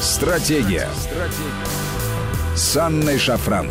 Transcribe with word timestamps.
Стратегия. 0.00 0.88
Стратегия. 0.94 2.56
С 2.56 2.74
Анной 2.74 3.18
Шафран. 3.18 3.68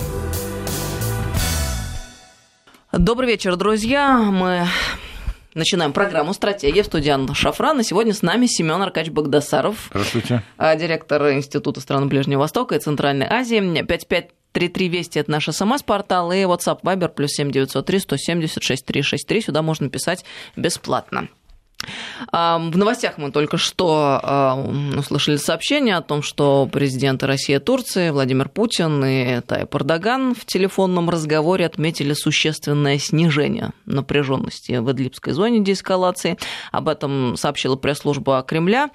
Добрый 2.91 3.29
вечер, 3.29 3.55
друзья. 3.55 4.19
Мы 4.19 4.67
Начинаем 5.55 5.91
программу 5.91 6.35
«Стратегия» 6.35 6.83
в 6.83 6.85
студии 6.85 7.09
Анна 7.09 7.33
Шафран. 7.33 7.79
И 7.79 7.83
сегодня 7.83 8.13
с 8.13 8.21
нами 8.21 8.45
Семен 8.45 8.79
Аркадьевич 8.79 9.11
Богдасаров. 9.11 9.87
Здравствуйте. 9.89 10.43
Директор 10.59 11.31
Института 11.31 11.81
стран 11.81 12.07
Ближнего 12.07 12.41
Востока 12.41 12.75
и 12.75 12.79
Центральной 12.79 13.25
Азии. 13.25 13.59
5533 13.59 14.87
Вести– 14.87 15.19
это 15.19 15.31
наш 15.31 15.45
смс-портал, 15.45 16.31
и 16.31 16.43
WhatsApp 16.43 16.81
Viber 16.83 17.09
плюс 17.09 17.31
7903 17.31 17.99
170 17.99 18.63
6363. 18.63 19.41
Сюда 19.41 19.63
можно 19.63 19.89
писать 19.89 20.23
бесплатно. 20.55 21.27
В 22.31 22.71
новостях 22.75 23.17
мы 23.17 23.31
только 23.31 23.57
что 23.57 24.67
услышали 24.97 25.37
сообщение 25.37 25.95
о 25.95 26.01
том, 26.01 26.21
что 26.21 26.67
президенты 26.71 27.25
России 27.25 27.55
и 27.55 27.59
Турции 27.59 28.09
Владимир 28.09 28.49
Путин 28.49 29.03
и 29.03 29.41
Тайп 29.41 29.73
Эрдоган 29.75 30.35
в 30.35 30.45
телефонном 30.45 31.09
разговоре 31.09 31.65
отметили 31.65 32.13
существенное 32.13 32.97
снижение 32.99 33.71
напряженности 33.85 34.73
в 34.73 34.91
Идлибской 34.91 35.33
зоне 35.33 35.61
деэскалации. 35.61 36.37
Об 36.71 36.89
этом 36.89 37.37
сообщила 37.37 37.75
пресс-служба 37.75 38.43
Кремля. 38.47 38.89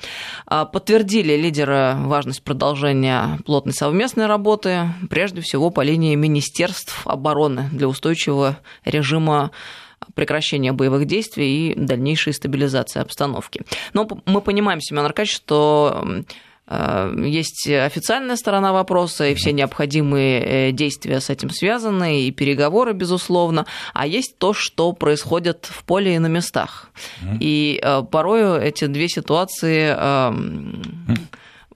А, 0.47 0.65
подтвердили 0.65 1.37
лидеры 1.37 1.95
важность 1.97 2.43
продолжения 2.43 3.39
плотной 3.47 3.75
совместной 3.75 4.27
работы, 4.27 4.91
прежде 5.11 5.41
всего 5.41 5.71
по 5.71 5.81
линии 5.81 6.15
Министерств 6.15 7.07
обороны 7.07 7.69
для 7.73 7.89
устойчивого 7.89 8.59
режима 8.85 9.51
прекращения 10.15 10.73
боевых 10.73 11.07
действий 11.07 11.71
и 11.71 11.75
дальнейшей 11.75 12.33
стабилизации 12.33 13.01
обстановки. 13.01 13.63
Но 13.93 14.09
мы 14.27 14.41
понимаем, 14.41 14.81
Семен 14.81 15.05
Аркадьевич, 15.05 15.37
что 15.37 16.05
э, 16.67 17.15
есть 17.25 17.69
официальная 17.69 18.37
сторона 18.37 18.73
вопроса, 18.73 19.27
и 19.29 19.35
все 19.35 19.53
необходимые 19.53 20.69
э, 20.69 20.73
действия 20.73 21.21
с 21.21 21.31
этим 21.31 21.51
связаны, 21.51 22.23
и 22.23 22.31
переговоры, 22.31 22.93
безусловно, 22.93 23.67
а 23.93 24.07
есть 24.07 24.39
то, 24.39 24.53
что 24.53 24.93
происходит 24.93 25.67
в 25.71 25.85
поле 25.85 26.15
и 26.15 26.19
на 26.19 26.27
местах. 26.27 26.91
И 27.41 27.81
э, 27.83 28.03
порою 28.11 28.61
эти 28.61 28.87
две 28.87 29.09
ситуации 29.09 29.95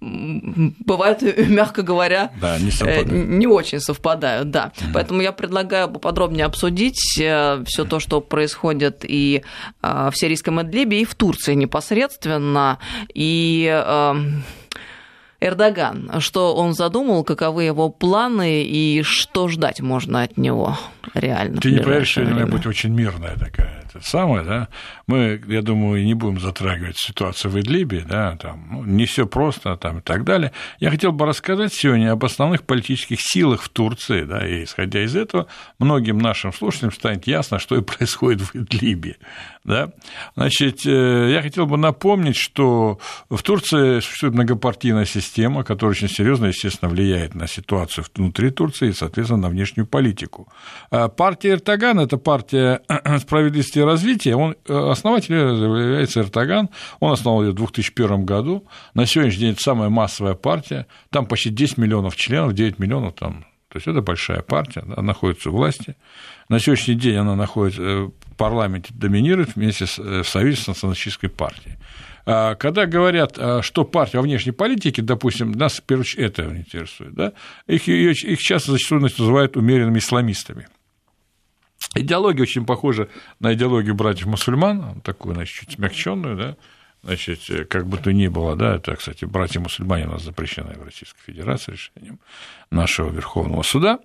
бывают, 0.01 1.23
мягко 1.49 1.83
говоря, 1.83 2.31
да, 2.41 2.59
не, 2.59 2.71
э, 2.81 3.03
не 3.05 3.47
очень 3.47 3.81
совпадают, 3.81 4.51
да. 4.51 4.73
Угу. 4.81 4.91
Поэтому 4.95 5.21
я 5.21 5.33
предлагаю 5.33 5.89
поподробнее 5.89 6.47
обсудить 6.47 7.19
э, 7.21 7.63
все 7.67 7.85
то, 7.85 8.01
что 8.01 8.21
происходит 8.21 9.05
и 9.05 9.43
э, 9.83 10.11
в 10.13 10.17
сирийском 10.17 10.61
Идлибе, 10.63 11.03
и 11.03 11.05
в 11.05 11.15
Турции 11.15 11.55
непосредственно, 11.55 12.79
и 13.13 13.67
Эрдоган, 15.41 16.11
что 16.19 16.57
он 16.57 16.75
задумал, 16.75 17.23
каковы 17.23 17.63
его 17.65 17.91
планы 17.91 18.65
и 18.65 19.03
что 19.03 19.49
ждать 19.49 19.81
можно 19.81 20.23
от 20.23 20.37
него 20.37 20.77
реально. 21.15 21.61
Ты 21.61 21.71
не 21.71 21.79
поверишь, 21.79 22.09
что 22.09 22.23
она 22.23 22.47
будет 22.47 22.67
очень 22.67 22.91
мирная 22.91 23.37
такая. 23.37 23.85
Это 23.99 24.09
самое, 24.09 24.45
да. 24.45 24.69
Мы, 25.09 25.43
я 25.49 25.61
думаю, 25.61 26.05
не 26.05 26.15
будем 26.15 26.39
затрагивать 26.39 26.97
ситуацию 26.99 27.51
в 27.51 27.59
Идлибе, 27.59 28.05
да, 28.09 28.37
там, 28.37 28.69
ну, 28.71 28.85
не 28.85 29.07
все 29.07 29.27
просто 29.27 29.77
там, 29.77 29.99
и 29.99 30.03
так 30.03 30.25
далее. 30.25 30.53
Я 30.79 30.91
хотел 30.91 31.11
бы 31.11 31.27
рассказать 31.27 31.75
сегодня 31.75 32.13
об 32.13 32.25
основных 32.25 32.63
политических 32.63 33.19
силах 33.21 33.63
в 33.63 33.69
Турции, 33.69 34.23
да, 34.23 34.47
и 34.47 34.63
исходя 34.65 35.03
из 35.03 35.17
этого, 35.17 35.49
многим 35.81 36.19
нашим 36.19 36.53
слушателям 36.53 36.93
станет 36.93 37.27
ясно, 37.27 37.59
что 37.59 37.77
и 37.77 37.83
происходит 37.83 38.43
в 38.43 38.55
Идлибе. 38.55 39.17
Да? 39.65 39.91
Значит, 40.35 40.87
э, 40.87 41.31
я 41.31 41.43
хотел 41.43 41.67
бы 41.67 41.77
напомнить, 41.77 42.37
что 42.37 42.99
в 43.29 43.43
Турции 43.43 44.01
существует 44.01 44.35
многопартийная 44.35 45.05
система, 45.05 45.65
которая 45.65 45.91
очень 45.91 46.09
серьезно, 46.09 46.47
естественно, 46.47 46.89
влияет 46.89 47.35
на 47.35 47.47
ситуацию 47.49 48.07
внутри 48.15 48.51
Турции 48.51 48.89
и, 48.89 48.93
соответственно, 48.93 49.43
на 49.43 49.49
внешнюю 49.49 49.87
политику. 49.87 50.49
А 50.91 51.09
партия 51.09 51.51
Эртоган– 51.51 52.01
это 52.01 52.17
партия 52.17 52.81
справедливости 53.19 53.79
и 53.79 53.83
развития. 53.89 54.37
Он, 54.37 54.55
э, 54.67 54.91
основатель 54.91 55.35
является 55.35 56.21
Эртоган. 56.21 56.69
Он 57.01 57.13
основал 57.13 57.43
ее 57.43 57.53
в 57.53 57.55
2001 57.55 58.25
году. 58.25 58.67
На 58.95 59.07
сегодняшний 59.07 59.41
день 59.41 59.53
это 59.53 59.63
самая 59.63 59.89
массовая 59.89 60.35
партия. 60.35 60.87
Там 61.11 61.27
почти 61.27 61.51
10 61.51 61.79
миллионов 61.79 62.17
членов, 62.17 62.55
9 62.55 62.79
миллионов 62.79 63.15
там 63.15 63.45
то 63.71 63.77
есть 63.77 63.87
это 63.87 64.01
большая 64.01 64.41
партия, 64.41 64.81
она 64.81 65.03
находится 65.03 65.51
у 65.51 65.53
власти. 65.53 65.95
На 66.49 66.59
сегодняшний 66.59 66.95
день 66.95 67.17
она 67.17 67.37
находится 67.37 67.83
э, 67.83 68.05
в 68.07 68.37
парламенте, 68.39 68.95
доминирует 68.95 69.57
вместе 69.57 69.85
с 69.85 69.99
э, 69.99 70.23
Союзом 70.25 70.65
националистической 70.69 71.29
партией. 71.29 71.77
А 72.25 72.55
когда 72.55 72.87
говорят, 72.87 73.39
что 73.63 73.85
партия 73.85 74.19
во 74.19 74.23
внешней 74.23 74.53
политике, 74.53 75.03
допустим, 75.03 75.53
нас, 75.53 75.79
в 75.79 75.83
первую 75.83 76.03
очередь, 76.03 76.25
это 76.25 76.45
интересует, 76.45 77.15
да, 77.15 77.33
их, 77.67 77.89
их 77.89 78.39
часто 78.39 78.73
зачастую 78.73 79.03
называют 79.03 79.57
умеренными 79.57 79.99
исламистами. 79.99 80.67
Идеология 81.95 82.43
очень 82.43 82.67
похожа 82.67 83.09
на 83.41 83.55
идеологию 83.55 83.95
братьев-мусульман, 83.95 85.01
такую, 85.03 85.35
значит, 85.35 85.61
чуть 85.61 85.73
смягченную, 85.73 86.37
да, 86.37 86.57
Значит, 87.05 87.69
как 87.71 87.87
бы 87.87 87.97
то 87.97 88.13
ни 88.13 88.27
было, 88.27 88.57
да, 88.57 88.75
это, 88.75 88.97
кстати, 88.97 89.25
братья-мусульмане 89.25 90.07
у 90.07 90.11
нас 90.11 90.25
запрещены 90.25 90.75
в 90.75 90.83
Российской 90.83 91.21
Федерации 91.23 91.73
решением 91.73 92.19
нашего 92.73 93.09
Верховного 93.09 93.63
Суда. 93.63 94.01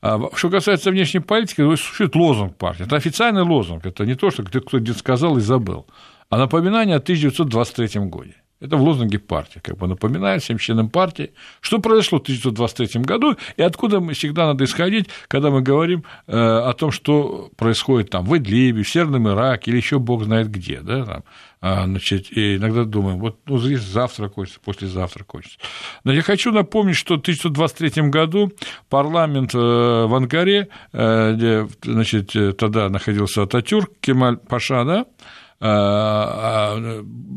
А 0.00 0.20
что 0.34 0.50
касается 0.50 0.90
внешней 0.90 1.20
политики, 1.20 1.58
то 1.58 1.76
существует 1.76 2.16
лозунг 2.16 2.56
партии. 2.56 2.84
Это 2.84 2.96
официальный 2.96 3.42
лозунг, 3.42 3.86
это 3.86 4.04
не 4.04 4.16
то, 4.16 4.30
что 4.32 4.42
кто-то 4.42 4.92
сказал 4.94 5.38
и 5.38 5.40
забыл, 5.40 5.86
а 6.30 6.36
напоминание 6.36 6.96
о 6.96 6.98
1923 6.98 8.00
годе. 8.06 8.34
Это 8.62 8.76
в 8.76 8.82
лозунге 8.82 9.18
партии, 9.18 9.60
как 9.62 9.76
бы 9.76 9.88
напоминает 9.88 10.42
всем 10.42 10.58
членам 10.58 10.88
партии, 10.88 11.32
что 11.60 11.80
произошло 11.80 12.18
в 12.18 12.22
1923 12.22 13.02
году 13.02 13.36
и 13.56 13.62
откуда 13.62 14.00
мы 14.00 14.14
всегда 14.14 14.46
надо 14.46 14.64
исходить, 14.64 15.08
когда 15.26 15.50
мы 15.50 15.62
говорим 15.62 16.04
э, 16.28 16.36
о 16.36 16.72
том, 16.74 16.92
что 16.92 17.50
происходит 17.56 18.10
там 18.10 18.24
в 18.24 18.36
Идлибе, 18.36 18.84
в 18.84 18.88
Северном 18.88 19.28
Ираке 19.28 19.72
или 19.72 19.78
еще 19.78 19.98
бог 19.98 20.24
знает 20.24 20.48
где. 20.48 20.80
Да, 20.80 21.04
там. 21.04 21.24
А, 21.60 21.84
значит, 21.84 22.36
и 22.36 22.56
иногда 22.56 22.84
думаем, 22.84 23.18
вот 23.18 23.38
ну, 23.46 23.58
здесь 23.58 23.82
завтра 23.82 24.28
кончится, 24.28 24.60
послезавтра 24.64 25.22
кончится. 25.22 25.58
Но 26.02 26.12
я 26.12 26.22
хочу 26.22 26.50
напомнить, 26.50 26.96
что 26.96 27.14
в 27.14 27.20
1923 27.20 28.10
году 28.10 28.52
парламент 28.88 29.54
э, 29.54 29.58
в 29.58 30.14
Анкаре, 30.14 30.68
э, 30.92 31.34
где 31.34 31.68
значит, 31.82 32.32
тогда 32.56 32.88
находился 32.88 33.42
Ататюрк, 33.42 33.90
Кемаль 34.00 34.38
Паша, 34.38 34.84
да, 34.84 35.06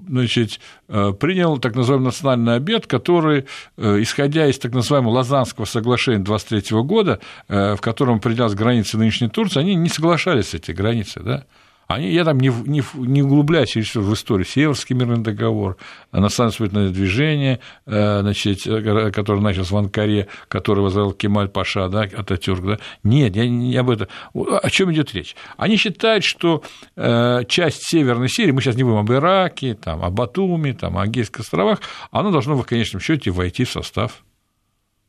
значит, 0.08 0.60
э, 0.88 1.14
принял 1.20 1.60
так 1.60 1.76
называемый 1.76 2.06
национальный 2.06 2.56
обед, 2.56 2.88
который, 2.88 3.46
э, 3.78 4.02
исходя 4.02 4.48
из 4.48 4.58
так 4.58 4.74
называемого 4.74 5.14
Лозаннского 5.14 5.66
соглашения 5.66 6.24
23 6.24 6.82
года, 6.84 7.20
э, 7.48 7.76
в 7.76 7.82
котором 7.82 8.16
определялась 8.18 8.56
граница 8.56 8.98
нынешней 8.98 9.30
Турции, 9.30 9.60
они 9.60 9.76
не 9.76 9.90
соглашались 9.90 10.50
с 10.50 10.54
этой 10.56 10.74
границей, 10.74 11.22
да, 11.24 11.46
они, 11.88 12.12
я 12.12 12.24
там 12.24 12.40
не, 12.40 12.50
не, 12.50 12.84
не 12.96 13.22
углубляюсь 13.22 13.76
в 13.76 14.14
историю, 14.14 14.46
Северский 14.46 14.96
мирный 14.96 15.20
договор, 15.20 15.78
национально-освободительное 16.12 16.90
движение, 16.90 17.60
э, 17.86 18.22
значит, 18.22 18.66
э, 18.66 19.12
которое 19.12 19.42
началось 19.42 19.70
в 19.70 19.78
Анкаре, 19.78 20.28
который 20.48 20.84
возглавил 20.84 21.12
Кемаль 21.12 21.48
Паша, 21.48 21.88
да, 21.90 22.02
Ататюрк, 22.02 22.66
да. 22.66 22.80
Нет, 23.04 23.36
я 23.36 23.48
не 23.48 23.76
об 23.78 23.90
этом. 23.90 24.08
О 24.34 24.70
чем 24.70 24.92
идет 24.94 25.14
речь? 25.14 25.36
Они 25.58 25.78
считают, 25.78 26.24
что 26.24 26.64
э, 26.96 27.44
часть 27.48 27.84
Северной 27.84 28.30
Сирии, 28.30 28.52
мы 28.52 28.62
сейчас 28.62 28.76
не 28.76 28.84
будем 28.84 28.98
об 28.98 29.12
Ираке, 29.12 29.76
там, 29.76 30.04
о 30.04 30.10
Батуми, 30.10 30.72
там, 30.72 30.98
о 30.98 31.06
Гейских 31.06 31.42
островах, 31.42 31.82
она 32.10 32.32
должна 32.32 32.56
в 32.56 32.64
конечном 32.64 33.02
счете 33.02 33.30
войти 33.30 33.64
в 33.64 33.70
состав 33.70 34.24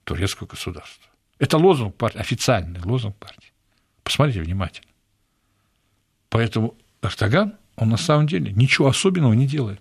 турецкого 0.05 0.49
государства. 0.49 1.11
Это 1.39 1.59
лозунг 1.59 1.97
партии, 1.97 2.19
официальный 2.19 2.81
лозунг 2.85 3.17
партии. 3.17 3.53
Посмотрите 4.03 4.41
внимательно. 4.41 4.87
Поэтому 6.29 6.77
Эрдоган, 7.03 7.55
он 7.77 7.91
на 7.91 7.97
самом 7.97 8.27
деле 8.27 8.53
ничего 8.53 8.89
особенного 8.89 9.33
не 9.33 9.47
делает. 9.47 9.81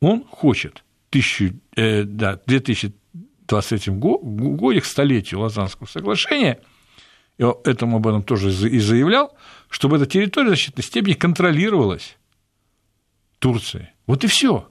Он 0.00 0.24
хочет 0.24 0.84
тысячу, 1.10 1.54
э, 1.76 2.02
да, 2.04 2.40
2023 2.46 3.94
году, 3.94 4.80
к 4.80 4.84
столетию 4.84 5.40
Лозаннского 5.40 5.86
соглашения, 5.86 6.60
и 7.38 7.44
этому 7.64 7.98
об 7.98 8.06
этом 8.06 8.22
тоже 8.22 8.50
и 8.50 8.78
заявлял, 8.78 9.34
чтобы 9.68 9.96
эта 9.96 10.06
территория 10.06 10.46
в 10.46 10.50
значительной 10.50 10.84
степени 10.84 11.14
контролировалась 11.14 12.16
Турцией. 13.38 13.88
Вот 14.06 14.24
и 14.24 14.26
все. 14.26 14.68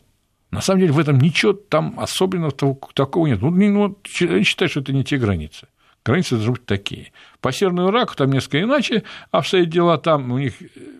На 0.51 0.61
самом 0.61 0.81
деле 0.81 0.93
в 0.93 0.99
этом 0.99 1.19
ничего 1.19 1.53
там 1.53 1.99
особенного 1.99 2.51
такого 2.51 3.27
нет. 3.27 3.41
Ну, 3.41 3.51
ну, 3.51 3.97
они 4.21 4.43
считают, 4.43 4.71
что 4.71 4.79
это 4.79 4.93
не 4.93 5.03
те 5.03 5.17
границы. 5.17 5.67
Границы 6.05 6.37
быть 6.37 6.65
такие. 6.67 7.11
По 7.41 7.51
Северному 7.51 7.89
Ираку 7.89 8.15
там 8.15 8.31
несколько 8.31 8.61
иначе 8.61 9.03
обстоят 9.31 9.69
дела. 9.69 9.97
Там 9.97 10.31
у 10.31 10.37
них 10.37 10.53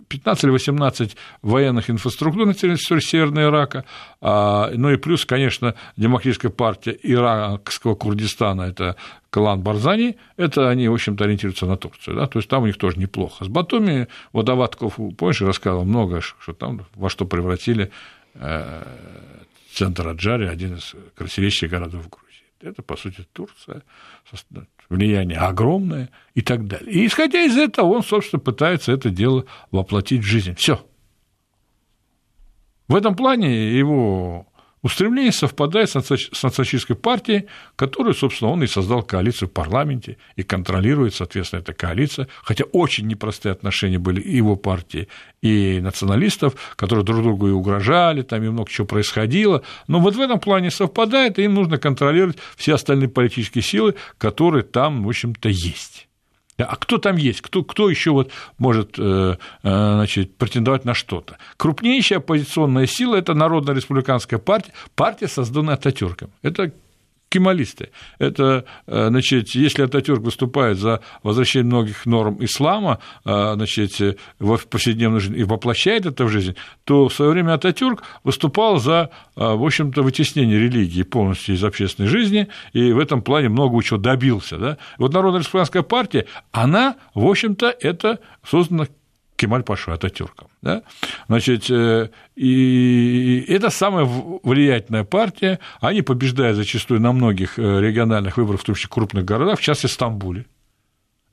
15 0.07 0.44
или 0.46 0.52
18 0.52 1.16
военных 1.44 1.92
инфраструктур 1.92 2.48
на 2.48 2.56
территории 2.56 3.02
Северного 3.02 3.50
Ирака. 3.50 3.86
А, 4.19 4.72
ну 4.74 4.90
и 4.90 4.98
плюс, 4.98 5.25
конечно, 5.25 5.75
Демократическая 5.96 6.50
партия 6.50 6.98
иракского 7.04 7.94
Курдистана– 7.94 8.62
это 8.63 8.96
клан 9.30 9.62
Барзани, 9.62 10.18
это 10.38 10.69
они, 10.69 10.88
в 10.88 10.94
общем-то, 10.94 11.24
ориентируются 11.24 11.68
на 11.68 11.78
Турцию, 11.78 12.16
да, 12.16 12.25
то 12.25 12.40
есть 12.40 12.50
там 12.50 12.63
у 12.63 12.66
них 12.66 12.78
тоже 12.78 12.98
неплохо. 12.98 13.44
С 13.44 13.48
Батуми, 13.48 14.08
вот 14.31 14.50
Аватков, 14.50 14.96
помнишь, 15.18 15.42
рассказывал 15.42 15.86
много, 15.86 16.22
что 16.22 16.54
там 16.54 16.86
во 16.96 17.10
что 17.10 17.25
превратили 17.25 17.92
э, 18.36 18.84
центр 19.74 20.08
Аджари, 20.08 20.48
один 20.48 20.75
из 20.75 20.96
красивейших 21.16 21.69
городов 21.69 22.10
Грузии. 22.10 22.25
Это, 22.62 22.81
по 22.81 22.96
сути, 22.96 23.25
Турция, 23.34 23.84
влияние 24.90 25.40
огромное 25.40 26.10
и 26.34 26.42
так 26.42 26.68
далее. 26.68 26.92
И 26.92 27.06
исходя 27.06 27.42
из 27.42 27.57
этого, 27.57 27.88
он, 27.88 28.04
собственно, 28.04 28.40
пытается 28.40 28.92
это 28.92 29.10
дело 29.10 29.46
воплотить 29.72 30.22
в 30.22 30.25
жизнь. 30.25 30.56
Все. 30.56 30.86
В 32.88 32.96
этом 32.96 33.16
плане 33.16 33.78
его 33.78 34.48
устремление 34.86 35.32
совпадает 35.32 35.90
с 35.90 36.44
нацистской 36.44 36.96
партией, 36.96 37.48
которую, 37.76 38.14
собственно, 38.14 38.52
он 38.52 38.62
и 38.62 38.68
создал 38.68 39.02
коалицию 39.02 39.50
в 39.50 39.52
парламенте 39.52 40.18
и 40.36 40.44
контролирует, 40.44 41.16
соответственно, 41.16 41.62
эта 41.62 41.74
коалиция, 41.74 42.28
хотя 42.44 42.66
очень 42.66 43.08
непростые 43.08 43.54
отношения 43.54 43.98
были 43.98 44.22
и 44.22 44.36
его 44.36 44.56
партии, 44.56 45.08
и 45.42 45.80
националистов, 45.82 46.54
которые 46.76 47.04
друг 47.04 47.24
другу 47.24 47.48
и 47.48 47.52
угрожали, 47.52 48.22
там 48.22 48.44
и 48.44 48.50
много 48.50 48.70
чего 48.70 48.86
происходило, 48.86 49.64
но 49.88 50.00
вот 50.00 50.16
в 50.16 50.22
этом 50.22 50.40
плане 50.40 50.70
совпадает, 50.70 51.40
и 51.40 51.46
им 51.46 51.56
нужно 51.56 51.80
контролировать 51.80 52.38
все 52.56 52.76
остальные 52.76 53.10
политические 53.10 53.64
силы, 53.64 53.96
которые 54.20 54.62
там, 54.64 55.04
в 55.04 55.10
общем-то, 55.10 55.50
есть. 55.50 56.05
А 56.57 56.75
кто 56.78 56.98
там 56.98 57.18
есть? 57.18 57.42
Кто, 57.42 57.63
кто 57.63 57.90
еще 57.90 58.12
вот 58.12 58.31
может 58.57 58.98
э, 58.98 59.02
э, 59.02 59.36
значит, 59.63 60.38
претендовать 60.38 60.86
на 60.86 60.94
что-то? 60.94 61.38
Крупнейшая 61.57 62.19
оппозиционная 62.19 62.88
сила– 62.88 63.16
это 63.18 63.34
Народно-республиканская 63.34 64.40
партия, 64.40 64.72
партия, 64.96 65.28
созданная 65.28 65.74
Ататюрком. 65.74 66.30
Это 66.42 66.72
кемалисты. 67.36 67.90
Это, 68.18 68.64
э, 68.88 69.10
значит, 69.10 69.50
если 69.50 69.84
Ататюрк 69.84 70.24
выступает 70.24 70.78
за 70.78 71.02
возвращение 71.22 71.68
многих 71.68 72.06
норм 72.06 72.38
ислама, 72.40 73.00
э, 73.26 73.54
значит, 73.56 74.20
в 74.40 74.58
повседневную 74.70 75.20
жизнь 75.20 75.38
и 75.38 75.44
воплощает 75.44 76.06
это 76.06 76.24
в 76.24 76.30
жизнь, 76.30 76.56
то 76.86 77.10
в 77.10 77.14
свое 77.14 77.32
время 77.32 77.54
Ататюрк 77.54 78.04
выступал 78.24 78.80
за, 78.80 79.10
э, 79.36 79.42
в 79.42 79.66
общем-то, 79.66 80.02
вытеснение 80.02 80.60
религии 80.60 81.04
полностью 81.04 81.56
из 81.56 81.64
общественной 81.64 82.08
жизни, 82.08 82.48
и 82.72 82.94
в 82.94 83.00
этом 83.00 83.22
плане 83.22 83.50
много 83.50 83.84
чего 83.84 84.00
добился. 84.00 84.58
Да? 84.58 84.78
Вот 84.98 85.14
Народная 85.14 85.42
республиканская 85.42 85.84
партия, 85.84 86.26
она, 86.54 86.96
в 87.14 87.26
общем-то, 87.26 87.76
это 87.82 88.20
создана 88.48 88.88
Кемаль 89.36 89.64
Пашу 89.64 89.92
Ататюрком. 89.92 90.48
Да? 90.62 90.84
Значит, 91.28 91.70
э, 91.70 92.10
и 92.36 93.46
это 93.48 93.70
самая 93.70 94.06
влиятельная 94.06 95.04
партия, 95.04 95.60
они 95.82 96.02
побеждают 96.02 96.58
зачастую 96.58 97.02
на 97.02 97.12
многих 97.12 97.60
э, 97.60 97.82
региональных 97.82 98.38
выборах, 98.38 98.62
в 98.62 98.64
том 98.64 98.76
числе 98.76 98.90
крупных 98.90 99.26
городах, 99.26 99.60
в 99.60 99.62
частности, 99.62 99.94
Стамбуле. 99.94 100.46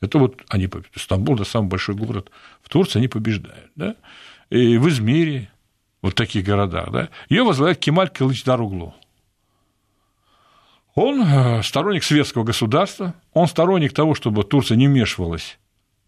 Это 0.01 0.19
вот 0.19 0.43
они 0.49 0.67
побеждают. 0.67 1.01
Стамбул– 1.01 1.35
это 1.37 1.45
самый 1.45 1.69
большой 1.69 1.95
город 1.95 2.31
в 2.63 2.69
Турции, 2.69 2.99
они 2.99 3.09
побеждают. 3.09 3.71
Да? 3.77 3.95
И 4.51 4.77
в 4.79 4.89
Измире, 4.89 5.51
вот 6.03 6.17
таких 6.17 6.45
городах. 6.45 6.91
Да? 6.91 7.09
Ее 7.29 7.45
возглавляет 7.45 7.79
Кемаль 7.79 8.09
Кылыч 8.09 8.43
Даруглу. 8.43 8.95
Он 10.95 11.23
э, 11.23 11.63
сторонник 11.63 12.03
светского 12.03 12.43
государства, 12.43 13.15
он 13.33 13.47
сторонник 13.47 13.95
того, 13.95 14.15
чтобы 14.15 14.43
Турция 14.43 14.77
не 14.77 14.89
вмешивалась 14.89 15.59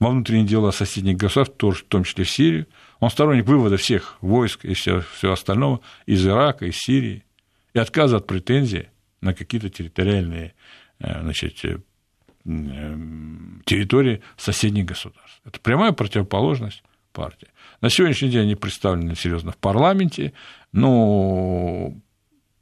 во 0.04 0.10
внутренние 0.10 0.46
дела 0.46 0.70
соседних 0.70 1.16
государств, 1.16 1.56
тоже, 1.56 1.78
в 1.78 1.84
том 1.84 2.04
числе 2.04 2.24
в 2.24 2.30
Сирию. 2.30 2.66
Он 3.00 3.08
сторонник 3.08 3.46
вывода 3.46 3.78
всех 3.78 4.18
войск 4.20 4.66
и 4.66 4.74
всего, 4.74 5.02
остального 5.32 5.80
из 6.04 6.26
Ирака, 6.26 6.66
из 6.66 6.76
Сирии, 6.76 7.24
и 7.72 7.78
отказа 7.78 8.18
от 8.18 8.26
претензий 8.26 8.88
на 9.22 9.32
какие-то 9.32 9.70
территориальные 9.70 10.52
э, 10.98 11.22
значит, 11.22 11.64
э, 11.64 11.78
территории 12.44 14.20
соседних 14.36 14.84
государств. 14.84 15.40
Это 15.46 15.58
прямая 15.58 15.92
противоположность 15.92 16.82
партии. 17.14 17.48
На 17.80 17.88
сегодняшний 17.88 18.28
день 18.28 18.42
они 18.42 18.56
представлены 18.56 19.16
серьезно 19.16 19.52
в 19.52 19.56
парламенте, 19.56 20.34
но 20.72 21.94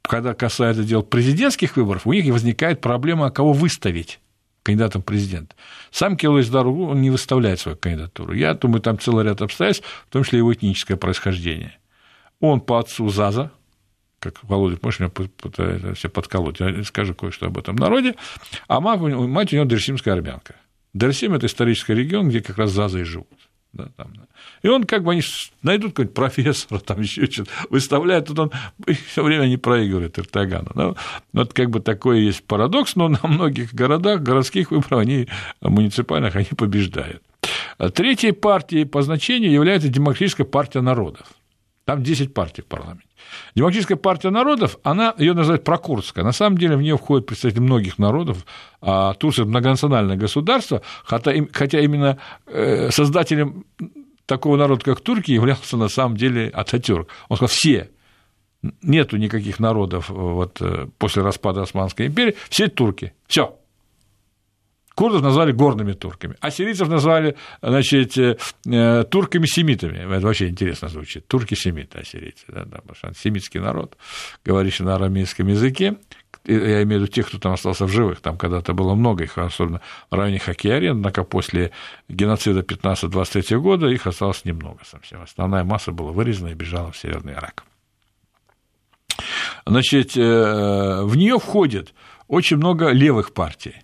когда 0.01 0.33
касается 0.33 0.85
дел 0.85 1.03
президентских 1.03 1.75
выборов, 1.75 2.07
у 2.07 2.13
них 2.13 2.23
возникает 2.31 2.79
проблема, 2.79 3.31
кого 3.31 3.51
выставить 3.51 4.21
кандидатом 4.63 5.01
в 5.01 5.05
президент. 5.05 5.55
Сам 5.91 6.17
Килойс 6.17 6.49
Даругу, 6.49 6.87
он 6.87 7.01
не 7.01 7.09
выставляет 7.09 7.59
свою 7.59 7.77
кандидатуру. 7.77 8.33
Я 8.33 8.53
думаю, 8.53 8.81
там 8.81 8.97
целый 8.97 9.25
ряд 9.25 9.41
обстоятельств, 9.41 9.85
в 10.09 10.11
том 10.11 10.23
числе 10.23 10.39
его 10.39 10.53
этническое 10.53 10.97
происхождение. 10.97 11.77
Он 12.39 12.61
по 12.61 12.79
отцу 12.79 13.09
Заза, 13.09 13.51
как 14.19 14.41
Володя, 14.43 14.79
можешь 14.81 15.01
меня 15.01 15.93
все 15.93 16.09
подколоть, 16.09 16.61
я 16.61 16.83
скажу 16.85 17.13
кое-что 17.13 17.47
об 17.47 17.57
этом 17.57 17.75
народе, 17.75 18.15
а 18.67 18.79
мать, 18.79 18.99
мать 18.99 19.53
у 19.53 19.55
него 19.57 19.65
Дерсимская 19.65 20.13
армянка. 20.13 20.55
Дерсим– 20.93 21.33
это 21.35 21.47
исторический 21.47 21.93
регион, 21.93 22.29
где 22.29 22.41
как 22.41 22.57
раз 22.57 22.71
Зазы 22.71 23.01
и 23.01 23.03
живут. 23.03 23.27
Да, 23.73 23.89
там, 23.97 24.13
да. 24.15 24.23
И 24.61 24.67
он 24.67 24.83
как 24.83 25.03
бы 25.03 25.11
они 25.11 25.23
найдут 25.63 25.91
какой-нибудь 25.91 26.15
профессора, 26.15 26.79
там 26.79 27.01
еще 27.01 27.25
что-то 27.25 27.49
выставляет, 27.69 28.27
тут 28.27 28.39
он 28.39 28.51
все 29.07 29.23
время 29.23 29.47
не 29.47 29.57
проигрывает 29.57 30.17
Эрдогану. 30.19 30.71
Да. 30.75 30.95
Вот 31.33 31.53
как 31.53 31.71
бы 31.71 31.79
такой 31.79 32.21
есть 32.21 32.43
парадокс, 32.43 32.95
но 32.95 33.09
на 33.09 33.19
многих 33.23 33.73
городах, 33.73 34.21
городских 34.21 34.71
выборах, 34.71 35.01
они, 35.01 35.27
муниципальных, 35.61 36.35
они 36.35 36.49
побеждают. 36.55 37.23
А 37.77 37.89
третьей 37.89 38.31
партией 38.31 38.85
по 38.85 39.01
значению 39.01 39.51
является 39.51 39.89
Демократическая 39.89 40.45
партия 40.45 40.81
народов. 40.81 41.27
Там 41.85 42.01
10 42.01 42.33
партий 42.33 42.61
в 42.61 42.65
парламенте. 42.65 43.07
Демократическая 43.55 43.97
партия 43.97 44.29
народов, 44.29 44.77
она 44.83 45.13
ее 45.17 45.33
называют 45.33 45.65
прокурдская. 45.65 46.23
На 46.23 46.31
самом 46.31 46.57
деле 46.57 46.77
в 46.77 46.81
нее 46.81 46.97
входят 46.97 47.25
представители 47.25 47.61
многих 47.61 47.99
народов, 47.99 48.45
а 48.81 49.13
Турция 49.15 49.45
многонациональное 49.45 50.15
государство, 50.15 50.81
хотя, 51.03 51.33
хотя 51.51 51.79
именно 51.81 52.17
э, 52.47 52.89
создателем 52.89 53.65
такого 54.25 54.55
народа, 54.55 54.85
как 54.85 55.01
турки, 55.01 55.31
являлся 55.31 55.75
на 55.75 55.89
самом 55.89 56.15
деле 56.15 56.47
Ататюрк. 56.49 57.09
Он 57.27 57.35
сказал, 57.35 57.53
все, 57.53 57.89
нету 58.81 59.17
никаких 59.17 59.59
народов 59.59 60.09
вот, 60.09 60.61
э, 60.61 60.87
после 60.97 61.21
распада 61.21 61.63
Османской 61.63 62.07
империи, 62.07 62.35
все 62.49 62.69
турки, 62.69 63.13
все. 63.27 63.57
Курдов 64.95 65.23
назвали 65.23 65.51
горными 65.51 65.93
турками, 65.93 66.35
а 66.39 66.51
сирийцев 66.51 66.87
назвали 66.87 67.35
значит, 67.61 68.15
э, 68.17 69.03
турками-семитами. 69.09 70.15
Это 70.15 70.25
вообще 70.25 70.49
интересно 70.49 70.87
звучит. 70.87 71.27
Турки-семиты, 71.27 71.99
а 71.99 72.05
сирийцы. 72.05 72.45
Да, 72.47 72.63
да, 72.65 72.77
потому 72.77 72.95
что 72.95 73.13
семитский 73.19 73.59
народ, 73.59 73.97
говорящий 74.45 74.85
на 74.85 74.95
арамейском 74.95 75.47
языке, 75.47 75.95
я 76.45 76.83
имею 76.83 76.99
в 76.99 77.03
виду 77.03 77.07
тех, 77.07 77.27
кто 77.27 77.39
там 77.39 77.53
остался 77.53 77.85
в 77.85 77.89
живых, 77.89 78.19
там 78.19 78.37
когда-то 78.37 78.73
было 78.73 78.93
много 78.95 79.23
их, 79.23 79.37
особенно 79.37 79.81
в 80.11 80.15
районе 80.15 80.39
Хакиарен, 80.39 80.91
однако 80.91 81.23
после 81.23 81.71
геноцида 82.09 82.61
15-23 82.61 83.57
года 83.59 83.87
их 83.87 84.05
осталось 84.05 84.43
немного 84.45 84.79
совсем. 84.85 85.21
Основная 85.21 85.63
масса 85.63 85.91
была 85.91 86.11
вырезана 86.11 86.49
и 86.49 86.53
бежала 86.53 86.91
в 86.91 86.97
Северный 86.97 87.33
Ирак. 87.33 87.63
Значит, 89.65 90.17
э, 90.17 91.01
в 91.03 91.15
нее 91.15 91.39
входит 91.39 91.93
очень 92.27 92.57
много 92.57 92.89
левых 92.89 93.33
партий 93.33 93.75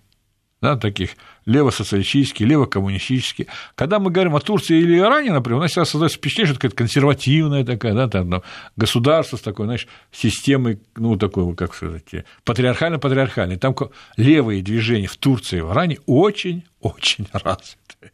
да, 0.62 0.75
таких 0.78 1.16
левосоциалистических, 1.50 2.46
левокоммунистических. 2.46 3.48
Когда 3.75 4.00
мы 4.00 4.12
говорим 4.12 4.36
о 4.36 4.39
Турции 4.39 4.79
или 4.79 5.00
Иране, 5.00 5.32
например, 5.32 5.58
у 5.58 5.62
нас 5.62 5.72
сейчас 5.72 5.89
создается 5.89 6.18
впечатление, 6.18 6.51
что 6.51 6.60
какая-то 6.60 6.75
консервативная 6.75 7.65
такая, 7.65 7.94
да, 7.94 8.08
там, 8.08 8.44
государство 8.75 9.38
с 9.38 9.41
такой, 9.41 9.65
знаешь, 9.65 9.88
системой, 10.12 10.79
ну, 10.96 11.18
такой, 11.18 11.56
как 11.56 11.74
сказать, 11.74 12.03
патриархально-патриархальной. 12.46 13.58
Там 13.58 13.75
левые 14.15 14.62
движения 14.62 15.08
в 15.08 15.18
Турции 15.18 15.58
и 15.58 15.62
в 15.62 15.72
Иране 15.72 15.98
очень-очень 16.06 17.27
развиты. 17.34 18.12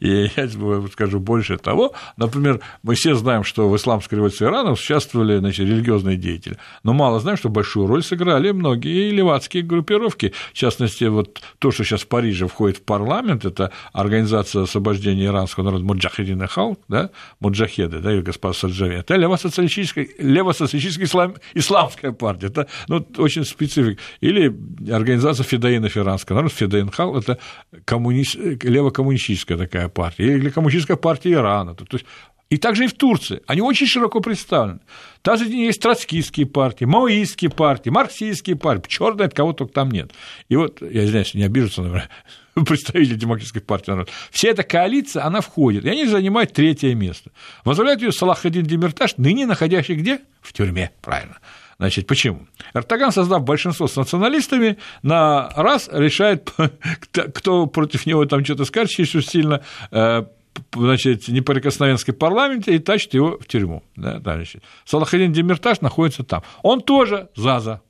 И 0.00 0.30
я 0.36 0.48
скажу 0.92 1.20
больше 1.20 1.58
того, 1.58 1.92
например, 2.16 2.60
мы 2.82 2.94
все 2.94 3.14
знаем, 3.14 3.44
что 3.44 3.68
в 3.68 3.76
исламской 3.76 4.16
революции 4.16 4.46
Ирана 4.46 4.72
участвовали 4.72 5.38
значит, 5.38 5.66
религиозные 5.66 6.16
деятели, 6.16 6.56
но 6.82 6.94
мало 6.94 7.20
знаем, 7.20 7.36
что 7.36 7.48
большую 7.48 7.86
роль 7.86 8.02
сыграли 8.02 8.50
многие 8.50 9.10
левацкие 9.10 9.62
группировки. 9.62 10.32
В 10.52 10.54
частности, 10.54 11.04
вот 11.04 11.42
то, 11.58 11.70
что 11.70 11.84
сейчас 11.84 12.02
в 12.02 12.08
Париже 12.08 12.48
входит 12.48 12.77
в 12.78 12.84
парламент, 12.84 13.44
это 13.44 13.72
Организация 13.92 14.62
освобождения 14.62 15.26
иранского 15.26 15.64
народа 15.64 15.84
Муджахедин 15.84 16.46
Халк, 16.46 16.80
да, 16.88 17.10
Муджахеды, 17.40 18.00
да, 18.00 18.12
и 18.14 18.22
господа 18.22 18.54
Саджави, 18.54 18.96
это 18.96 19.16
левосоциалистическая, 19.16 20.08
левосоциалистическая 20.18 21.06
ислам, 21.06 21.34
исламская 21.54 22.12
партия, 22.12 22.46
это 22.46 22.68
ну, 22.88 23.06
очень 23.18 23.44
специфик. 23.44 23.98
Или 24.20 24.54
Организация 24.90 25.44
Федоинов 25.44 25.96
иранского 25.96 26.36
народа, 26.36 26.54
Федоин 26.54 26.90
Хал, 26.90 27.16
это 27.16 27.38
коммунист, 27.84 28.36
левокоммунистическая 28.36 29.58
такая 29.58 29.88
партия, 29.88 30.36
или 30.36 30.50
коммунистическая 30.50 30.96
партия 30.96 31.32
Ирана. 31.32 31.74
То 31.74 31.84
есть 31.92 32.06
и 32.50 32.56
также 32.56 32.84
и 32.84 32.86
в 32.86 32.94
Турции. 32.94 33.42
Они 33.46 33.60
очень 33.60 33.86
широко 33.86 34.20
представлены. 34.20 34.80
Также 35.22 35.44
есть 35.46 35.80
троцкистские 35.80 36.46
партии, 36.46 36.84
маоистские 36.84 37.50
партии, 37.50 37.90
марксистские 37.90 38.56
партии. 38.56 38.88
Черт 38.88 39.16
знает, 39.16 39.34
кого 39.34 39.52
только 39.52 39.72
там 39.72 39.90
нет. 39.90 40.12
И 40.48 40.56
вот, 40.56 40.80
я 40.80 41.04
извиняюсь, 41.04 41.34
не 41.34 41.44
обижутся, 41.44 41.82
наверное, 41.82 42.08
представители 42.54 43.16
Демократической 43.16 43.60
партии 43.60 43.90
народа. 43.90 44.10
Вся 44.30 44.48
эта 44.48 44.62
коалиция, 44.62 45.24
она 45.24 45.40
входит, 45.40 45.84
и 45.84 45.90
они 45.90 46.06
занимают 46.06 46.52
третье 46.52 46.94
место. 46.94 47.30
Возглавляет 47.64 48.00
ее 48.00 48.12
Салахадин 48.12 48.64
Демирташ, 48.64 49.16
ныне 49.18 49.46
находящий 49.46 49.94
где? 49.94 50.20
В 50.40 50.52
тюрьме, 50.52 50.92
правильно. 51.02 51.38
Значит, 51.78 52.08
почему? 52.08 52.48
Эрдоган, 52.74 53.12
создав 53.12 53.44
большинство 53.44 53.86
с 53.86 53.94
националистами, 53.94 54.78
на 55.02 55.48
раз 55.50 55.88
решает, 55.92 56.52
кто 57.12 57.66
против 57.66 58.04
него 58.04 58.24
там 58.24 58.44
что-то 58.44 58.64
скажет, 58.64 58.98
если 58.98 59.20
сильно 59.20 59.62
э, 59.92 60.24
значит, 60.74 61.28
неприкосновенский 61.28 62.12
парламенте 62.12 62.74
и 62.74 62.78
тащат 62.78 63.14
его 63.14 63.38
в 63.38 63.46
тюрьму. 63.46 63.82
Да, 63.96 64.20
значит. 64.20 64.62
Салахадин 64.84 65.32
Демиртаж 65.32 65.80
находится 65.80 66.24
там. 66.24 66.42
Он 66.62 66.80
тоже 66.80 67.28
ЗАЗа, 67.36 67.82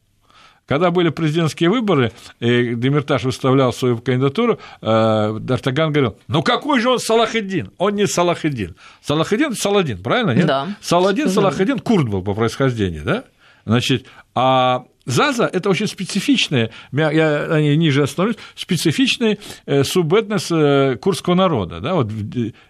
когда 0.67 0.91
были 0.91 1.09
президентские 1.09 1.71
выборы, 1.71 2.13
и 2.41 2.75
Демиртаж 2.75 3.25
выставлял 3.25 3.73
свою 3.73 3.99
кандидатуру, 3.99 4.59
э, 4.83 4.87
Д'Артаган 4.87 5.91
говорил, 5.91 6.19
ну 6.29 6.43
какой 6.43 6.81
же 6.81 6.91
он 6.91 6.99
Салахидин? 6.99 7.73
Он 7.79 7.95
не 7.95 8.07
Салахидин. 8.07 8.77
Салахидин– 9.03 9.55
Саладин, 9.55 10.03
правильно? 10.03 10.33
Нет? 10.33 10.47
Да. 10.47 10.69
Саладин, 10.83 11.31
Салахидин– 11.31 11.79
курд 11.81 12.09
был 12.09 12.23
по 12.23 12.35
происхождению, 12.35 13.03
да? 13.05 13.25
Значит, 13.65 14.07
а 14.35 14.85
Заза– 15.09 15.49
это 15.53 15.71
очень 15.71 15.87
специфичная, 15.87 16.71
я 16.93 17.77
ниже 17.77 18.03
остановлюсь, 18.03 18.37
специфичный 18.55 19.41
э, 19.65 19.83
субэтнос 19.83 20.53
э, 20.53 20.97
курдского 21.01 21.35
народа. 21.35 21.81
Да? 21.81 21.95
Вот 21.95 22.13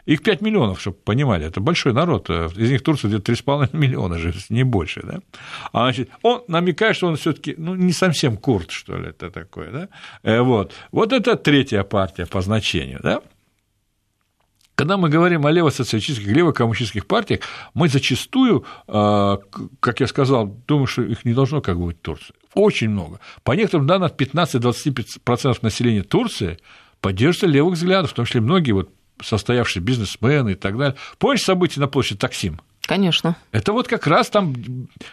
их 0.07 0.23
5 0.23 0.40
миллионов, 0.40 0.80
чтобы 0.80 0.97
понимали, 1.04 1.47
это 1.47 1.61
большой 1.61 1.92
народ, 1.92 2.30
э, 2.30 2.49
из 2.57 2.71
них 2.71 2.83
Турция 2.85 3.09
где-то 3.09 3.33
3,5 3.33 3.71
миллиона 3.76 4.18
же, 4.18 4.33
не 4.50 4.62
больше. 4.62 5.02
Да? 5.02 5.18
А, 5.73 5.83
значит, 5.87 6.11
он 6.23 6.45
намекает, 6.47 6.95
что 6.95 7.09
он 7.09 7.16
все 7.16 7.33
таки 7.33 7.57
ну, 7.59 7.75
не 7.75 7.92
совсем 7.92 8.37
курд, 8.37 8.71
что 8.71 8.97
ли, 8.97 9.09
это 9.09 9.30
такое. 9.30 9.88
Да? 10.23 10.42
Вот. 10.42 10.73
вот 10.92 11.12
это 11.12 11.35
третья 11.35 11.83
партия 11.83 12.26
по 12.26 12.40
значению. 12.40 13.00
Да? 13.02 13.21
Когда 14.78 14.97
мы 14.97 15.08
говорим 15.08 15.44
о 15.44 15.50
левосоциалистических, 15.50 16.28
левокоммунистических 16.28 17.04
партиях, 17.04 17.40
мы 17.75 17.88
зачастую, 17.88 18.64
а, 18.87 19.40
как 19.80 19.99
я 19.99 20.06
сказал, 20.06 20.47
думаю, 20.68 20.87
что 20.87 21.02
их 21.02 21.25
не 21.25 21.35
должно 21.35 21.61
как 21.61 21.76
бы 21.80 21.87
быть 21.87 21.99
в 21.99 22.00
Турции. 22.00 22.32
Очень 22.54 22.90
много. 22.90 23.18
По 23.42 23.56
некоторым 23.56 23.88
данным, 23.88 24.08
15-25% 24.16 25.58
населения 25.62 26.04
Турции 26.04 26.58
поддерживают 27.00 27.56
левых 27.56 27.75
взглядов, 27.75 28.12
в 28.12 28.14
том 28.14 28.25
числе 28.25 28.40
многие 28.40 28.70
вот 28.70 28.92
состоявшие 29.20 29.82
бизнесмены 29.82 30.52
и 30.52 30.54
так 30.54 30.78
далее. 30.78 30.97
Помнишь 31.18 31.42
события 31.42 31.80
на 31.80 31.88
площади 31.88 32.20
Таксим? 32.20 32.61
Конечно. 32.88 33.37
Это 33.52 33.75
вот 33.75 33.87
как 33.87 34.07
раз 34.07 34.30
там 34.30 34.54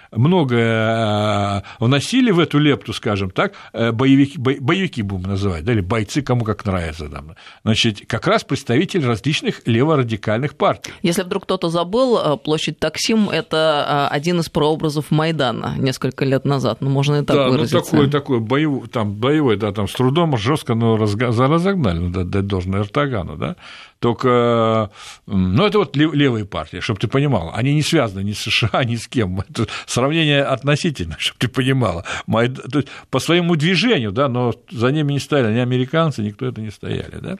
многое 0.10 1.58
э, 1.58 1.62
вносили 1.80 2.32
в 2.32 2.40
эту 2.40 2.58
лепту, 2.58 2.94
скажем 2.94 3.32
так, 3.32 3.52
э, 3.74 3.92
боевики, 3.92 4.38
боевики 4.38 5.02
будем 5.02 5.24
называть, 5.24 5.66
да, 5.66 5.74
или 5.74 5.82
бойцы, 5.82 6.22
кому 6.22 6.46
как 6.46 6.64
нравится. 6.64 7.10
Там. 7.10 7.36
Значит, 7.66 8.04
как 8.08 8.28
раз 8.28 8.46
представители 8.46 9.06
различных 9.06 9.62
леворадикальных 9.66 10.56
партий. 10.56 10.94
Если 11.02 11.24
вдруг 11.24 11.44
кто-то 11.44 11.68
забыл, 11.68 12.18
э, 12.18 12.38
площадь 12.38 12.80
Таксим– 12.80 13.30
это 13.32 14.08
один 14.08 14.40
из 14.40 14.48
прообразов 14.48 15.12
Майдана 15.12 15.76
несколько 15.78 16.24
лет 16.24 16.46
назад, 16.46 16.78
ну, 16.80 16.90
можно 16.90 17.16
и 17.16 17.26
так 17.26 17.36
да, 17.36 17.50
выразиться. 17.50 17.94
ну, 17.94 18.04
такой, 18.04 18.10
такой 18.10 18.40
боевой, 18.40 18.88
там, 18.88 19.12
боевой, 19.16 19.58
да, 19.58 19.74
там 19.74 19.90
с 19.90 19.94
трудом, 19.94 20.38
жестко, 20.38 20.76
но 20.76 20.96
разогнали, 20.96 22.00
надо 22.00 22.24
дать 22.24 22.48
должное 22.48 22.80
Эртогану, 22.80 23.36
да, 23.36 23.58
только, 24.00 24.92
ну, 25.26 25.66
это 25.66 25.80
вот 25.80 25.96
левые 25.96 26.46
партии, 26.46 26.80
чтобы 26.80 27.00
ты 27.00 27.08
понимала, 27.08 27.54
они 27.54 27.65
не 27.74 27.82
связаны 27.82 28.24
ни 28.24 28.34
с 28.34 28.40
США, 28.40 28.84
ни 28.84 28.96
с 28.96 29.08
кем. 29.08 29.40
Это 29.40 29.68
сравнение 29.86 30.44
относительно, 30.44 31.16
чтобы 31.20 31.40
ты 31.40 31.48
понимала. 31.48 32.06
По 33.10 33.20
своему 33.20 33.56
движению, 33.56 34.12
да, 34.12 34.28
но 34.28 34.54
за 34.70 34.92
ними 34.92 35.14
не 35.14 35.20
стояли 35.20 35.54
ни 35.54 35.60
американцы, 35.60 36.22
никто 36.22 36.46
это 36.46 36.62
не 36.62 36.72
стояли. 36.72 37.18
Да? 37.20 37.38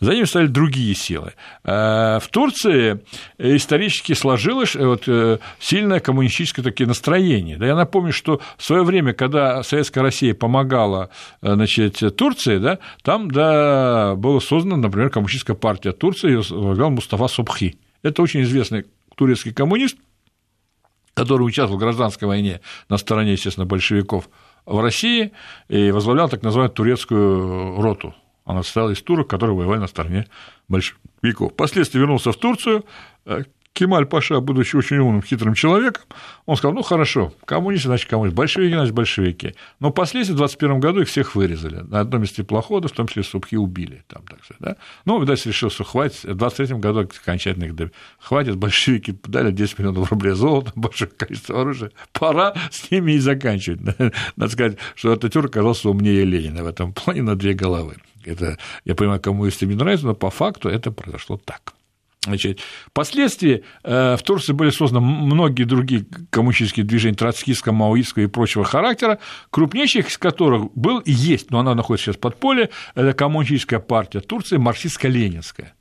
За 0.00 0.12
ними 0.12 0.24
стояли 0.24 0.48
другие 0.48 0.94
силы. 0.94 1.34
Э, 1.64 2.18
в 2.20 2.28
Турции 2.30 3.00
исторически 3.38 4.12
сложилось 4.12 4.76
э, 4.76 4.84
вот, 4.84 5.04
э, 5.06 5.38
сильное 5.58 6.00
коммунистическое 6.00 6.64
такие 6.64 6.86
настроение. 6.86 7.56
Да, 7.56 7.66
я 7.66 7.74
напомню, 7.74 8.12
что 8.12 8.40
в 8.56 8.64
свое 8.64 8.82
время, 8.82 9.12
когда 9.12 9.62
Советская 9.62 10.02
Россия 10.02 10.34
помогала 10.34 11.10
значит, 11.42 12.02
Турции, 12.16 12.58
да, 12.58 12.78
там 13.02 13.30
да, 13.30 14.14
была 14.16 14.40
создана, 14.40 14.76
например, 14.76 15.10
коммунистическая 15.10 15.54
партия 15.54 15.92
Турции, 15.92 16.28
ее 16.28 16.38
возглавлял 16.38 16.90
Мустафа 16.90 17.28
Субхи. 17.28 17.76
Это 18.02 18.22
очень 18.22 18.42
известный 18.42 18.84
турецкий 19.14 19.52
коммунист, 19.52 19.96
который 21.14 21.42
участвовал 21.42 21.78
в 21.78 21.80
гражданской 21.80 22.26
войне 22.28 22.60
на 22.88 22.96
стороне, 22.96 23.32
естественно, 23.32 23.66
большевиков 23.66 24.28
в 24.66 24.80
России 24.80 25.32
и 25.68 25.90
возглавлял 25.90 26.28
так 26.28 26.42
называемую 26.42 26.74
турецкую 26.74 27.80
роту. 27.80 28.14
Она 28.44 28.62
состояла 28.62 28.90
из 28.90 29.02
турок, 29.02 29.28
которые 29.28 29.56
воевали 29.56 29.80
на 29.80 29.86
стороне 29.86 30.26
большевиков. 30.68 31.52
Впоследствии 31.52 31.98
вернулся 31.98 32.32
в 32.32 32.36
Турцию, 32.36 32.84
э, 33.24 33.44
Кемаль 33.74 34.06
Паша, 34.06 34.38
будучи 34.38 34.76
очень 34.76 34.98
умным, 34.98 35.20
хитрым 35.20 35.54
человеком, 35.54 36.04
он 36.46 36.56
сказал, 36.56 36.74
ну 36.74 36.82
хорошо, 36.82 37.34
коммунисты, 37.44 37.88
значит 37.88 38.08
коммунисты, 38.08 38.36
большевики, 38.36 38.72
значит 38.72 38.94
большевики. 38.94 39.54
Но 39.80 39.90
впоследствии 39.90 40.32
в 40.32 40.36
21 40.36 40.78
году 40.78 41.00
их 41.00 41.08
всех 41.08 41.34
вырезали. 41.34 41.80
На 41.80 42.00
одном 42.00 42.22
из 42.22 42.30
теплоходов, 42.30 42.92
в 42.92 42.94
том 42.94 43.08
числе 43.08 43.24
Субхи, 43.24 43.56
убили. 43.56 44.04
Там, 44.06 44.22
так 44.28 44.44
сказать, 44.44 44.60
да? 44.60 44.76
Ну, 45.04 45.20
видать, 45.20 45.44
решил, 45.44 45.70
что 45.70 45.82
хватит, 45.82 46.22
в 46.22 46.34
23 46.36 46.76
году 46.76 47.00
окончательно 47.00 47.64
их 47.64 47.90
хватит, 48.20 48.54
большевики 48.56 49.18
дали 49.24 49.50
10 49.50 49.80
миллионов 49.80 50.08
рублей 50.12 50.34
золота, 50.34 50.70
большое 50.76 51.10
количество 51.10 51.60
оружия, 51.60 51.90
пора 52.12 52.54
с 52.70 52.88
ними 52.92 53.12
и 53.12 53.18
заканчивать. 53.18 53.80
Надо 54.36 54.52
сказать, 54.52 54.78
что 54.94 55.12
Ататюрк 55.12 55.50
оказался 55.50 55.90
умнее 55.90 56.24
Ленина 56.24 56.62
в 56.62 56.68
этом 56.68 56.92
плане 56.92 57.22
на 57.22 57.34
две 57.34 57.54
головы. 57.54 57.96
Это, 58.24 58.56
я 58.84 58.94
понимаю, 58.94 59.20
кому 59.20 59.46
если 59.46 59.66
не 59.66 59.74
нравится, 59.74 60.06
но 60.06 60.14
по 60.14 60.30
факту 60.30 60.68
это 60.68 60.92
произошло 60.92 61.40
так. 61.44 61.74
Значит, 62.24 62.60
впоследствии 62.86 63.64
э, 63.82 64.16
в 64.16 64.22
Турции 64.22 64.52
были 64.52 64.70
созданы 64.70 65.04
многие 65.04 65.64
другие 65.64 66.06
коммунистические 66.30 66.84
движения 66.84 67.16
троцкистского, 67.16 67.72
маоистского 67.72 68.24
и 68.24 68.26
прочего 68.26 68.64
характера, 68.64 69.18
крупнейших 69.50 70.08
из 70.08 70.18
которых 70.18 70.72
был 70.74 71.00
и 71.00 71.12
есть, 71.12 71.50
но 71.50 71.60
она 71.60 71.74
находится 71.74 72.06
сейчас 72.06 72.16
под 72.16 72.36
поле, 72.36 72.70
это 72.94 73.12
коммунистическая 73.12 73.78
партия 73.78 74.20
Турции, 74.20 74.56
марксистско-ленинская. 74.56 75.72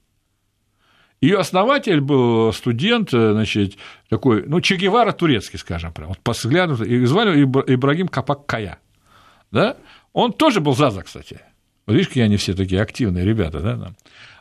Ее 1.21 1.37
основатель 1.37 2.01
был 2.01 2.51
студент, 2.51 3.13
э, 3.13 3.31
значит, 3.31 3.77
такой, 4.09 4.43
ну, 4.45 4.59
Че 4.59 4.75
Гевара 4.75 5.13
турецкий, 5.13 5.57
скажем 5.57 5.93
прям, 5.93 6.09
вот 6.09 6.19
по 6.19 6.33
взгляду, 6.33 6.83
и 6.83 7.05
звали 7.05 7.43
Ибрагим 7.43 8.09
Капак 8.09 8.45
Кая, 8.45 8.79
да? 9.51 9.77
Он 10.11 10.33
тоже 10.33 10.59
был 10.59 10.75
ЗАЗа, 10.75 11.03
кстати. 11.03 11.39
Вот 11.85 11.93
видишь, 11.93 12.07
какие 12.07 12.23
они 12.23 12.37
все 12.37 12.53
такие 12.53 12.81
активные 12.81 13.25
ребята, 13.25 13.59
да? 13.59 13.93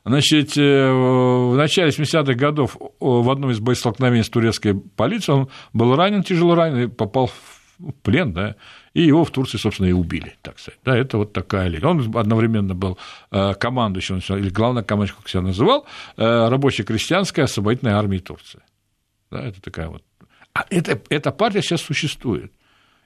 Значит, 0.05 0.57
э, 0.57 0.91
в 0.93 1.57
начале 1.57 1.91
70-х 1.91 2.35
годов 2.35 2.77
в 2.99 3.31
одном 3.31 3.51
из 3.51 3.61
боестолкновений 3.61 4.25
с 4.25 4.29
турецкой 4.29 4.75
полицией 4.75 5.41
он 5.41 5.49
был 5.73 5.95
ранен, 5.95 6.23
тяжело 6.23 6.55
ранен, 6.55 6.85
и 6.85 6.87
попал 6.89 7.29
в 7.29 7.63
плен, 8.03 8.33
да, 8.33 8.57
и 8.95 9.03
его 9.03 9.25
в 9.25 9.31
Турции, 9.31 9.59
собственно, 9.59 9.87
и 9.87 9.93
убили, 9.93 10.37
так 10.43 10.59
сказать. 10.59 10.81
Да, 10.85 10.97
это 10.97 11.19
вот 11.19 11.33
такая 11.33 11.69
линия. 11.69 11.87
Он 11.87 12.01
одновременно 12.17 12.75
был 12.75 12.99
э, 13.31 13.55
командующим, 13.55 14.19
или 14.19 14.51
главнокомандующим, 14.51 15.17
как 15.17 15.29
себя 15.29 15.43
называл, 15.43 15.87
э, 16.17 16.49
рабоче-крестьянской 16.49 17.45
освободительной 17.45 17.95
армии 17.95 18.19
Турции. 18.19 18.61
Да, 19.31 19.43
это 19.43 19.61
такая 19.63 19.89
вот. 19.89 20.03
А 20.55 20.67
это, 20.69 21.01
эта 21.09 21.31
партия 21.31 21.63
сейчас 21.63 21.81
существует. 21.81 22.53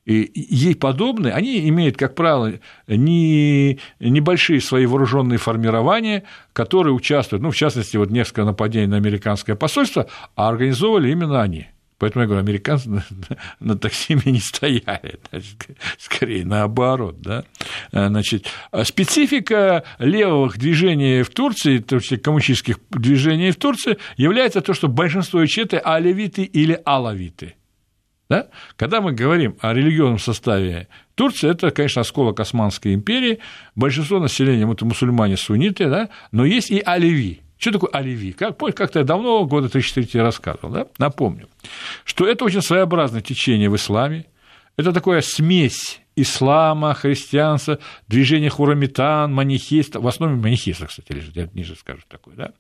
И 0.07 0.31
ей 0.35 0.77
подобные, 0.77 1.35
они 1.35 1.69
имеют, 1.69 1.97
как 1.97 2.15
правило, 2.15 2.53
не, 2.87 3.81
небольшие 3.99 4.61
свои 4.61 4.87
вооруженные 4.87 5.39
формирования, 5.39 6.23
которые 6.53 6.95
участвуют, 6.95 7.43
ну, 7.43 7.51
в 7.51 7.57
частности, 7.57 7.97
вот 7.97 8.11
несколько 8.11 8.45
нападений 8.45 8.87
на 8.87 8.97
американское 8.97 9.57
посольство, 9.57 10.07
а 10.37 10.49
организовывали 10.49 11.11
именно 11.11 11.43
они. 11.43 11.67
Поэтому 11.99 12.23
я 12.23 12.29
говорю, 12.29 12.45
американцы 12.45 12.89
на, 12.89 13.05
на 13.59 13.77
таксиме 13.77 14.23
не 14.27 14.39
стояли, 14.39 15.19
значит, 15.31 15.57
скорее 15.99 16.45
наоборот. 16.45 17.21
Да? 17.21 17.45
Значит, 17.91 18.47
специфика 18.85 19.83
левых 19.99 20.57
движений 20.57 21.23
в 21.23 21.31
Турции, 21.31 21.79
то 21.79 21.97
есть 21.97 22.23
коммунистических 22.23 22.79
движений 22.91 23.51
в 23.51 23.57
Турции, 23.57 23.99
является 24.17 24.61
то, 24.61 24.73
что 24.73 24.87
большинство 24.87 25.43
это 25.43 25.81
алевиты 25.81 26.45
или 26.45 26.81
алавиты– 26.85 27.55
да? 28.29 28.49
Когда 28.77 29.01
мы 29.01 29.13
говорим 29.13 29.57
о 29.61 29.73
религиозном 29.73 30.19
составе 30.19 30.89
Турции, 31.15 31.51
это, 31.51 31.71
конечно, 31.71 32.03
осколок 32.03 32.41
Османской 32.41 32.95
империи, 32.95 33.39
большинство 33.75 34.19
населения 34.19 34.71
это 34.71 34.85
мусульмане 34.85 35.37
сунниты, 35.37 35.89
да? 35.89 36.09
но 36.33 36.45
есть 36.45 36.71
и 36.71 36.81
оливи. 36.81 37.43
Что 37.59 37.73
такое 37.73 37.91
оливи? 37.91 38.33
Как, 38.33 38.59
как-то 38.59 38.99
я 38.99 39.05
давно, 39.05 39.45
года 39.47 39.69
3-4 39.69 40.21
рассказывал, 40.21 40.71
да? 40.71 40.87
напомню, 40.99 41.49
что 42.05 42.27
это 42.27 42.45
очень 42.45 42.63
своеобразное 42.63 43.23
течение 43.23 43.71
в 43.71 43.77
исламе, 43.77 44.27
это 44.77 44.93
такая 44.93 45.23
смесь 45.23 46.01
ислама, 46.17 46.95
христианства, 46.95 47.79
движения 48.09 48.49
хурамитан, 48.49 49.33
манихистов, 49.33 50.03
в 50.03 50.09
основном 50.09 50.41
манихистов, 50.41 50.89
кстати, 50.89 51.13
лежит, 51.13 51.37
я 51.37 51.49
ниже 51.53 51.77
скажу 51.77 52.03
такое, 52.09 52.35
да. 52.35 52.53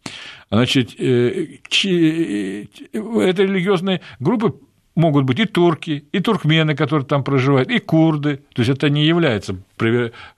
Значит, 0.50 0.94
э, 0.98 1.58
э, 1.84 2.66
это 2.92 3.42
религиозные 3.42 4.02
группы 4.20 4.54
могут 4.96 5.24
быть 5.24 5.38
и 5.38 5.44
турки, 5.44 6.04
и 6.10 6.20
туркмены, 6.20 6.74
которые 6.74 7.06
там 7.06 7.22
проживают, 7.22 7.70
и 7.70 7.78
курды. 7.78 8.40
То 8.54 8.62
есть 8.62 8.70
это 8.70 8.90
не 8.90 9.04
является 9.04 9.56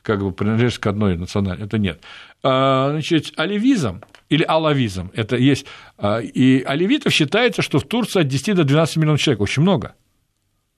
как 0.03 0.23
бы 0.23 0.33
принадлежность 0.33 0.79
к 0.79 0.87
одной 0.87 1.17
национальности. 1.17 1.67
Это 1.67 1.79
нет. 1.79 2.03
А, 2.43 2.91
значит, 2.91 3.33
оливизм 3.37 4.03
или 4.29 4.45
алавизм, 4.47 5.11
это 5.15 5.37
есть, 5.37 5.65
а, 5.97 6.19
и 6.19 6.63
оливитов 6.63 7.13
считается, 7.13 7.63
что 7.63 7.79
в 7.79 7.85
Турции 7.85 8.21
от 8.21 8.29
10 8.29 8.57
до 8.57 8.65
12 8.65 8.97
миллионов 8.99 9.21
человек, 9.21 9.41
очень 9.41 9.63
много. 9.63 9.95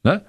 Да? 0.02 0.22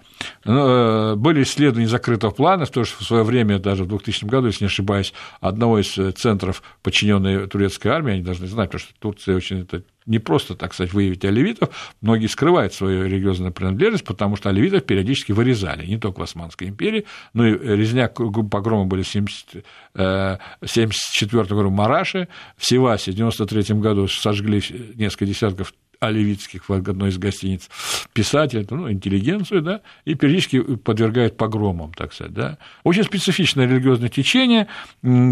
Ну, 0.44 0.68
э, 0.68 1.16
были 1.16 1.44
исследования 1.44 1.88
закрытого 1.88 2.32
плана, 2.32 2.66
в 2.66 2.72
то 2.72 2.84
же 2.84 2.92
в 2.92 3.04
свое 3.04 3.24
время, 3.24 3.58
даже 3.58 3.86
в 3.86 3.88
2000 3.88 4.26
году, 4.26 4.48
если 4.48 4.66
не 4.66 4.68
ошибаюсь, 4.68 5.14
одного 5.40 5.80
из 5.80 5.98
э, 5.98 6.12
центров, 6.12 6.62
подчиненной 6.84 7.48
турецкой 7.48 7.88
армии, 7.88 8.16
они 8.16 8.22
должны 8.22 8.48
знать, 8.48 8.70
потому 8.70 8.82
что 8.82 8.94
Турция 9.00 9.38
очень 9.38 9.62
это 9.62 9.84
не 10.06 10.20
просто, 10.20 10.56
так 10.56 10.74
сказать, 10.74 10.92
выявить 10.94 11.24
оливитов, 11.24 11.70
многие 12.02 12.28
скрывают 12.28 12.74
свою 12.74 13.06
религиозную 13.06 13.54
принадлежность, 13.54 14.04
потому 14.04 14.36
что 14.36 14.50
оливитов 14.50 14.84
периодически 14.84 15.32
вырезали, 15.32 15.86
не 15.86 15.98
только 15.98 16.20
в 16.20 16.24
Османской 16.24 16.68
империи, 16.68 17.06
но 17.34 17.48
и 17.48 17.78
резня 17.78 18.10
погрома 18.10 18.84
были 18.86 19.04
в 19.04 19.10
1974 19.10 21.44
году 21.44 21.70
в 21.70 21.72
Мараше, 21.72 22.28
в 22.58 22.66
Севасе 22.66 23.12
в 23.12 23.14
1993 23.14 23.80
году 23.80 24.10
сожгли 24.10 24.62
несколько 24.96 25.26
десятков 25.26 25.74
оливитских 26.02 26.68
в 26.68 26.74
одной 26.74 27.10
из 27.10 27.18
гостиниц 27.18 27.70
писателей, 28.12 28.66
ну, 28.70 28.92
интеллигенцию, 28.92 29.62
да, 29.62 29.82
и 30.04 30.16
периодически 30.16 30.62
подвергают 30.62 31.38
погромам, 31.38 31.94
так 31.94 32.12
сказать, 32.12 32.34
да. 32.34 32.58
Очень 32.84 33.04
специфичное 33.04 33.68
религиозное 33.68 34.10
течение, 34.10 34.68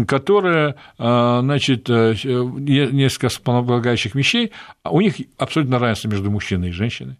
которое, 0.06 0.76
а, 0.96 1.40
значит, 1.42 1.90
э, 1.90 2.14
несколько 2.24 3.26
основополагающих 3.26 4.14
вещей, 4.14 4.52
а 4.84 4.90
у 4.90 5.00
них 5.00 5.16
абсолютно 5.36 5.78
равенство 5.80 6.08
между 6.08 6.30
мужчиной 6.30 6.68
и 6.68 6.72
женщиной. 6.72 7.16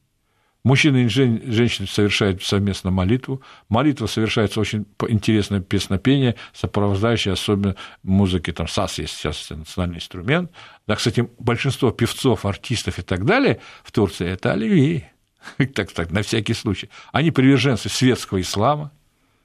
Мужчины 0.62 1.04
и 1.04 1.08
женщины 1.08 1.88
совершают 1.88 2.42
совместно 2.42 2.90
молитву. 2.90 3.40
Молитва 3.70 4.06
совершается 4.06 4.60
очень 4.60 4.84
интересное 5.08 5.60
песнопение, 5.60 6.36
сопровождающее 6.52 7.32
особенно 7.32 7.76
музыки. 8.02 8.52
Там 8.52 8.68
САС 8.68 8.98
есть 8.98 9.16
сейчас 9.16 9.48
национальный 9.48 9.96
инструмент. 9.96 10.50
Да, 10.86 10.96
кстати, 10.96 11.28
большинство 11.38 11.92
певцов, 11.92 12.44
артистов 12.44 12.98
и 12.98 13.02
так 13.02 13.24
далее 13.24 13.60
в 13.84 13.92
Турции– 13.92 14.26
это 14.28 14.52
оливии. 14.52 15.10
Так, 15.74 15.90
так, 15.92 16.10
на 16.10 16.20
всякий 16.20 16.52
случай. 16.52 16.90
Они 17.12 17.30
приверженцы 17.30 17.88
светского 17.88 18.42
ислама, 18.42 18.92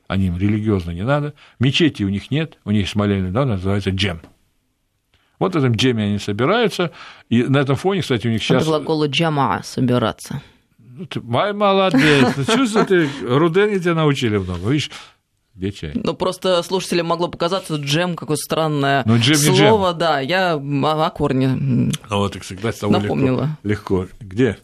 они 0.07 0.27
им 0.27 0.38
религиозно 0.38 0.91
не 0.91 1.03
надо. 1.03 1.34
Мечети 1.60 2.03
у 2.03 2.10
них 2.10 2.31
нет, 2.31 2.57
у 2.65 2.72
них 2.72 2.81
есть 2.81 2.95
молельный 2.95 3.31
да, 3.31 3.45
называется 3.45 3.91
джем. 3.91 4.22
Вот 5.39 5.53
в 5.53 5.57
этом 5.57 5.74
джеме 5.74 6.03
они 6.03 6.19
собираются, 6.19 6.91
и 7.29 7.43
на 7.43 7.60
этом 7.60 7.77
фоне, 7.77 8.01
кстати, 8.01 8.27
у 8.27 8.29
них 8.29 8.43
сейчас... 8.43 8.63
От 8.63 8.67
глагола 8.67 9.07
«джама»– 9.07 9.62
собираться. 9.63 10.41
Ну, 10.98 11.06
ты, 11.08 11.20
май, 11.20 11.52
молодец. 11.52 12.34
Ну, 12.38 12.46
чувствую, 12.46 12.86
ты 12.86 13.10
Рудени 13.28 13.80
тебя 13.80 13.96
научили 13.96 14.38
много. 14.38 14.70
Видишь, 14.70 14.90
где 15.54 15.72
чай? 15.74 15.92
Ну, 15.94 16.14
просто 16.14 16.64
слушателям 16.64 17.08
могло 17.08 17.28
показаться 17.28 17.75
джем 17.75 18.16
какое 18.16 18.38
странное 18.38 19.04
ну, 19.06 19.18
джем 19.18 19.36
слово. 19.36 19.90
Джем. 19.90 19.98
Да, 19.98 20.20
я 20.22 20.54
о 20.56 21.10
корне 21.10 21.50
ну, 21.50 21.92
вот, 22.10 22.32
так 22.34 22.44
всегда 22.44 22.72
с 22.72 22.78
тобой 22.80 23.02
напомнила. 23.02 23.58
Легко. 23.64 24.04
легко. 24.04 24.16
Где? 24.22 24.58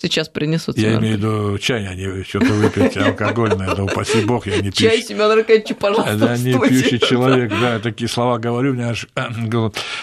Сейчас 0.00 0.28
принесут. 0.28 0.76
Я 0.78 0.98
имею 0.98 1.16
в 1.16 1.18
виду 1.18 1.58
чай, 1.58 1.86
а 1.86 1.94
не 1.94 2.24
что-то 2.24 2.52
выпить 2.52 2.96
алкогольное, 2.96 3.74
да 3.74 3.84
упаси 3.84 4.24
бог, 4.24 4.46
я 4.46 4.56
не 4.56 4.70
пью. 4.70 4.88
Чай, 4.88 5.02
Семен 5.02 5.30
Аркадьевич, 5.30 5.76
пожалуйста, 5.76 6.16
Да, 6.16 6.36
не 6.36 6.52
пьющий 6.52 6.98
человек, 6.98 7.52
да, 7.60 7.78
такие 7.78 8.08
слова 8.08 8.38
говорю, 8.38 8.74
мне 8.74 8.86
аж 8.86 9.06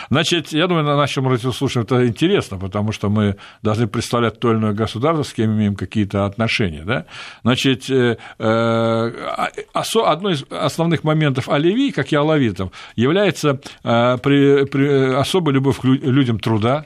Значит, 0.10 0.52
я 0.52 0.68
думаю, 0.68 0.86
на 0.86 0.96
нашем 0.96 1.28
радиослушании 1.28 1.86
это 1.86 2.08
интересно, 2.08 2.58
потому 2.58 2.92
что 2.92 3.10
мы 3.10 3.36
должны 3.62 3.88
представлять 3.88 4.40
то 4.40 4.52
или 4.52 4.58
иное 4.58 4.74
государство, 4.74 5.24
с 5.24 5.34
кем 5.34 5.52
имеем 5.56 5.76
какие-то 5.76 6.26
отношения, 6.26 6.84
да. 6.84 7.06
Значит, 7.44 7.90
э, 7.90 8.18
э, 8.38 8.44
а, 8.44 9.84
одно 10.06 10.30
из 10.30 10.44
основных 10.50 11.04
моментов 11.04 11.50
оливий, 11.50 11.92
как 11.92 12.12
и 12.12 12.16
алавитов, 12.16 12.72
является 12.96 13.60
э, 13.84 15.16
особая 15.18 15.54
любовь 15.54 15.80
к 15.80 15.84
людям 15.84 16.40
труда, 16.40 16.86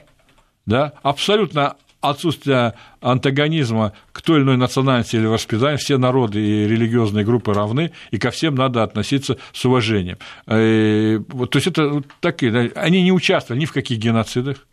да, 0.66 0.94
абсолютно 1.02 1.76
отсутствие 2.10 2.74
антагонизма 3.00 3.92
к 4.12 4.22
той 4.22 4.38
или 4.38 4.44
иной 4.44 4.56
национальности 4.56 5.16
или 5.16 5.26
воспитанию, 5.26 5.78
все 5.78 5.98
народы 5.98 6.40
и 6.40 6.68
религиозные 6.68 7.24
группы 7.24 7.52
равны, 7.52 7.92
и 8.10 8.18
ко 8.18 8.30
всем 8.30 8.54
надо 8.54 8.82
относиться 8.82 9.38
с 9.52 9.64
уважением. 9.64 10.18
Э, 10.46 11.20
то 11.50 11.56
есть 11.56 11.66
это 11.66 12.02
такие, 12.20 12.72
они 12.74 13.02
не 13.02 13.12
участвовали 13.12 13.60
ни 13.60 13.66
в 13.66 13.72
каких 13.72 13.98
геноцидах, 13.98 14.66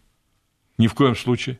ни 0.77 0.87
в 0.87 0.93
коем 0.93 1.15
случае. 1.15 1.59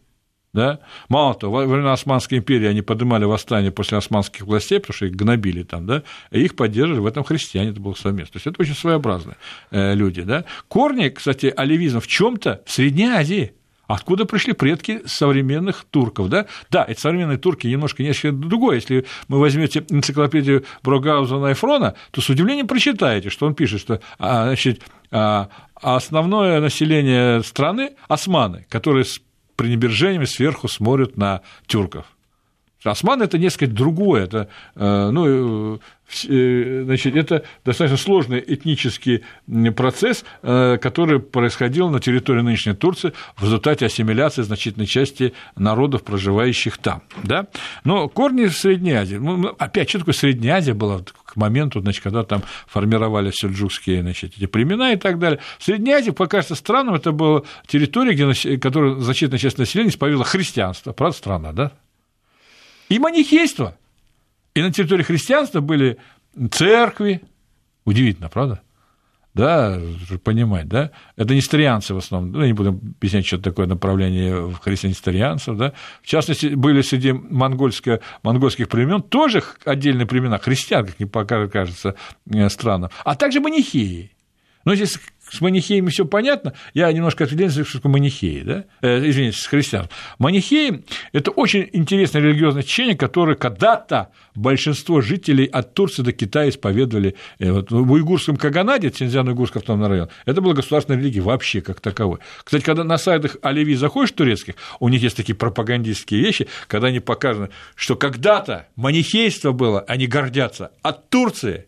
Да? 0.54 0.80
Мало 1.08 1.34
того, 1.34 1.54
во 1.54 1.66
время 1.66 1.94
Османской 1.94 2.40
империи 2.40 2.68
они 2.68 2.82
поднимали 2.82 3.24
восстание 3.24 3.72
после 3.72 3.98
османских 3.98 4.42
властей, 4.42 4.82
потому 4.82 4.96
что 4.96 5.06
их 5.06 5.16
гнобили 5.16 5.64
там, 5.64 5.86
да, 5.86 6.04
и 6.30 6.42
их 6.42 6.58
поддерживали 6.58 7.00
в 7.00 7.06
этом 7.06 7.24
христиане, 7.24 7.70
это 7.70 7.80
было 7.80 7.94
совместно. 7.94 8.34
То 8.34 8.38
есть 8.38 8.48
это 8.48 8.62
очень 8.62 8.76
своеобразные 8.76 9.38
э, 9.72 9.96
люди. 9.96 10.24
Да? 10.24 10.44
Корни, 10.68 11.08
кстати, 11.08 11.54
оливизм 11.56 12.02
в 12.02 12.08
чем 12.08 12.36
то 12.36 12.62
в 12.66 12.72
Средней 12.72 13.08
Азии– 13.08 13.54
Откуда 13.94 14.26
пришли 14.26 14.54
предки 14.54 15.02
современных 15.06 15.86
турков? 15.90 16.30
Да, 16.30 16.46
да 16.70 16.86
эти 16.88 17.00
современные 17.00 17.38
турки 17.38 17.68
немножко 17.68 18.04
несколько 18.04 18.32
другое. 18.32 18.76
Если 18.76 19.06
вы 19.28 19.40
возьмете 19.40 19.86
энциклопедию 19.90 20.64
Брогаузена 20.82 21.48
и 21.48 21.54
Фрона, 21.54 21.96
то 22.12 22.22
с 22.22 22.30
удивлением 22.30 22.68
прочитаете, 22.68 23.30
что 23.30 23.46
он 23.46 23.54
пишет, 23.54 23.82
что 23.82 24.00
а, 24.18 24.46
значит, 24.46 24.82
а, 25.12 25.50
основное 25.76 26.62
население 26.62 27.44
страны– 27.44 27.92
османы, 28.08 28.66
которые 28.70 29.04
с 29.04 29.20
пренебрежением 29.58 30.26
сверху 30.26 30.68
смотрят 30.68 31.18
на 31.18 31.42
тюрков. 31.68 32.06
Османы– 32.90 33.24
это 33.26 33.38
несколько 33.38 33.68
другое, 33.68 34.24
это, 34.24 34.48
э, 34.76 35.10
ну, 35.12 35.76
э, 35.76 36.84
значит, 36.86 37.16
это 37.16 37.44
достаточно 37.64 37.98
сложный 37.98 38.44
этнический 38.46 39.24
процесс, 39.76 40.26
э, 40.42 40.78
который 40.82 41.20
происходил 41.20 41.90
на 41.90 42.00
территории 42.00 42.42
нынешней 42.42 42.74
Турции 42.74 43.14
в 43.36 43.44
результате 43.44 43.86
ассимиляции 43.86 44.42
значительной 44.42 44.88
части 44.88 45.34
народов, 45.56 46.04
проживающих 46.04 46.78
там. 46.78 47.04
Да? 47.24 47.48
Но 47.84 48.10
корни 48.10 48.48
Средней 48.48 48.94
Азии, 48.94 49.18
ну, 49.18 49.56
опять, 49.58 49.90
что 49.90 50.00
такое 50.00 50.14
Средняя 50.14 50.58
Азия 50.58 50.74
была 50.74 51.00
к 51.00 51.36
моменту, 51.38 51.82
значит, 51.82 52.04
когда 52.04 52.24
там 52.24 52.44
формировались 52.68 53.36
сельджукские 53.36 54.02
значит, 54.02 54.34
эти 54.36 54.48
племена 54.48 54.94
и 54.94 54.98
так 54.98 55.18
далее. 55.18 55.40
Средняя 55.60 56.00
Азия, 56.00 56.12
покажется 56.12 56.56
странным, 56.56 56.96
это 56.96 57.12
была 57.12 57.44
территория, 57.68 58.14
где, 58.14 58.58
которая 58.58 58.96
значительная 58.96 59.40
часть 59.40 59.58
населения 59.58 59.92
исповедовала 59.92 60.26
христианство. 60.26 60.92
Правда, 60.92 61.18
страна, 61.18 61.54
да? 61.54 61.72
И 62.92 63.00
манихейство. 63.00 63.78
И 64.54 64.62
на 64.62 64.72
территории 64.74 65.04
христианства 65.04 65.62
были 65.62 65.98
церкви. 66.52 67.22
Удивительно, 67.86 68.28
правда? 68.28 68.62
Да, 69.34 69.80
понимать, 70.26 70.68
да? 70.68 70.92
Это 71.16 71.34
нестарианцы 71.34 71.94
в 71.94 71.98
основном, 72.00 72.34
ну, 72.34 72.46
не 72.46 72.52
будем 72.52 72.96
объяснять, 72.98 73.26
что 73.26 73.38
такое 73.38 73.66
направление 73.66 74.42
в 74.42 74.58
христианистарианцев, 74.58 75.56
да? 75.56 75.72
В 76.02 76.06
частности, 76.06 76.48
были 76.48 76.82
среди 76.82 77.14
монгольско, 77.14 78.02
монгольских 78.24 78.68
племен 78.68 79.02
тоже 79.02 79.42
отдельные 79.64 80.06
племена 80.06 80.38
христиан, 80.38 80.86
как 80.86 81.00
не 81.00 81.06
покажется 81.06 81.96
э, 82.30 82.50
странно, 82.50 82.92
а 83.06 83.16
также 83.16 83.40
манихеи. 83.40 84.12
Но 84.66 84.76
здесь 84.76 85.00
с 85.32 85.40
манихеями 85.40 85.90
все 85.90 86.06
понятно. 86.06 86.54
Я 86.74 86.92
немножко 86.92 87.24
отвлекаюсь, 87.24 87.54
что 87.66 87.78
такое 87.78 87.94
манихеи, 87.94 88.42
да? 88.42 88.66
Э, 88.82 89.10
извините, 89.10 89.38
с 89.38 89.46
христиан. 89.46 89.88
Манихеи– 90.20 90.84
это 91.14 91.32
очень 91.32 91.70
интересное 91.72 92.22
религиозное 92.22 92.64
течение, 92.64 92.96
которое 92.96 93.36
когда-то 93.36 94.10
большинство 94.36 95.00
жителей 95.00 95.46
от 95.46 95.74
Турции 95.74 96.04
до 96.04 96.12
Китая 96.12 96.50
исповедовали. 96.50 97.16
Э, 97.40 97.52
вот 97.54 97.72
в 97.72 97.92
уйгурском 97.92 98.36
Каганаде, 98.36 98.90
Цинзян-Уйгурский 98.90 99.60
автономный 99.60 99.88
район, 99.88 100.10
это 100.26 100.42
была 100.42 100.54
государственная 100.54 101.00
религия 101.00 101.22
вообще 101.22 101.62
как 101.62 101.80
таковой. 101.80 102.20
Кстати, 102.44 102.64
когда 102.64 102.84
на 102.84 102.98
сайтах 102.98 103.38
Оливии 103.42 103.76
заходишь 103.76 104.12
турецких, 104.12 104.56
у 104.82 104.90
них 104.90 105.02
есть 105.02 105.16
такие 105.16 105.36
пропагандистские 105.36 106.20
вещи, 106.20 106.50
когда 106.68 106.88
они 106.88 107.00
показаны, 107.00 107.50
что 107.76 107.96
когда-то 107.96 108.68
манихейство 108.76 109.54
было, 109.54 109.80
они 109.88 110.08
гордятся 110.08 110.72
от 110.82 111.10
Турции, 111.10 111.68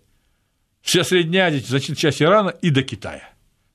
вся 0.81 1.05
Средняя 1.05 1.47
Азия, 1.47 1.59
значительная 1.59 1.97
часть 1.97 2.21
Ирана 2.21 2.49
и 2.49 2.69
до 2.69 2.83
Китая. 2.83 3.32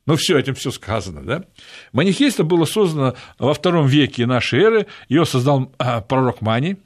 Ну, 0.09 0.17
все, 0.17 0.39
этим 0.39 0.55
все 0.55 0.71
сказано, 0.71 1.23
да? 1.23 1.45
Манихейство 1.93 2.43
было 2.43 2.65
создано 2.65 3.15
во 3.39 3.53
втором 3.53 3.87
веке 3.87 4.25
нашей 4.25 4.61
эры, 4.63 4.87
ее 5.11 5.27
создал 5.27 5.71
а, 5.77 6.01
пророк 6.01 6.41
Мани, 6.41 6.79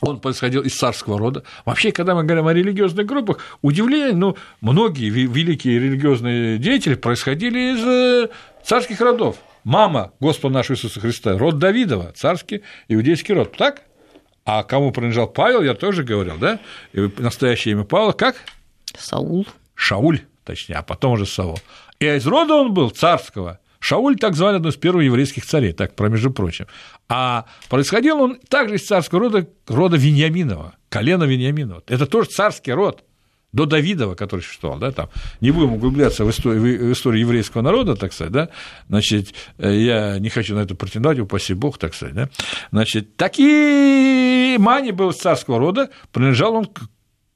он 0.00 0.18
происходил 0.18 0.62
из 0.62 0.76
царского 0.76 1.16
рода. 1.16 1.44
Вообще, 1.64 1.92
когда 1.92 2.16
мы 2.16 2.24
говорим 2.24 2.48
о 2.48 2.54
религиозных 2.54 3.06
группах, 3.06 3.38
удивление, 3.62 4.16
ну, 4.16 4.36
многие 4.60 5.10
великие 5.10 5.78
религиозные 5.78 6.58
деятели 6.58 6.94
происходили 6.96 7.74
из 7.74 7.84
э, 7.86 8.28
царских 8.64 9.00
родов. 9.00 9.36
Мама 9.62 10.12
Господа 10.18 10.54
нашего 10.54 10.74
Иисуса 10.74 10.98
Христа, 10.98 11.38
род 11.38 11.58
Давидова, 11.58 12.10
царский 12.16 12.62
иудейский 12.88 13.32
род, 13.32 13.56
так? 13.56 13.82
А 14.44 14.64
кому 14.64 14.90
принадлежал 14.90 15.28
Павел, 15.28 15.62
я 15.62 15.74
тоже 15.74 16.02
говорил, 16.02 16.36
да? 16.36 16.58
И 16.92 17.08
настоящее 17.18 17.74
имя 17.74 17.84
Павла 17.84 18.10
как? 18.10 18.34
Саул. 18.98 19.46
Шауль, 19.76 20.22
точнее, 20.42 20.76
а 20.76 20.82
потом 20.82 21.12
уже 21.12 21.24
Саул. 21.24 21.60
И 22.00 22.06
из 22.06 22.26
рода 22.26 22.54
он 22.54 22.74
был 22.74 22.90
царского. 22.90 23.58
Шауль 23.80 24.16
так 24.16 24.34
звали 24.34 24.56
одного 24.56 24.72
из 24.72 24.76
первых 24.76 25.04
еврейских 25.04 25.46
царей, 25.46 25.72
так, 25.72 25.94
про 25.94 26.08
между 26.08 26.30
прочим. 26.30 26.66
А 27.08 27.46
происходил 27.68 28.20
он 28.20 28.38
также 28.48 28.76
из 28.76 28.86
царского 28.86 29.20
рода, 29.20 29.48
рода 29.66 29.96
Вениаминова, 29.96 30.74
колена 30.88 31.24
Вениаминова. 31.24 31.82
Это 31.86 32.06
тоже 32.06 32.28
царский 32.30 32.72
род. 32.72 33.04
до 33.52 33.64
Давидова, 33.64 34.14
который 34.14 34.42
существовал, 34.42 34.78
да, 34.78 34.92
там, 34.92 35.08
не 35.40 35.52
будем 35.52 35.72
углубляться 35.72 36.24
в 36.24 36.30
историю, 36.30 36.60
в 36.60 36.92
историю 36.92 37.20
еврейского 37.20 37.62
народа, 37.62 37.96
так 37.96 38.12
сказать, 38.12 38.32
да, 38.32 38.48
значит, 38.88 39.32
э, 39.56 39.74
я 39.74 40.18
не 40.18 40.28
хочу 40.28 40.54
на 40.54 40.60
это 40.60 40.74
претендовать, 40.74 41.18
упаси 41.18 41.54
Бог, 41.54 41.78
так 41.78 41.94
сказать, 41.94 42.14
да, 42.14 42.28
значит, 42.72 43.16
такие 43.16 44.58
Мани 44.58 44.92
был 44.92 45.12
царского 45.12 45.58
рода, 45.58 45.88
принадлежал 46.12 46.56
он 46.56 46.66
к 46.66 46.82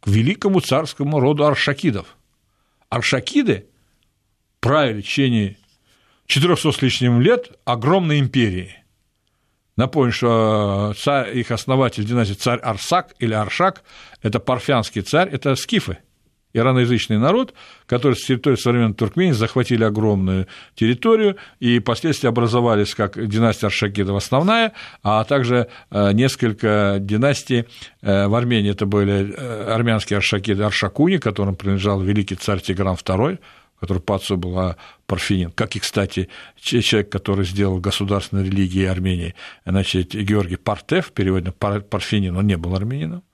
великому 0.04 0.60
царскому 0.60 1.18
роду 1.18 1.46
Аршакидов. 1.46 2.16
Аршакиды 2.90 3.66
правили 4.62 5.02
в 5.02 5.04
течение 5.04 5.58
400 6.26 6.72
с 6.72 6.80
лишним 6.80 7.20
лет 7.20 7.50
огромной 7.66 8.20
империи. 8.20 8.76
Напомню, 9.76 10.12
что 10.12 10.94
царь, 10.96 11.36
их 11.36 11.50
основатель 11.50 12.04
династии 12.04 12.34
царь 12.34 12.60
Арсак 12.60 13.14
или 13.18 13.34
Аршак– 13.34 13.82
это 14.22 14.38
парфянский 14.38 15.02
царь, 15.02 15.28
это 15.30 15.56
скифы, 15.56 15.98
ираноязычный 16.52 17.18
народ, 17.18 17.54
который 17.86 18.14
с 18.14 18.24
территории 18.24 18.56
современной 18.56 18.94
Туркмении 18.94 19.32
захватили 19.32 19.82
огромную 19.82 20.46
территорию 20.74 21.36
и 21.58 21.80
впоследствии 21.80 22.28
образовались 22.28 22.94
как 22.94 23.26
династия 23.26 23.66
Аршакидов 23.66 24.16
основная, 24.16 24.72
а 25.02 25.24
также 25.24 25.68
э, 25.90 26.12
несколько 26.12 26.98
династий 27.00 27.64
э, 28.02 28.26
в 28.26 28.34
Армении. 28.34 28.70
Это 28.70 28.86
были 28.86 29.34
э, 29.34 29.72
армянские 29.72 30.18
Аршакиды 30.18 30.62
Аршакуни, 30.62 31.16
которым 31.16 31.56
принадлежал 31.56 32.00
великий 32.00 32.36
царь 32.36 32.60
Тигран 32.60 32.94
II, 32.94 33.38
который 33.82 33.98
по 33.98 34.14
отцу 34.14 34.36
был 34.36 34.76
Парфинин, 35.06 35.50
как 35.50 35.74
и, 35.74 35.80
кстати, 35.80 36.28
человек, 36.56 37.10
который 37.10 37.44
сделал 37.44 37.80
государственной 37.80 38.44
религией 38.44 38.86
Армении, 38.86 39.34
значит, 39.66 40.14
Георгий 40.14 40.54
Партев, 40.54 41.10
переводно 41.10 41.50
Парфинин, 41.50 42.36
он 42.36 42.46
не 42.46 42.56
был 42.56 42.76
армянином, 42.76 43.24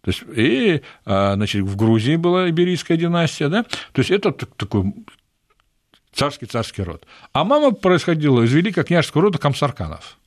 то 0.00 0.10
есть, 0.10 0.22
и, 0.34 0.80
а, 1.04 1.34
значит, 1.34 1.62
в 1.62 1.76
Грузии 1.76 2.16
была 2.16 2.48
иберийская 2.48 2.96
династия, 2.96 3.48
да, 3.48 3.64
то 3.64 3.98
есть 3.98 4.10
это 4.10 4.32
такой 4.32 4.94
царский-царский 6.14 6.82
род. 6.82 7.06
А 7.34 7.44
мама 7.44 7.72
происходила 7.72 8.42
из 8.42 8.52
великокняжеского 8.52 9.24
рода 9.24 9.38
комсарканов– 9.38 10.16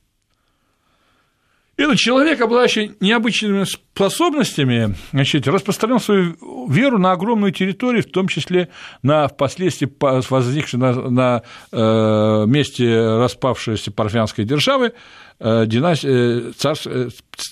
этот 1.76 1.98
человек, 1.98 2.40
обладающий 2.40 2.92
необычными 3.00 3.64
способностями, 3.94 4.96
значит, 5.12 5.46
распространил 5.46 6.00
свою 6.00 6.34
веру 6.68 6.98
на 6.98 7.12
огромную 7.12 7.52
территорию, 7.52 8.02
в 8.02 8.06
том 8.06 8.26
числе 8.26 8.68
на 9.02 9.28
впоследствии 9.28 9.88
возникшей 10.00 10.80
на, 10.80 10.92
на 10.92 11.42
э, 11.70 12.44
месте 12.48 13.18
распавшейся 13.18 13.92
парфянской 13.92 14.44
державы 14.44 14.94
э, 15.38 15.64
династию, 15.66 16.50
э, 16.50 16.52
царств, 16.56 16.88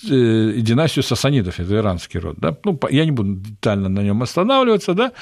династию 0.04 1.04
сасанидов, 1.04 1.60
это 1.60 1.76
иранский 1.76 2.18
род. 2.18 2.36
Да? 2.38 2.56
Ну, 2.64 2.78
я 2.90 3.04
не 3.04 3.12
буду 3.12 3.36
детально 3.36 3.88
на 3.88 4.00
нем 4.00 4.20
останавливаться, 4.20 4.94
да? 4.94 5.12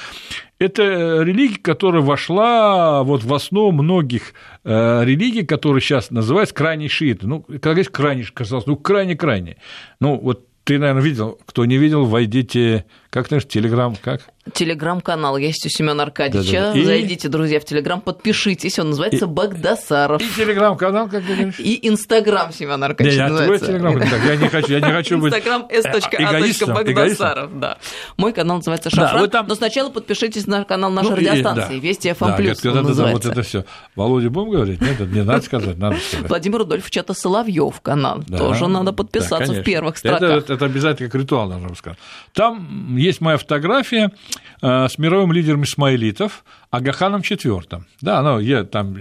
это 0.59 0.83
религия, 1.22 1.59
которая 1.59 2.00
вошла 2.00 3.02
вот 3.02 3.24
в 3.24 3.35
основу 3.35 3.72
многих 3.72 4.33
религий, 4.62 5.44
которые 5.44 5.80
сейчас 5.80 6.11
называются 6.11 6.54
крайние 6.54 6.90
шииты. 6.90 7.26
Ну, 7.26 7.42
когда 7.42 7.70
говоришь 7.70 7.90
крайне, 7.90 8.24
казалось, 8.24 8.66
ну, 8.66 8.76
крайне-крайне. 8.76 9.56
Ну, 10.00 10.18
вот 10.18 10.49
ты, 10.70 10.78
наверное, 10.78 11.02
видел, 11.02 11.37
кто 11.46 11.64
не 11.64 11.78
видел, 11.78 12.04
войдите, 12.04 12.85
как 13.11 13.29
ты 13.29 13.40
Телеграм, 13.40 13.96
как? 13.96 14.23
Телеграм-канал 14.55 15.37
есть 15.37 15.66
у 15.66 15.68
Семена 15.68 16.05
Аркадьевича. 16.05 16.53
Да, 16.53 16.66
да, 16.68 16.73
да. 16.73 16.79
И... 16.79 16.85
Зайдите, 16.85 17.29
друзья, 17.29 17.61
в 17.61 17.64
Телеграм, 17.64 18.01
подпишитесь. 18.01 18.79
Он 18.79 18.90
называется 18.90 19.27
и... 19.27 19.29
Багдасаров. 19.29 20.23
И 20.23 20.29
Телеграм-канал, 20.37 21.09
как 21.09 21.25
ты 21.25 21.35
говоришь? 21.35 21.59
И 21.59 21.87
Инстаграм 21.88 22.53
Семена 22.53 22.87
Аркадьевича 22.87 23.25
не, 23.25 23.31
называется. 23.31 23.66
Телеграм, 23.66 23.99
я 23.99 24.37
не 24.37 24.49
хочу, 24.49 24.73
я 24.73 24.81
не 24.81 24.92
хочу 24.92 25.18
быть 25.18 25.35
Инстаграм 25.35 25.66
s.a.багдасаров, 25.70 27.59
да. 27.59 27.79
Мой 28.16 28.33
канал 28.33 28.59
называется 28.59 28.90
Шафран. 28.90 29.29
Там... 29.29 29.46
Но 29.49 29.55
сначала 29.55 29.90
подпишитесь 29.90 30.46
на 30.46 30.64
канал 30.64 30.90
нашей 30.90 31.11
ну, 31.11 31.16
радиостанции. 31.16 31.79
Вести 31.79 32.14
когда, 32.14 32.83
да, 32.83 32.94
да, 32.94 33.12
вот 33.12 33.27
это 33.27 33.42
все. 33.42 33.64
Володя, 33.96 34.31
будем 34.31 34.51
говорить? 34.51 34.81
Нет, 34.81 35.01
не 35.01 35.23
надо 35.23 35.42
сказать, 35.42 35.79
надо 35.79 35.96
сказать. 35.96 36.29
Владимир 36.29 36.59
Рудольфович, 36.59 36.96
это 36.96 37.14
Соловьев 37.14 37.81
канал. 37.81 38.23
Тоже 38.23 38.68
надо 38.68 38.92
подписаться 38.92 39.53
в 39.53 39.62
первых 39.62 39.99
строках. 39.99 40.49
Это, 40.49 40.64
обязательно 40.64 41.09
как 41.11 41.20
ритуал, 41.20 41.49
должен 41.49 41.75
сказать. 41.77 41.99
Там 42.33 42.96
есть 43.00 43.20
моя 43.20 43.38
фотография 43.38 44.12
э, 44.62 44.88
с 44.88 44.98
мировым 44.98 45.32
лидером 45.32 45.64
исмаилитов 45.64 46.44
Агаханом 46.70 47.20
IV. 47.20 47.82
Да, 48.00 48.22
ну, 48.22 48.38
я 48.38 48.64
там 48.64 48.98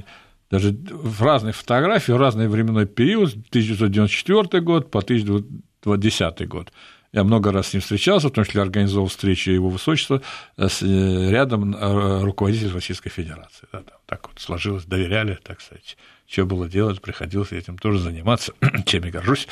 даже 0.49 0.71
в 0.71 1.21
разные 1.21 1.53
фотографии, 1.53 2.11
в 2.11 2.17
разный 2.17 2.47
временной 2.47 2.87
период, 2.87 3.29
1994 3.29 4.61
год 4.63 4.89
по 4.89 4.99
1910 4.99 6.47
год. 6.47 6.71
Я 7.11 7.23
много 7.23 7.51
раз 7.51 7.69
с 7.69 7.73
ним 7.73 7.81
встречался, 7.81 8.27
в 8.29 8.31
том 8.31 8.45
числе 8.45 8.61
организовал 8.61 9.07
встречу 9.07 9.49
его 9.49 9.69
высочества 9.69 10.21
с 10.57 10.83
э, 10.83 11.29
рядом 11.31 11.75
э, 11.75 12.21
руководитель 12.21 12.71
Российской 12.71 13.09
Федерации. 13.09 13.67
Да, 13.71 13.79
там, 13.79 13.97
так 14.05 14.29
вот 14.29 14.39
сложилось, 14.39 14.85
доверяли, 14.85 15.39
так 15.41 15.61
сказать, 15.61 15.97
что 16.27 16.45
было 16.45 16.69
делать, 16.69 17.01
приходилось 17.01 17.51
этим 17.51 17.79
тоже 17.79 17.99
заниматься, 17.99 18.53
чем 18.85 19.03
я 19.05 19.11
горжусь. 19.11 19.47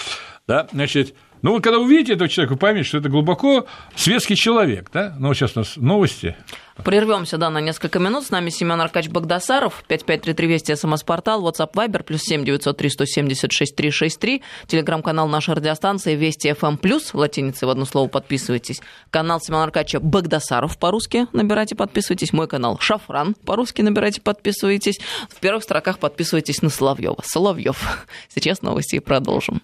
Да, 0.47 0.67
значит, 0.71 1.15
ну 1.41 1.51
вот 1.51 1.63
когда 1.63 1.79
увидите 1.79 2.13
этого 2.13 2.29
человека, 2.29 2.53
вы 2.53 2.59
поймете, 2.59 2.87
что 2.87 2.97
это 2.97 3.09
глубоко 3.09 3.67
светский 3.95 4.35
человек, 4.35 4.89
да? 4.91 5.15
Ну, 5.19 5.33
сейчас 5.33 5.55
у 5.55 5.59
нас 5.59 5.75
новости. 5.77 6.35
Прервемся, 6.83 7.37
да, 7.37 7.49
на 7.49 7.59
несколько 7.59 7.99
минут. 7.99 8.25
С 8.25 8.29
нами 8.29 8.49
Семен 8.49 8.79
Аркач 8.79 9.09
Багдасаров, 9.09 9.83
5533 9.87 10.47
Вести, 10.47 10.75
СМС-портал, 10.75 11.47
WhatsApp 11.47 11.73
Viber, 11.73 12.03
плюс 12.03 12.21
7 12.21 12.45
903 12.45 12.89
176 12.89 13.75
363, 13.75 14.43
телеграм-канал 14.67 15.27
нашей 15.27 15.55
радиостанции 15.55 16.15
Вести 16.15 16.49
FM+, 16.49 16.77
плюс, 16.77 17.13
латиницей 17.13 17.67
в 17.67 17.71
одно 17.71 17.85
слово 17.85 18.07
подписывайтесь. 18.07 18.81
Канал 19.09 19.41
Семена 19.41 19.63
Аркача 19.63 19.99
Багдасаров 19.99 20.77
по-русски 20.77 21.27
набирайте, 21.33 21.75
подписывайтесь. 21.75 22.31
Мой 22.31 22.47
канал 22.47 22.77
Шафран 22.79 23.35
по-русски 23.45 23.81
набирайте, 23.81 24.21
подписывайтесь. 24.21 24.99
В 25.29 25.39
первых 25.39 25.63
строках 25.63 25.97
подписывайтесь 25.99 26.61
на 26.61 26.69
Соловьева. 26.69 27.21
Соловьев. 27.23 28.05
Сейчас 28.29 28.61
новости 28.61 28.97
и 28.97 28.99
продолжим. 28.99 29.61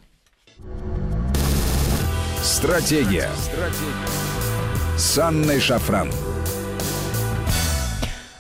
Стратегия. 2.44 3.30
Стратегия. 3.38 4.98
С 4.98 5.18
Анной 5.18 5.62
Шафран. 5.62 6.12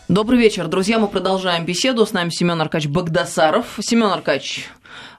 Добрый 0.09 0.37
вечер, 0.37 0.67
друзья. 0.67 0.99
Мы 0.99 1.07
продолжаем 1.07 1.63
беседу. 1.63 2.05
С 2.05 2.11
нами 2.11 2.29
Семен 2.29 2.59
Аркач 2.59 2.87
Багдасаров. 2.87 3.65
Семен 3.79 4.07
Аркач, 4.07 4.65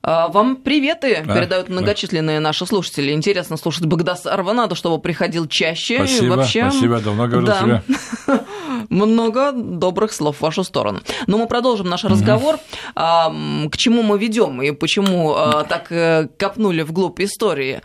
вам 0.05 0.57
приветы 0.57 1.15
а, 1.15 1.35
передают 1.35 1.71
многочисленные 1.71 2.39
да. 2.39 2.45
наши 2.45 2.67
слушатели. 2.67 3.13
Интересно 3.13 3.57
слушать 3.57 3.87
Багдасарова. 3.87 4.53
Надо, 4.53 4.75
чтобы 4.75 5.01
приходил 5.01 5.47
чаще. 5.47 5.97
Спасибо, 5.97 6.35
вообще... 6.35 6.71
спасибо. 6.71 7.01
Давно 7.01 7.27
говорил 7.27 7.47
да. 7.47 7.61
тебе. 7.61 7.83
Много 8.91 9.53
добрых 9.53 10.13
слов 10.13 10.39
в 10.39 10.41
вашу 10.43 10.63
сторону. 10.63 11.01
Но 11.27 11.39
мы 11.39 11.47
продолжим 11.47 11.89
наш 11.89 12.05
разговор. 12.05 12.57
Угу. 12.57 13.71
К 13.71 13.77
чему 13.79 14.03
мы 14.03 14.19
ведем 14.19 14.61
и 14.61 14.73
почему 14.73 15.33
а, 15.35 15.65
так 15.65 15.91
э, 15.91 16.29
копнули 16.39 16.83
вглубь 16.83 17.21
истории. 17.21 17.81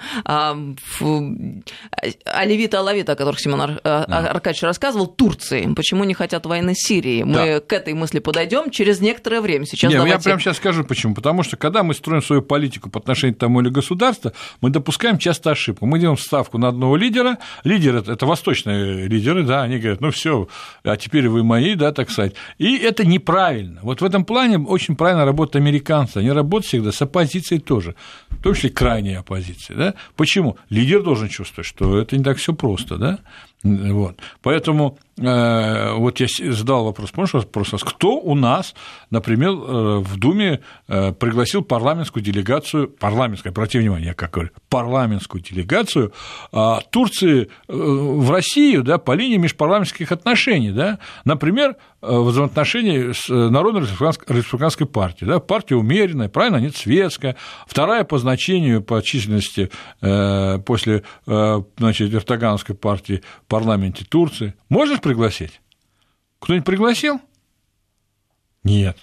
Оливита 2.25 2.79
Алавита, 2.79 3.13
о 3.13 3.15
которых 3.15 3.39
Семен 3.39 3.61
Ар... 3.61 3.79
да. 3.83 4.03
Аркадьевич 4.03 4.63
рассказывал, 4.63 5.07
Турции. 5.07 5.73
Почему 5.73 6.03
не 6.03 6.13
хотят 6.13 6.45
войны 6.45 6.73
с 6.75 6.85
Сирией? 6.85 7.23
Мы 7.23 7.33
да. 7.33 7.59
к 7.61 7.71
этой 7.71 7.93
мысли 7.93 8.19
подойдем 8.19 8.69
через 8.71 8.99
некоторое 8.99 9.39
время. 9.39 9.65
Сейчас 9.65 9.89
Не, 9.89 9.95
давайте... 9.95 10.17
Я 10.17 10.21
прямо 10.21 10.41
сейчас 10.41 10.57
скажу 10.57 10.83
почему. 10.83 11.15
Потому 11.15 11.43
что 11.43 11.55
когда 11.55 11.83
мы 11.83 11.93
строим 11.93 12.08
строим 12.09 12.23
свою 12.23 12.41
политику 12.41 12.89
по 12.89 12.99
отношению 12.99 13.35
к 13.35 13.39
тому 13.39 13.61
или 13.61 13.69
государству, 13.69 14.31
мы 14.61 14.69
допускаем 14.69 15.17
часто 15.17 15.51
ошибку. 15.51 15.85
Мы 15.85 15.99
делаем 15.99 16.17
ставку 16.17 16.57
на 16.57 16.67
одного 16.67 16.97
лидера, 16.97 17.37
лидер 17.63 17.95
это, 17.95 18.13
это 18.13 18.25
восточные 18.25 19.07
лидеры, 19.07 19.43
да, 19.43 19.63
они 19.63 19.77
говорят, 19.77 20.01
ну 20.01 20.11
все, 20.11 20.47
а 20.83 20.97
теперь 20.97 21.29
вы 21.29 21.43
мои, 21.43 21.75
да, 21.75 21.91
так 21.91 22.09
сказать. 22.09 22.33
И 22.57 22.77
это 22.77 23.05
неправильно. 23.05 23.79
Вот 23.83 24.01
в 24.01 24.05
этом 24.05 24.25
плане 24.25 24.57
очень 24.57 24.95
правильно 24.95 25.25
работают 25.25 25.55
американцы. 25.55 26.17
Они 26.17 26.31
работают 26.31 26.65
всегда 26.65 26.91
с 26.91 27.01
оппозицией 27.01 27.61
тоже, 27.61 27.95
в 28.29 28.41
том 28.41 28.53
числе 28.53 28.69
крайней 28.69 29.15
оппозиции. 29.15 29.73
Да? 29.75 29.93
Почему? 30.15 30.57
Лидер 30.69 31.03
должен 31.03 31.29
чувствовать, 31.29 31.67
что 31.67 31.99
это 31.99 32.17
не 32.17 32.23
так 32.23 32.37
все 32.37 32.53
просто, 32.53 32.97
да? 32.97 33.19
Вот. 33.63 34.19
Поэтому 34.41 34.97
вот 35.19 36.19
я 36.19 36.27
задал 36.53 36.85
вопрос, 36.85 37.11
можешь 37.15 37.33
вопрос, 37.33 37.73
кто 37.83 38.17
у 38.17 38.35
нас, 38.35 38.73
например, 39.09 39.49
э, 39.49 39.97
в 39.99 40.17
Думе 40.17 40.61
э, 40.87 41.11
пригласил 41.11 41.61
парламентскую 41.61 42.23
делегацию, 42.23 42.87
парламентскую, 42.87 43.51
обрати 43.51 43.79
внимание, 43.79 44.07
я 44.07 44.13
как 44.13 44.31
говорю, 44.31 44.51
парламентскую 44.69 45.41
делегацию 45.41 46.13
а, 46.51 46.81
Турции 46.89 47.49
в 47.67 48.31
Россию, 48.31 48.83
да, 48.83 48.97
по 48.97 49.13
линии 49.13 49.37
межпарламентских 49.37 50.11
отношений, 50.11 50.71
да, 50.71 50.99
например, 51.25 51.75
в 52.01 52.29
взаимоотношении 52.29 53.11
с 53.11 53.27
Народной 53.27 53.81
республиканской 53.81 54.87
партией, 54.87 55.29
да, 55.29 55.39
партия 55.39 55.75
умеренная, 55.75 56.29
правильно, 56.29 56.57
нет, 56.57 56.75
светская, 56.75 57.35
вторая 57.67 58.05
по 58.05 58.17
значению, 58.17 58.81
по 58.81 59.01
численности 59.01 59.69
после, 59.99 61.03
значит, 61.25 62.13
Эрдоганской 62.13 62.75
партии 62.75 63.21
парламенте 63.47 64.05
Турции. 64.05 64.53
Можешь 64.69 64.99
пригласить? 65.09 65.59
Кто-нибудь 66.39 66.65
пригласил? 66.65 67.19
Нет. 68.63 68.95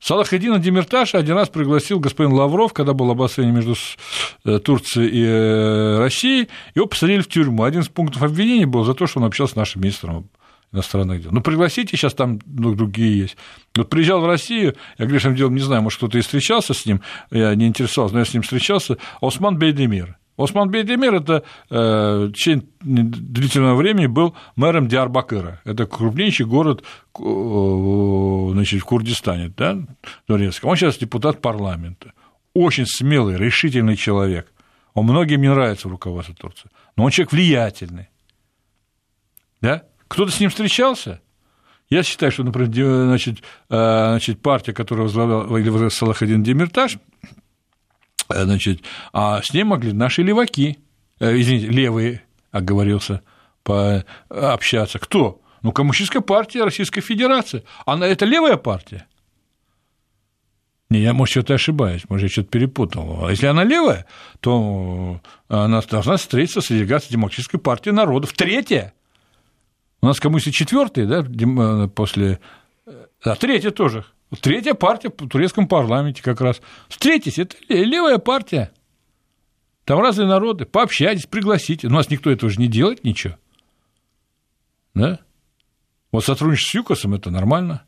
Салахедина 0.00 0.58
Демирташа 0.58 1.18
один 1.18 1.34
раз 1.34 1.50
пригласил 1.50 2.00
господин 2.00 2.32
Лавров, 2.32 2.72
когда 2.72 2.94
было 2.94 3.12
обострение 3.12 3.52
между 3.52 3.74
э, 4.44 4.58
Турцией 4.58 5.10
и 5.10 5.24
э, 5.24 5.98
Россией, 5.98 6.48
его 6.74 6.86
посадили 6.86 7.20
в 7.20 7.28
тюрьму. 7.28 7.64
Один 7.64 7.82
из 7.82 7.88
пунктов 7.88 8.22
обвинения 8.22 8.66
был 8.66 8.84
за 8.84 8.94
то, 8.94 9.06
что 9.06 9.20
он 9.20 9.26
общался 9.26 9.52
с 9.52 9.56
нашим 9.56 9.82
министром 9.82 10.30
иностранных 10.72 11.22
дел. 11.22 11.32
Ну, 11.32 11.42
пригласите, 11.42 11.96
сейчас 11.96 12.14
там 12.14 12.40
другие 12.46 13.18
есть. 13.18 13.36
Вот 13.76 13.90
приезжал 13.90 14.22
в 14.22 14.26
Россию, 14.26 14.74
я 14.96 15.04
грешным 15.04 15.36
делом 15.36 15.54
не 15.54 15.60
знаю, 15.60 15.82
может, 15.82 15.98
кто-то 15.98 16.16
и 16.16 16.22
встречался 16.22 16.72
с 16.72 16.86
ним, 16.86 17.02
я 17.30 17.54
не 17.54 17.66
интересовался, 17.66 18.14
но 18.14 18.20
я 18.20 18.24
с 18.24 18.32
ним 18.32 18.42
встречался, 18.42 18.96
Осман 19.20 19.58
Бейдемир. 19.58 20.16
Осман 20.36 20.70
Бейдемир– 20.70 21.14
это 21.16 21.44
э, 21.68 22.26
в 22.26 22.32
течение 22.32 22.64
длительного 22.80 23.76
времени 23.76 24.06
был 24.06 24.34
мэром 24.56 24.88
Диарбакыра. 24.88 25.60
Это 25.64 25.86
крупнейший 25.86 26.46
город 26.46 26.82
э, 27.18 28.48
значит, 28.52 28.80
в 28.80 28.84
Курдистане, 28.84 29.52
да, 29.56 29.78
турецком. 30.26 30.70
Он 30.70 30.76
сейчас 30.76 30.96
депутат 30.96 31.42
парламента. 31.42 32.14
Очень 32.54 32.86
смелый, 32.86 33.36
решительный 33.36 33.96
человек. 33.96 34.50
Он 34.94 35.04
многим 35.04 35.40
не 35.42 35.50
нравится 35.50 35.88
в 35.88 35.90
руководстве 35.90 36.34
Турции. 36.34 36.70
Но 36.96 37.04
он 37.04 37.10
человек 37.10 37.32
влиятельный. 37.32 38.08
Да? 39.60 39.84
Кто-то 40.08 40.32
с 40.32 40.40
ним 40.40 40.50
встречался? 40.50 41.20
Я 41.88 42.02
считаю, 42.02 42.32
что, 42.32 42.42
например, 42.42 42.70
значит, 42.70 43.40
э, 43.68 44.08
значит, 44.10 44.40
партия, 44.40 44.72
которую 44.72 45.08
возглавлял 45.08 45.90
Салахадин 45.90 46.42
Демиртаж, 46.42 46.98
Э, 47.22 47.41
значит, 48.28 48.82
а 49.12 49.42
с 49.42 49.52
ней 49.52 49.64
могли 49.64 49.92
наши 49.92 50.22
леваки, 50.22 50.78
э, 51.20 51.40
извините, 51.40 51.68
левые, 51.68 52.22
оговорился, 52.50 53.22
пообщаться. 53.62 54.98
Кто? 54.98 55.40
Ну, 55.62 55.72
Коммунистическая 55.72 56.20
партия 56.20 56.64
Российской 56.64 57.00
Федерации. 57.00 57.64
Она 57.86 58.06
это 58.06 58.24
левая 58.24 58.56
партия? 58.56 59.06
Не, 60.90 61.00
я, 61.00 61.14
может, 61.14 61.32
что-то 61.32 61.54
ошибаюсь, 61.54 62.02
может, 62.10 62.24
я 62.24 62.28
что-то 62.28 62.50
перепутал. 62.50 63.28
Если 63.30 63.46
она 63.46 63.64
левая, 63.64 64.04
то 64.40 65.20
она 65.48 65.80
должна 65.80 66.18
встретиться 66.18 66.60
с 66.60 66.68
делегацией 66.68 67.12
Демократической 67.12 67.56
партии 67.56 67.90
народов. 67.90 68.34
Третья. 68.34 68.92
У 70.02 70.06
нас 70.06 70.20
коммунисты 70.20 70.50
четвертые, 70.50 71.06
да, 71.06 71.24
э, 71.24 71.88
после... 71.88 72.40
А 73.22 73.36
третья 73.36 73.70
тоже. 73.70 74.04
Третья 74.40 74.74
партия 74.74 75.10
в 75.10 75.28
турецком 75.28 75.68
парламенте 75.68 76.22
как 76.22 76.40
раз. 76.40 76.60
Встретитесь, 76.88 77.38
это 77.38 77.56
левая 77.68 78.18
партия. 78.18 78.72
Там 79.84 80.00
разные 80.00 80.26
народы. 80.28 80.64
Пообщайтесь, 80.64 81.26
пригласите. 81.26 81.88
У 81.88 81.90
нас 81.90 82.08
никто 82.08 82.30
этого 82.30 82.50
же 82.50 82.60
не 82.60 82.68
делает, 82.68 83.04
ничего. 83.04 83.34
Да? 84.94 85.18
Вот 86.12 86.24
сотрудничество 86.24 86.78
с 86.78 86.80
ЮКОСом– 86.80 87.14
это 87.14 87.30
нормально. 87.30 87.82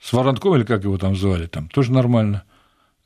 С 0.00 0.12
Воронком, 0.12 0.56
или 0.56 0.64
как 0.64 0.84
его 0.84 0.96
там 0.98 1.16
звали, 1.16 1.46
там 1.46 1.68
тоже 1.68 1.92
нормально. 1.92 2.44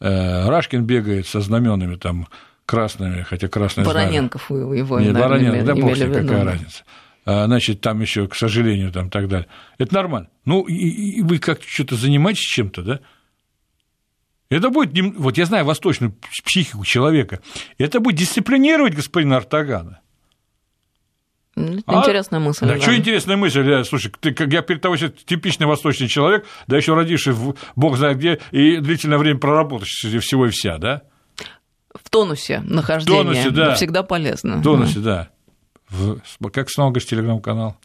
Э, 0.00 0.48
Рашкин 0.48 0.84
бегает 0.84 1.26
со 1.26 1.40
знаменами 1.40 1.96
там 1.96 2.28
красными, 2.66 3.22
хотя 3.22 3.48
красные 3.48 3.86
Вороненков 3.86 4.50
его, 4.50 5.00
Нет, 5.00 5.16
Вороненков, 5.16 5.64
да 5.64 5.74
бог 5.74 5.96
какая 5.96 6.44
разница. 6.44 6.84
А, 7.24 7.46
значит, 7.46 7.80
там 7.80 8.00
еще, 8.00 8.26
к 8.26 8.34
сожалению, 8.34 8.92
там 8.92 9.10
так 9.10 9.28
далее. 9.28 9.48
Это 9.78 9.94
нормально. 9.94 10.28
Ну, 10.44 10.62
и, 10.62 10.74
и 10.74 11.22
вы 11.22 11.38
как 11.38 11.62
что-то 11.62 11.96
занимаетесь 11.96 12.42
чем-то, 12.42 12.82
да? 12.82 13.00
Это 14.48 14.68
будет, 14.68 14.92
вот 15.16 15.38
я 15.38 15.46
знаю 15.46 15.64
восточную 15.64 16.14
психику 16.44 16.84
человека, 16.84 17.40
это 17.78 18.00
будет 18.00 18.16
дисциплинировать 18.16 18.94
господина 18.94 19.38
Артагана. 19.38 20.00
Это 21.54 21.82
а? 21.86 22.00
интересная 22.00 22.40
мысль. 22.40 22.66
Да, 22.66 22.74
да. 22.74 22.80
что 22.80 22.96
интересная 22.96 23.36
мысль? 23.36 23.66
Я, 23.66 23.84
слушай, 23.84 24.12
ты, 24.20 24.32
как 24.32 24.52
я 24.52 24.62
перед 24.62 24.82
тобой 24.82 24.98
типичный 24.98 25.66
восточный 25.66 26.08
человек, 26.08 26.46
да 26.66 26.76
еще 26.76 26.94
родивший 26.94 27.32
в 27.32 27.54
бог 27.76 27.96
знает 27.96 28.18
где, 28.18 28.40
и 28.50 28.78
длительное 28.78 29.18
время 29.18 29.38
проработавший 29.38 30.18
всего 30.18 30.46
и 30.46 30.50
вся, 30.50 30.78
да? 30.78 31.02
В 31.94 32.08
тонусе 32.10 32.60
нахождение. 32.60 33.22
В 33.22 33.24
тонусе, 33.24 33.50
да. 33.50 33.74
Всегда 33.74 34.02
полезно. 34.02 34.56
В 34.56 34.62
тонусе, 34.62 34.98
да. 34.98 35.30
В, 35.92 36.20
как 36.50 36.70
снова 36.70 36.90
говоришь, 36.90 37.08
телеграм-канал. 37.08 37.76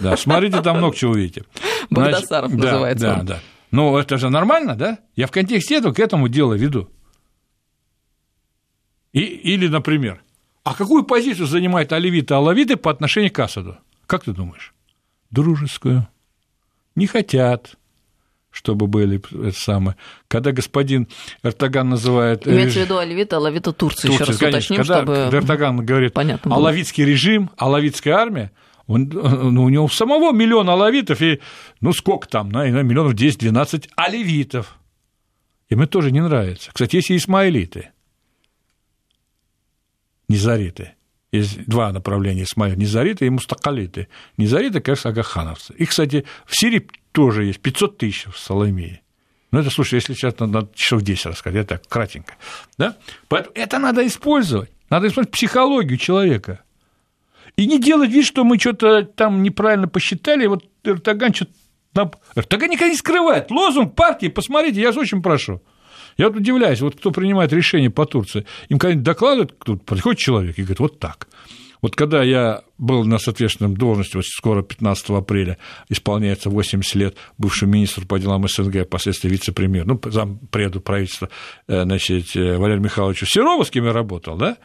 Да, 0.00 0.16
смотрите, 0.16 0.62
там 0.62 0.78
много 0.78 0.96
чего 0.96 1.12
увидите. 1.12 1.44
Багдасаров 1.90 2.52
называется 2.52 3.06
Да, 3.06 3.22
да. 3.22 3.40
Ну, 3.70 3.96
это 3.96 4.18
же 4.18 4.30
нормально, 4.30 4.76
да? 4.76 4.98
Я 5.16 5.26
в 5.26 5.30
контексте 5.30 5.76
этого 5.76 5.92
к 5.92 5.98
этому 5.98 6.28
дело 6.28 6.54
веду. 6.54 6.88
И, 9.12 9.20
или, 9.20 9.66
например, 9.66 10.22
а 10.62 10.74
какую 10.74 11.04
позицию 11.04 11.46
занимают 11.46 11.92
оливиты 11.92 12.34
и 12.34 12.36
алавиты 12.36 12.76
по 12.76 12.90
отношению 12.90 13.32
к 13.32 13.38
Асаду? 13.38 13.78
Как 14.06 14.24
ты 14.24 14.32
думаешь? 14.32 14.74
Дружескую. 15.30 16.06
Не 16.94 17.06
хотят 17.06 17.76
чтобы 18.52 18.86
были 18.86 19.20
это 19.48 19.58
самое. 19.58 19.96
Когда 20.28 20.52
господин 20.52 21.08
Эртоган 21.42 21.88
называет... 21.88 22.46
Имеется 22.46 22.80
в 22.80 22.82
виду 22.82 22.98
Алевита, 22.98 23.38
Алавита 23.38 23.72
Турции, 23.72 24.08
Турция, 24.08 24.22
еще 24.22 24.24
раз 24.24 24.38
конечно, 24.38 24.58
уточним, 24.58 24.76
когда, 24.76 24.96
чтобы 24.96 25.14
когда 25.14 25.38
Эртоган 25.38 25.84
говорит 25.84 26.12
понятно 26.12 26.54
алавитский 26.54 27.04
режим, 27.04 27.50
алавитская 27.56 28.14
армия, 28.14 28.52
он, 28.86 29.08
ну, 29.08 29.64
у 29.64 29.68
него 29.68 29.88
самого 29.88 30.32
миллион 30.32 30.68
алавитов, 30.68 31.22
и 31.22 31.40
ну 31.80 31.92
сколько 31.92 32.28
там, 32.28 32.50
на, 32.50 32.68
миллионов 32.68 33.14
10-12 33.14 33.88
алевитов. 33.96 34.78
Им 35.68 35.80
это 35.80 35.92
тоже 35.92 36.10
не 36.10 36.20
нравится. 36.20 36.70
Кстати, 36.72 36.96
есть 36.96 37.10
и 37.10 37.16
исмаилиты, 37.16 37.90
низариты. 40.28 40.94
Есть 41.32 41.64
два 41.66 41.90
направления 41.92 42.42
Исмаил, 42.42 42.76
низариты 42.76 43.26
и 43.26 43.30
мустакалиты. 43.30 44.08
Низариты, 44.36 44.80
конечно, 44.80 45.10
агахановцы. 45.10 45.74
И, 45.78 45.86
кстати, 45.86 46.26
в 46.44 46.54
Сирии 46.54 46.86
тоже 47.12 47.44
есть 47.44 47.60
500 47.60 47.96
тысяч 47.96 48.26
в 48.26 48.38
Соломее. 48.38 49.00
Ну, 49.50 49.60
это, 49.60 49.70
слушай, 49.70 49.94
если 49.94 50.12
сейчас 50.12 50.38
надо 50.38 50.68
часов 50.74 51.02
10 51.02 51.26
рассказать, 51.26 51.56
я 51.56 51.64
так 51.64 51.86
кратенько. 51.88 52.34
Да? 52.76 52.96
Поэтому 53.28 53.52
это 53.54 53.78
надо 53.78 54.06
использовать. 54.06 54.70
Надо 54.90 55.08
использовать 55.08 55.32
психологию 55.32 55.98
человека. 55.98 56.62
И 57.56 57.66
не 57.66 57.78
делать 57.78 58.10
вид, 58.10 58.26
что 58.26 58.44
мы 58.44 58.58
что-то 58.58 59.04
там 59.04 59.42
неправильно 59.42 59.88
посчитали, 59.88 60.46
вот 60.46 60.64
Эрдоган 60.84 61.34
что-то... 61.34 62.12
Эрдоган 62.34 62.70
никогда 62.70 62.90
не 62.90 62.96
скрывает. 62.96 63.50
Лозунг 63.50 63.94
партии, 63.94 64.28
посмотрите, 64.28 64.80
я 64.80 64.88
вас 64.88 64.96
очень 64.96 65.22
прошу. 65.22 65.62
Я 66.16 66.28
вот 66.28 66.36
удивляюсь, 66.36 66.80
вот 66.80 66.96
кто 66.96 67.10
принимает 67.10 67.52
решение 67.52 67.90
по 67.90 68.06
Турции, 68.06 68.46
им 68.68 68.78
когда-нибудь 68.78 69.04
докладывают, 69.04 69.58
тут 69.58 69.84
приходит 69.84 70.18
человек 70.18 70.58
и 70.58 70.62
говорит, 70.62 70.80
вот 70.80 70.98
так. 70.98 71.28
Вот 71.82 71.96
когда 71.96 72.22
я 72.22 72.62
был 72.78 73.04
на 73.04 73.18
соответственном 73.18 73.76
должности, 73.76 74.14
вот 74.14 74.24
скоро 74.24 74.62
15 74.62 75.10
апреля 75.10 75.58
исполняется 75.88 76.48
80 76.48 76.94
лет 76.94 77.16
бывший 77.38 77.66
министр 77.66 78.06
по 78.06 78.20
делам 78.20 78.46
СНГ, 78.46 78.86
впоследствии 78.86 79.28
вице-премьер, 79.28 79.84
ну, 79.84 80.00
зампреду 80.04 80.80
правительства, 80.80 81.28
э, 81.66 81.82
значит, 81.82 82.36
э, 82.36 82.56
Валерий 82.56 82.82
Михайлович 82.82 83.24
Серова, 83.26 83.64
с 83.64 83.70
кем 83.70 83.86
я 83.86 83.92
работал, 83.92 84.36
да, 84.36 84.58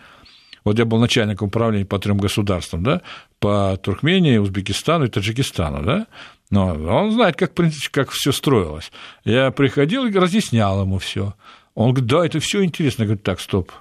вот 0.63 0.77
я 0.77 0.85
был 0.85 0.99
начальником 0.99 1.47
управления 1.47 1.85
по 1.85 1.97
трем 1.97 2.17
государствам, 2.17 2.83
да, 2.83 3.01
по 3.39 3.77
Туркмении, 3.81 4.37
Узбекистану 4.37 5.05
и 5.05 5.09
Таджикистану, 5.09 5.83
да, 5.83 6.07
но 6.49 6.73
он 6.73 7.11
знает, 7.11 7.35
как, 7.35 7.53
как 7.91 8.11
все 8.11 8.31
строилось. 8.31 8.91
Я 9.25 9.51
приходил 9.51 10.05
и 10.05 10.13
разъяснял 10.13 10.81
ему 10.81 10.97
все. 10.97 11.33
Он 11.75 11.91
говорит, 11.91 12.09
да, 12.09 12.25
это 12.25 12.39
все 12.39 12.63
интересно. 12.63 13.03
Я 13.03 13.07
говорю, 13.07 13.21
так, 13.21 13.39
стоп, 13.39 13.71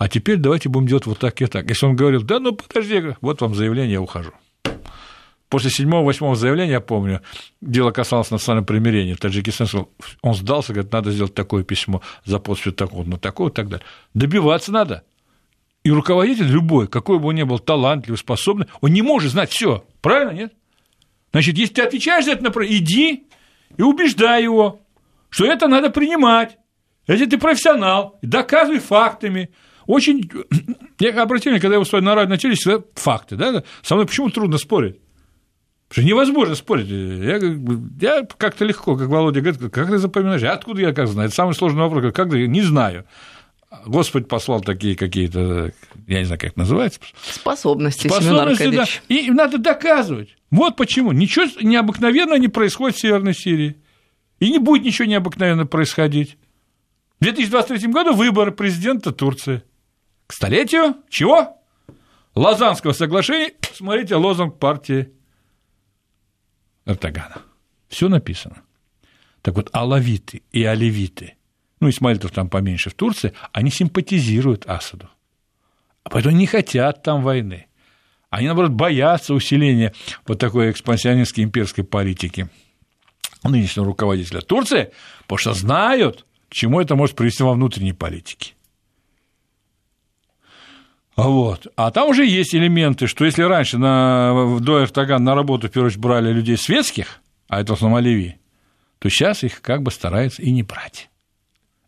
а 0.00 0.08
теперь 0.08 0.38
давайте 0.38 0.68
будем 0.68 0.86
делать 0.86 1.06
вот 1.06 1.18
так 1.18 1.40
и 1.42 1.46
так. 1.46 1.68
Если 1.68 1.84
он 1.86 1.94
говорил, 1.94 2.22
да, 2.22 2.40
ну 2.40 2.52
подожди, 2.52 3.14
вот 3.20 3.40
вам 3.42 3.54
заявление, 3.54 3.92
я 3.92 4.00
ухожу. 4.00 4.32
После 5.50 5.68
седьмого-восьмого 5.68 6.36
заявления, 6.36 6.72
я 6.72 6.80
помню, 6.80 7.20
дело 7.60 7.90
касалось 7.90 8.30
национального 8.30 8.66
примирения. 8.66 9.16
Таджикистан 9.16 9.66
сказал, 9.66 9.90
он 10.22 10.34
сдался, 10.34 10.72
говорит, 10.72 10.92
надо 10.92 11.10
сделать 11.10 11.34
такое 11.34 11.64
письмо 11.64 12.02
за 12.24 12.38
подписью 12.38 12.72
такого, 12.72 13.04
на 13.04 13.18
такого 13.18 13.50
и 13.50 13.52
так 13.52 13.68
далее. 13.68 13.84
Добиваться 14.14 14.72
надо. 14.72 15.02
И 15.82 15.90
руководитель 15.90 16.46
любой, 16.46 16.88
какой 16.88 17.18
бы 17.18 17.28
он 17.28 17.34
ни 17.34 17.42
был 17.42 17.58
талантливый, 17.58 18.16
способный, 18.16 18.68
он 18.80 18.92
не 18.92 19.02
может 19.02 19.32
знать 19.32 19.50
все. 19.50 19.84
Правильно, 20.00 20.30
нет? 20.30 20.52
Значит, 21.32 21.56
если 21.58 21.74
ты 21.74 21.82
отвечаешь 21.82 22.24
за 22.24 22.32
это, 22.32 22.44
например, 22.44 22.70
иди 22.72 23.26
и 23.76 23.82
убеждай 23.82 24.42
его, 24.42 24.80
что 25.28 25.46
это 25.46 25.68
надо 25.68 25.90
принимать. 25.90 26.58
Если 27.06 27.26
ты 27.26 27.38
профессионал, 27.38 28.18
доказывай 28.22 28.78
фактами, 28.78 29.50
очень... 29.86 30.30
Я 30.98 31.22
обратил 31.22 31.52
когда 31.54 31.74
я 31.74 31.78
выступаю 31.78 32.04
на 32.04 32.14
радио, 32.14 32.30
на 32.30 32.36
теле, 32.36 32.54
всегда 32.54 32.84
факты, 32.94 33.36
да? 33.36 33.64
Со 33.82 33.94
мной 33.94 34.06
почему 34.06 34.28
трудно 34.28 34.58
спорить? 34.58 35.00
Потому 35.88 36.04
что 36.04 36.08
невозможно 36.08 36.54
спорить. 36.54 36.88
Я, 36.88 37.38
я 38.00 38.26
как-то 38.36 38.64
легко, 38.64 38.96
как 38.96 39.08
Володя 39.08 39.40
говорит, 39.40 39.72
как 39.72 39.88
ты 39.88 39.98
запоминаешь? 39.98 40.42
Откуда 40.42 40.82
я 40.82 40.92
как 40.92 41.08
знаю? 41.08 41.28
Это 41.28 41.34
самый 41.34 41.54
сложный 41.54 41.80
вопрос. 41.80 42.12
Как 42.12 42.30
ты? 42.30 42.46
Не 42.46 42.62
знаю. 42.62 43.06
Господь 43.86 44.26
послал 44.28 44.60
такие 44.60 44.96
какие-то, 44.96 45.72
я 46.08 46.18
не 46.18 46.24
знаю, 46.24 46.40
как 46.40 46.50
это 46.50 46.58
называется. 46.58 47.00
Способности, 47.22 48.08
Способности, 48.08 48.70
да. 48.70 48.86
И 49.08 49.30
надо 49.30 49.58
доказывать. 49.58 50.36
Вот 50.50 50.76
почему. 50.76 51.12
Ничего 51.12 51.46
необыкновенного 51.62 52.36
не 52.36 52.48
происходит 52.48 52.96
в 52.96 53.00
Северной 53.00 53.34
Сирии. 53.34 53.76
И 54.40 54.50
не 54.50 54.58
будет 54.58 54.84
ничего 54.84 55.06
необыкновенного 55.06 55.68
происходить. 55.68 56.36
В 57.20 57.24
2023 57.24 57.92
году 57.92 58.14
выборы 58.14 58.50
президента 58.50 59.12
Турции 59.12 59.62
к 60.26 60.32
столетию 60.32 60.96
чего? 61.08 61.56
Лозанского 62.34 62.92
соглашения. 62.92 63.52
Смотрите, 63.74 64.16
лозунг 64.16 64.58
партии 64.58 65.12
Эрдогана. 66.86 67.42
Все 67.88 68.08
написано. 68.08 68.62
Так 69.42 69.54
вот, 69.54 69.68
алавиты 69.72 70.42
и 70.52 70.64
оливиты, 70.64 71.36
ну, 71.80 71.88
исмаилитов 71.88 72.30
там 72.30 72.48
поменьше 72.48 72.90
в 72.90 72.94
Турции, 72.94 73.32
они 73.52 73.70
симпатизируют 73.70 74.66
Асаду. 74.66 75.08
А 76.04 76.10
поэтому 76.10 76.36
не 76.36 76.46
хотят 76.46 77.02
там 77.02 77.22
войны. 77.22 77.66
Они, 78.28 78.46
наоборот, 78.46 78.72
боятся 78.72 79.34
усиления 79.34 79.92
вот 80.26 80.38
такой 80.38 80.70
экспансионистской 80.70 81.42
имперской 81.42 81.84
политики 81.84 82.48
нынешнего 83.42 83.86
руководителя 83.86 84.40
Турции, 84.40 84.92
потому 85.22 85.38
что 85.38 85.54
знают, 85.54 86.26
к 86.48 86.54
чему 86.54 86.80
это 86.80 86.94
может 86.94 87.16
привести 87.16 87.42
во 87.42 87.54
внутренней 87.54 87.92
политике. 87.92 88.54
Вот. 91.16 91.66
А 91.76 91.90
там 91.90 92.08
уже 92.08 92.24
есть 92.24 92.54
элементы, 92.54 93.06
что 93.06 93.24
если 93.24 93.42
раньше 93.42 93.78
на, 93.78 94.58
до 94.60 94.82
Эртогана 94.82 95.24
на 95.24 95.34
работу, 95.34 95.68
в 95.68 95.70
первую 95.70 95.88
очередь, 95.88 96.00
брали 96.00 96.32
людей 96.32 96.56
светских, 96.56 97.20
а 97.48 97.60
это 97.60 97.72
в 97.72 97.76
основном 97.76 97.98
Оливии, 97.98 98.38
то 99.00 99.08
сейчас 99.08 99.42
их 99.42 99.60
как 99.60 99.82
бы 99.82 99.90
стараются 99.90 100.40
и 100.40 100.50
не 100.50 100.62
брать. 100.62 101.09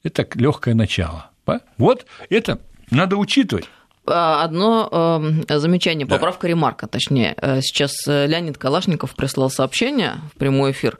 Это 0.03 0.27
легкое 0.35 0.75
начало. 0.75 1.31
Вот 1.79 2.07
это 2.29 2.59
надо 2.91 3.17
учитывать. 3.17 3.69
А, 4.05 4.43
одно 4.43 5.23
э, 5.49 5.59
замечание, 5.59 6.09
поправка 6.09 6.43
да. 6.43 6.49
ремарка, 6.49 6.87
точнее. 6.89 7.35
Э, 7.37 7.61
сейчас 7.61 7.93
э, 8.09 8.27
Леонид 8.27 8.59
Калашников 8.59 9.15
прислал 9.15 9.49
сообщение 9.49 10.15
в 10.35 10.39
прямой 10.39 10.73
эфир 10.73 10.99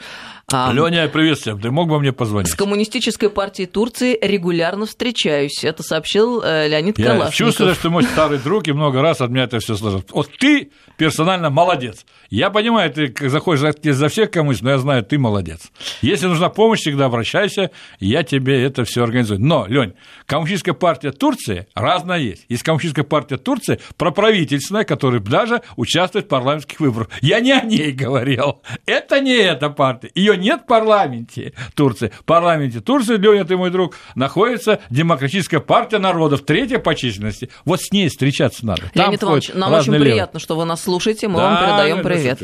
Леня, 0.51 1.09
приветствую. 1.09 1.59
Ты 1.59 1.71
мог 1.71 1.89
бы 1.89 1.99
мне 1.99 2.13
позвонить? 2.13 2.51
С 2.51 2.55
Коммунистической 2.55 3.31
партией 3.31 3.67
Турции 3.67 4.19
регулярно 4.21 4.85
встречаюсь. 4.87 5.65
Это 5.65 5.83
сообщил 5.83 6.43
э, 6.43 6.69
Леонид 6.69 6.99
Я 6.99 7.07
Калашников. 7.07 7.35
чувствую, 7.35 7.75
что 7.75 7.91
мой 7.91 8.03
старый 8.05 8.39
друг 8.39 8.69
и 8.69 8.73
много 8.73 9.01
раз 9.01 9.21
от 9.23 9.31
меня 9.31 9.45
это 9.45 9.61
все 9.61 9.77
слышал. 9.77 10.05
Вот 10.11 10.29
ты 10.39 10.71
персонально 10.99 11.49
молодец. 11.49 12.05
Я 12.29 12.51
понимаю, 12.51 12.93
ты 12.93 13.15
заходишь 13.29 13.75
за 13.83 14.09
всех 14.09 14.31
коммунистов, 14.31 14.65
но 14.65 14.71
я 14.73 14.79
знаю, 14.79 15.05
ты 15.05 15.19
молодец. 15.19 15.71
Если 16.03 16.27
нужна 16.27 16.49
помощь, 16.51 16.81
всегда 16.81 17.07
обращайся, 17.07 17.71
я 17.99 18.23
тебе 18.23 18.63
это 18.63 18.85
все 18.85 19.05
организую. 19.05 19.41
Но, 19.41 19.67
Лень, 19.67 19.95
Коммунистическая 20.27 20.73
партия 20.75 21.13
Турции 21.13 21.67
разная 21.75 22.19
есть. 22.19 22.45
Есть 22.49 22.63
Коммунистическая 22.63 23.05
партия 23.05 23.37
Турции 23.39 23.81
проправительственная, 23.97 24.85
которая 24.85 25.21
даже 25.21 25.63
участвует 25.77 26.27
в 26.27 26.29
парламентских 26.29 26.81
выборах. 26.81 27.09
Я 27.21 27.41
не 27.41 27.53
о 27.53 27.63
ней 27.63 27.93
говорил. 27.93 28.63
Это 28.87 29.21
не 29.21 29.35
эта 29.35 29.71
партия. 29.71 30.11
Ее 30.15 30.32
нет 30.37 30.63
в 30.63 30.67
парламенте 30.67 31.53
Турции. 31.75 32.13
В 32.21 32.25
парламенте 32.25 32.81
Турции, 32.81 33.17
Леня, 33.17 33.45
ты 33.45 33.57
мой 33.57 33.71
друг, 33.71 33.95
находится 34.15 34.81
Демократическая 34.91 35.61
партия 35.61 35.99
народов, 35.99 36.45
третья 36.45 36.79
по 36.79 36.95
численности. 36.95 37.51
Вот 37.65 37.81
с 37.81 37.93
ней 37.93 38.09
встречаться 38.09 38.67
надо. 38.67 38.83
Леонид 38.95 39.23
Иванович, 39.23 39.51
нам 39.55 39.73
очень 39.73 39.93
левые. 39.93 40.13
приятно, 40.13 40.41
что 40.41 40.57
вы 40.57 40.65
нас 40.65 40.83
слушаете, 40.83 41.29
мы 41.29 41.37
да, 41.37 41.51
вам 41.51 41.59
передаем 41.59 42.03
привет. 42.03 42.41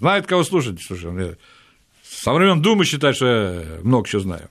Знает, 0.00 0.26
кого 0.26 0.44
слушать, 0.44 0.80
слушай. 0.82 1.36
Со 2.02 2.32
времен 2.32 2.62
Думы 2.62 2.84
считаю, 2.84 3.14
что 3.14 3.26
я 3.26 3.64
много 3.82 4.08
чего 4.08 4.22
знаю. 4.22 4.48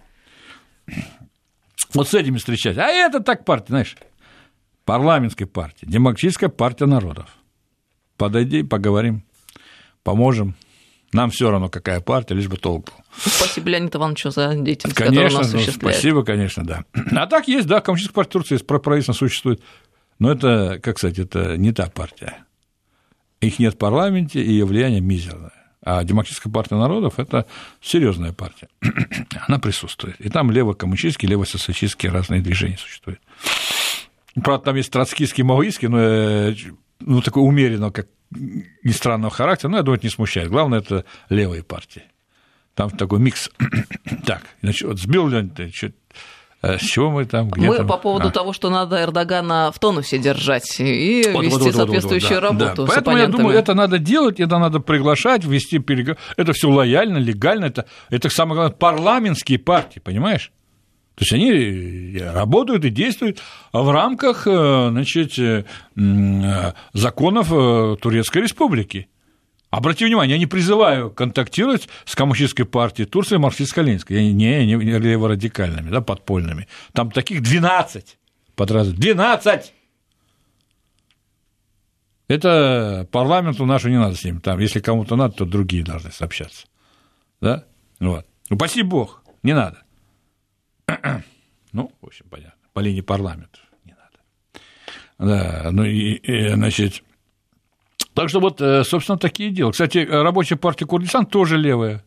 Вот 1.94 2.10
с 2.10 2.14
этими 2.14 2.38
встречать. 2.38 2.78
А 2.78 2.88
это 2.88 3.20
так 3.20 3.46
партия, 3.46 3.68
знаешь, 3.70 3.96
парламентская 4.86 5.48
партия, 5.48 5.86
демократическая 5.88 6.50
партия 6.50 6.86
народов. 6.86 7.30
Подойди, 8.18 8.64
поговорим, 8.64 9.24
поможем. 10.04 10.56
Нам 11.14 11.30
все 11.30 11.52
равно, 11.52 11.70
какая 11.70 12.02
партия, 12.02 12.34
лишь 12.34 12.48
бы 12.48 12.58
толк 12.58 12.88
был. 12.88 12.94
Спасибо, 13.16 13.70
Леонид 13.70 13.96
Иванович, 13.96 14.24
за 14.26 14.56
деятельность, 14.56 14.98
конечно, 14.98 15.40
которую 15.40 15.60
он 15.60 15.66
ну, 15.66 15.72
Спасибо, 15.72 16.24
конечно, 16.24 16.66
да. 16.66 16.84
А 17.16 17.28
так 17.28 17.48
есть, 17.48 17.68
да, 17.68 17.82
Коммунистическая 17.82 18.16
партия 18.16 18.32
Турции 18.32 18.58
проправительство 18.58 19.14
существует. 19.14 19.62
Но 20.20 20.32
это, 20.32 20.80
как 20.82 20.98
сказать, 20.98 21.20
это 21.20 21.58
не 21.58 21.72
та 21.72 21.88
партия. 21.88 22.46
Их 23.42 23.60
нет 23.60 23.76
в 23.76 23.78
парламенте, 23.78 24.42
и 24.42 24.50
ее 24.50 24.66
влияние 24.66 25.02
мизерное. 25.02 25.52
А 25.86 26.04
Демократическая 26.04 26.50
партия 26.50 26.76
народов– 26.76 27.16
это 27.20 27.46
серьезная 27.82 28.32
партия. 28.32 28.70
Она 29.48 29.60
присутствует. 29.60 30.20
И 30.20 30.30
там 30.30 30.50
лево-коммунистические, 30.50 31.30
лево-социалистические 31.30 32.12
разные 32.12 32.42
движения 32.42 32.78
существуют. 32.78 33.20
Правда, 34.42 34.66
там 34.66 34.76
есть 34.78 34.92
троцкистский, 34.92 35.44
маоистский, 35.44 35.90
но 35.90 36.00
э, 36.00 36.56
ну, 37.00 37.22
такой 37.22 37.44
умеренно, 37.44 37.92
как 37.92 38.08
ни 38.32 38.92
странного 38.92 39.32
характера, 39.32 39.70
но 39.70 39.78
я 39.78 39.84
думаю, 39.84 39.98
это 39.98 40.08
не 40.08 40.12
смущает. 40.12 40.50
Главное, 40.50 40.80
это 40.80 41.06
левые 41.30 41.64
партии. 41.64 42.04
Там 42.76 42.90
такой 42.90 43.20
микс. 43.20 43.50
так, 44.26 44.42
значит, 44.62 44.88
вот 44.88 45.00
сбил 45.00 45.28
Леонид, 45.28 45.76
что 45.76 45.92
э, 46.64 46.78
с 46.80 46.82
чего 46.82 47.12
мы 47.12 47.26
там? 47.26 47.50
Где 47.50 47.68
мы 47.68 47.78
там? 47.78 47.88
по 47.88 47.98
поводу 47.98 48.30
а. 48.30 48.32
того, 48.32 48.54
что 48.54 48.70
надо 48.70 49.02
Эрдогана 49.04 49.72
в 49.72 49.78
тонусе 49.78 50.18
держать 50.18 50.80
и 50.80 51.30
вот, 51.32 51.44
вести 51.44 51.58
вот, 51.58 51.66
вот, 51.66 51.76
соответствующую 51.76 52.42
вот, 52.42 52.52
вот, 52.52 52.62
работу. 52.62 52.86
Да. 52.86 52.94
Поэтому 52.94 53.18
я 53.18 53.28
думаю, 53.28 53.58
это 53.58 53.76
надо 53.76 54.00
делать, 54.00 54.40
это 54.40 54.58
надо 54.58 54.80
приглашать, 54.80 55.46
вести 55.46 55.78
переговоры. 55.78 56.20
Это 56.36 56.54
все 56.54 56.70
лояльно, 56.70 57.18
легально. 57.18 57.66
Это, 57.66 57.86
это 58.10 58.30
самое 58.30 58.56
главное, 58.56 58.76
парламентские 58.76 59.60
партии, 59.60 60.00
понимаешь? 60.00 60.52
То 61.16 61.24
есть 61.24 61.34
они 61.34 62.18
работают 62.18 62.86
и 62.86 62.90
действуют 62.90 63.40
в 63.72 63.90
рамках 63.92 64.48
э, 64.48 64.90
значит, 64.90 65.38
э, 65.38 65.64
законов 66.94 67.52
э, 67.52 67.98
Турецкой 68.02 68.42
Республики. 68.42 69.10
Обратите 69.70 70.06
внимание, 70.06 70.36
я 70.36 70.40
не 70.40 70.46
призываю 70.46 71.12
контактировать 71.12 71.88
с 72.06 72.16
коммунистической 72.16 72.66
партией 72.66 73.08
Турции 73.08 73.38
марксистско-ленинской, 73.38 74.32
не, 74.32 74.66
не, 74.66 74.76
не 74.76 75.00
леворадикальными, 75.00 75.90
да, 75.90 76.02
подпольными. 76.02 76.68
Там 76.94 77.12
таких 77.12 77.42
12 77.42 78.18
подразделений. 78.56 79.02
12! 79.02 79.74
Это 82.28 83.08
парламенту 83.12 83.66
нашу 83.66 83.90
не 83.90 83.98
надо 83.98 84.16
с 84.16 84.24
ним. 84.24 84.42
Там, 84.42 84.60
если 84.60 84.80
кому-то 84.80 85.16
надо, 85.16 85.36
то 85.36 85.46
другие 85.46 85.84
должны 85.84 86.12
сообщаться. 86.12 86.66
Да? 87.42 87.66
Вот. 88.00 88.26
Ну, 88.50 88.56
спаси 88.56 88.82
бог, 88.82 89.24
не 89.44 89.54
надо. 89.54 89.83
Ну, 91.72 91.92
в 92.02 92.06
общем, 92.06 92.26
понятно. 92.30 92.60
По 92.74 92.80
линии 92.80 93.02
парламента 93.02 93.60
не 93.86 93.94
надо. 93.94 94.64
Да, 95.20 95.72
ну 95.72 95.84
и, 95.84 96.14
и 96.14 96.50
значит, 96.50 97.04
так 98.14 98.30
что 98.30 98.40
вот, 98.40 98.62
э, 98.62 98.84
собственно, 98.84 99.18
такие 99.18 99.50
дела. 99.50 99.72
Кстати, 99.72 100.00
рабочая 100.00 100.56
партия 100.56 100.86
Курдистан 100.86 101.26
тоже 101.26 101.58
левая. 101.58 102.04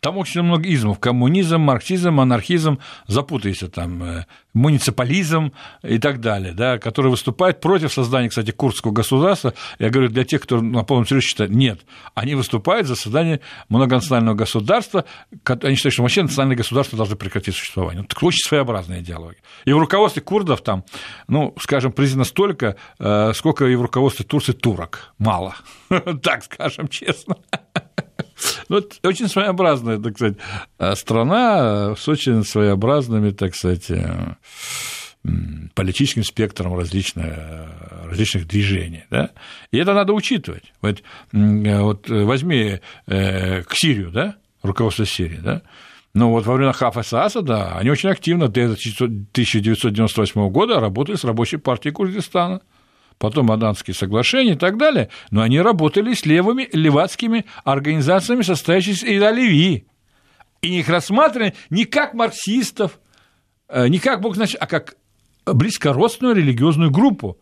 Там 0.00 0.16
очень 0.16 0.42
много 0.42 0.68
измов. 0.68 0.98
Коммунизм, 0.98 1.60
марксизм, 1.60 2.20
анархизм, 2.20 2.78
запутайся 3.06 3.68
там, 3.68 4.02
э, 4.02 4.26
муниципализм 4.54 5.52
и 5.82 5.98
так 5.98 6.20
далее, 6.20 6.52
да, 6.52 6.78
которые 6.78 7.10
выступают 7.10 7.60
против 7.60 7.92
создания, 7.92 8.28
кстати, 8.28 8.50
курдского 8.50 8.92
государства. 8.92 9.54
Я 9.78 9.90
говорю, 9.90 10.08
для 10.08 10.24
тех, 10.24 10.42
кто 10.42 10.60
на 10.60 10.82
полном 10.84 11.06
серьезе 11.06 11.28
считает, 11.28 11.50
нет. 11.50 11.80
Они 12.14 12.34
выступают 12.34 12.86
за 12.86 12.96
создание 12.96 13.40
многонационального 13.68 14.34
государства. 14.34 15.04
Они 15.44 15.76
считают, 15.76 15.92
что 15.92 16.02
вообще 16.02 16.22
национальные 16.22 16.56
государства 16.56 16.96
должны 16.96 17.16
прекратить 17.16 17.54
существование. 17.54 18.04
Это 18.04 18.24
очень 18.24 18.48
своеобразная 18.48 19.00
идеология. 19.00 19.40
И 19.64 19.72
в 19.72 19.78
руководстве 19.78 20.22
курдов 20.22 20.62
там, 20.62 20.84
ну, 21.28 21.54
скажем, 21.60 21.92
признано 21.92 22.24
столько, 22.24 22.76
э, 22.98 23.32
сколько 23.34 23.66
и 23.66 23.74
в 23.74 23.82
руководстве 23.82 24.24
Турции 24.24 24.52
турок. 24.52 25.14
Мало. 25.18 25.54
Так 26.22 26.44
скажем 26.44 26.88
честно. 26.88 27.36
Ну, 28.68 28.78
это 28.78 28.96
очень 29.02 29.28
своеобразная, 29.28 29.98
так 29.98 30.16
сказать, 30.16 30.36
э, 30.78 30.94
страна 30.94 31.94
с 31.96 32.08
очень 32.08 32.44
своеобразными, 32.44 33.30
так 33.30 33.54
сказать, 33.54 33.90
э, 33.90 34.34
политическим 35.74 36.24
спектром 36.24 36.74
различных, 36.76 37.26
э, 37.26 37.66
различных 38.08 38.46
движений. 38.46 39.04
Да? 39.10 39.30
И 39.70 39.78
это 39.78 39.92
надо 39.92 40.12
учитывать. 40.12 40.72
Вот, 40.80 41.02
вот 41.32 42.08
возьми 42.08 42.80
к 43.06 43.74
Сирию, 43.74 44.10
да, 44.10 44.36
руководство 44.62 45.04
Сирии, 45.04 45.40
да, 45.42 45.62
но 46.14 46.30
вот 46.30 46.46
во 46.46 46.54
время 46.54 46.72
Хафаса 46.72 47.24
Асада 47.24 47.76
они 47.76 47.90
очень 47.90 48.08
активно 48.08 48.48
до 48.48 48.72
1998 48.72 50.48
года 50.50 50.80
работали 50.80 51.16
с 51.16 51.24
рабочей 51.24 51.58
партией 51.58 51.92
Курдистана 51.92 52.62
потом 53.20 53.52
Аданские 53.52 53.94
соглашения 53.94 54.54
и 54.54 54.56
так 54.56 54.78
далее, 54.78 55.10
но 55.30 55.42
они 55.42 55.60
работали 55.60 56.14
с 56.14 56.24
левыми 56.24 56.68
левацкими 56.72 57.44
организациями, 57.64 58.42
состоящими 58.42 59.10
из 59.10 59.22
Оливии. 59.22 59.86
И 60.62 60.78
их 60.78 60.88
рассматривали 60.88 61.54
не 61.68 61.84
как 61.84 62.14
марксистов, 62.14 62.98
э, 63.68 63.88
не 63.88 63.98
как 63.98 64.22
Бог 64.22 64.36
значит, 64.36 64.56
а 64.58 64.66
как 64.66 64.96
близкородственную 65.44 66.34
религиозную 66.34 66.90
группу. 66.90 67.38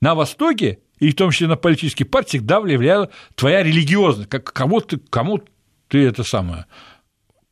На 0.00 0.16
Востоке, 0.16 0.80
и 0.98 1.10
в 1.10 1.14
том 1.14 1.30
числе 1.30 1.46
на 1.46 1.56
политических 1.56 2.10
партиях, 2.10 2.42
всегда 2.42 2.60
влияла 2.60 3.08
твоя 3.36 3.62
религиозность, 3.62 4.28
как, 4.28 4.52
кому, 4.52 4.80
ты, 4.80 4.98
кому 4.98 5.40
ты 5.86 6.04
это 6.04 6.24
самое, 6.24 6.66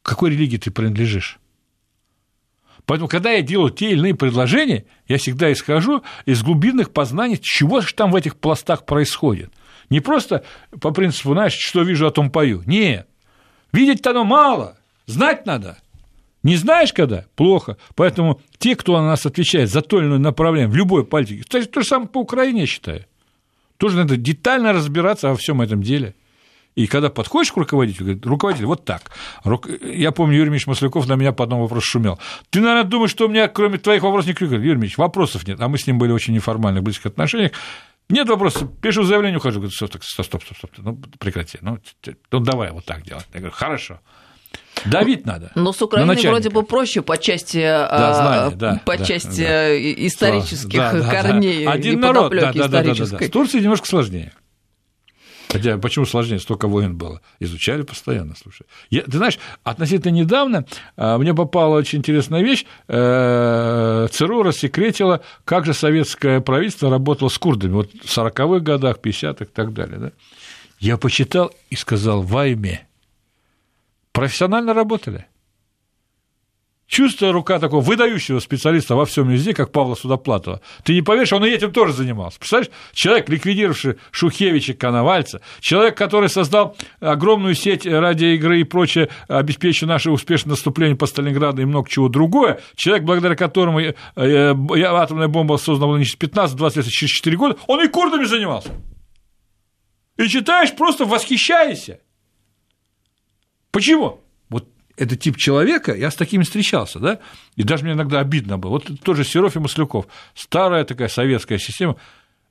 какой 0.02 0.30
религии 0.30 0.56
ты 0.56 0.72
принадлежишь. 0.72 1.38
Поэтому, 2.90 3.08
когда 3.08 3.30
я 3.30 3.40
делаю 3.40 3.70
те 3.70 3.92
или 3.92 4.00
иные 4.00 4.16
предложения, 4.16 4.84
я 5.06 5.16
всегда 5.18 5.52
исхожу 5.52 6.02
из 6.26 6.42
глубинных 6.42 6.90
познаний, 6.90 7.38
чего 7.40 7.82
же 7.82 7.94
там 7.94 8.10
в 8.10 8.16
этих 8.16 8.34
пластах 8.34 8.84
происходит. 8.84 9.52
Не 9.90 10.00
просто 10.00 10.42
по 10.80 10.90
принципу, 10.90 11.34
знаешь, 11.34 11.52
что 11.52 11.82
вижу, 11.82 12.08
о 12.08 12.10
том 12.10 12.32
пою. 12.32 12.64
Нет. 12.66 13.06
Видеть-то 13.70 14.10
оно 14.10 14.24
мало, 14.24 14.76
знать 15.06 15.46
надо. 15.46 15.78
Не 16.42 16.56
знаешь, 16.56 16.92
когда? 16.92 17.26
Плохо. 17.36 17.76
Поэтому 17.94 18.40
те, 18.58 18.74
кто 18.74 18.98
на 18.98 19.06
нас 19.06 19.24
отвечает 19.24 19.70
за 19.70 19.82
то 19.82 20.00
или 20.00 20.06
иное 20.06 20.18
направление 20.18 20.66
в 20.66 20.74
любой 20.74 21.06
политике, 21.06 21.44
кстати, 21.44 21.66
то 21.66 21.82
же 21.82 21.86
самое 21.86 22.08
по 22.08 22.18
Украине, 22.18 22.62
я 22.62 22.66
считаю, 22.66 23.04
тоже 23.76 23.98
надо 23.98 24.16
детально 24.16 24.72
разбираться 24.72 25.28
во 25.28 25.36
всем 25.36 25.62
этом 25.62 25.80
деле. 25.80 26.16
И 26.76 26.86
когда 26.86 27.10
подходишь 27.10 27.52
к 27.52 27.56
руководителю, 27.56 28.04
говорит, 28.06 28.26
руководитель, 28.26 28.66
вот 28.66 28.84
так. 28.84 29.10
Я 29.82 30.12
помню, 30.12 30.36
Юрий 30.36 30.50
Мич 30.50 30.66
Масляков 30.66 31.08
на 31.08 31.14
меня 31.14 31.32
по 31.32 31.44
одному 31.44 31.62
вопросу 31.62 31.86
шумел. 31.86 32.18
Ты, 32.50 32.60
наверное, 32.60 32.84
думаешь, 32.84 33.10
что 33.10 33.26
у 33.26 33.28
меня, 33.28 33.48
кроме 33.48 33.78
твоих 33.78 34.02
вопросов, 34.02 34.28
не 34.28 34.34
крик. 34.34 34.52
Юрий 34.52 34.76
Мич, 34.76 34.96
вопросов 34.96 35.46
нет. 35.46 35.60
А 35.60 35.68
мы 35.68 35.78
с 35.78 35.86
ним 35.86 35.98
были 35.98 36.12
очень 36.12 36.32
неформальных, 36.32 36.82
близких 36.82 37.06
отношениях. 37.06 37.52
Нет 38.08 38.28
вопросов, 38.28 38.68
пишу 38.80 39.04
заявление, 39.04 39.38
ухожу. 39.38 39.60
Говорит, 39.60 39.74
стоп, 39.74 39.90
стоп, 40.02 40.24
стоп, 40.24 40.42
стоп, 40.42 40.56
стоп, 40.56 40.70
ну 40.78 41.00
прекрати, 41.18 41.58
ну, 41.60 41.78
ну 42.32 42.40
давай 42.40 42.72
вот 42.72 42.84
так 42.84 43.02
делать. 43.02 43.26
Я 43.32 43.40
говорю, 43.40 43.54
хорошо. 43.54 44.00
Давить 44.84 45.26
надо. 45.26 45.52
Но 45.54 45.72
с 45.72 45.82
Украиной 45.82 46.16
вроде 46.16 46.50
бы 46.50 46.62
проще 46.62 47.02
по 47.02 47.18
части, 47.18 47.60
да, 47.60 47.88
а, 47.90 48.14
знания, 48.14 48.56
да, 48.56 48.80
по 48.84 48.96
да, 48.96 49.04
части 49.04 49.42
да. 49.42 50.06
исторических 50.06 50.78
да, 50.78 50.92
да, 50.92 51.08
корней 51.08 51.64
да. 51.64 51.72
Один 51.72 51.94
и 51.94 51.96
народ, 51.96 52.32
да, 52.32 52.52
да, 52.52 52.68
да, 52.68 52.82
да, 52.82 52.94
да. 52.94 53.04
С 53.04 53.30
Турцией 53.30 53.62
немножко 53.62 53.86
сложнее. 53.86 54.32
Хотя 55.50 55.78
почему 55.78 56.06
сложнее? 56.06 56.38
Столько 56.38 56.68
войн 56.68 56.96
было. 56.96 57.20
Изучали 57.40 57.82
постоянно, 57.82 58.34
слушай. 58.40 58.66
Я, 58.88 59.02
ты 59.02 59.16
знаешь, 59.16 59.38
относительно 59.64 60.12
недавно 60.12 60.64
а, 60.96 61.18
мне 61.18 61.34
попала 61.34 61.76
очень 61.76 61.98
интересная 61.98 62.42
вещь. 62.42 62.64
Э, 62.86 64.06
ЦРУ 64.12 64.44
рассекретило, 64.44 65.22
как 65.44 65.66
же 65.66 65.74
советское 65.74 66.40
правительство 66.40 66.88
работало 66.88 67.28
с 67.28 67.38
курдами. 67.38 67.72
Вот 67.72 67.90
в 67.90 68.16
40-х 68.16 68.60
годах, 68.60 68.98
50-х 69.02 69.44
и 69.44 69.48
так 69.48 69.72
далее. 69.72 69.98
Да? 69.98 70.12
Я 70.78 70.96
почитал 70.96 71.52
и 71.68 71.76
сказал, 71.76 72.22
вайме, 72.22 72.86
профессионально 74.12 74.72
работали. 74.72 75.26
Чувствуя 76.90 77.30
рука 77.30 77.60
такого 77.60 77.82
выдающего 77.82 78.40
специалиста 78.40 78.96
во 78.96 79.06
всем 79.06 79.28
везде, 79.28 79.54
как 79.54 79.70
Павла 79.70 79.94
Судоплатова, 79.94 80.60
ты 80.82 80.92
не 80.92 81.02
поверишь, 81.02 81.32
он 81.32 81.46
и 81.46 81.48
этим 81.48 81.72
тоже 81.72 81.92
занимался. 81.92 82.40
Представляешь, 82.40 82.72
человек, 82.92 83.28
ликвидировавший 83.28 83.94
Шухевича, 84.10 84.74
Коновальца, 84.74 85.40
человек, 85.60 85.96
который 85.96 86.28
создал 86.28 86.76
огромную 86.98 87.54
сеть 87.54 87.86
радиоигры 87.86 88.62
и 88.62 88.64
прочее, 88.64 89.08
обеспечив 89.28 89.88
наше 89.88 90.10
успешное 90.10 90.50
наступление 90.50 90.96
по 90.96 91.06
Сталинграду 91.06 91.62
и 91.62 91.64
много 91.64 91.88
чего 91.88 92.08
другое, 92.08 92.60
человек, 92.74 93.04
благодаря 93.04 93.36
которому 93.36 93.78
э, 93.78 93.94
э, 94.16 94.82
атомная 94.82 95.28
бомба 95.28 95.58
создана 95.58 95.96
не 95.96 96.04
через 96.04 96.18
15-20 96.18 96.76
лет, 96.76 96.86
а 96.88 96.90
через 96.90 97.12
4 97.12 97.36
года, 97.36 97.56
он 97.68 97.84
и 97.84 97.86
курдами 97.86 98.24
занимался. 98.24 98.70
И 100.16 100.26
читаешь, 100.26 100.74
просто 100.74 101.04
восхищаешься. 101.04 102.00
Почему? 103.70 104.20
Это 105.00 105.16
тип 105.16 105.36
человека, 105.36 105.94
я 105.94 106.10
с 106.10 106.14
такими 106.14 106.42
встречался, 106.44 106.98
да, 106.98 107.18
и 107.56 107.62
даже 107.62 107.84
мне 107.84 107.94
иногда 107.94 108.20
обидно 108.20 108.58
было. 108.58 108.72
Вот 108.72 109.00
тоже 109.02 109.24
Серов 109.24 109.56
и 109.56 109.58
Масляков, 109.58 110.06
старая 110.34 110.84
такая 110.84 111.08
советская 111.08 111.58
система, 111.58 111.96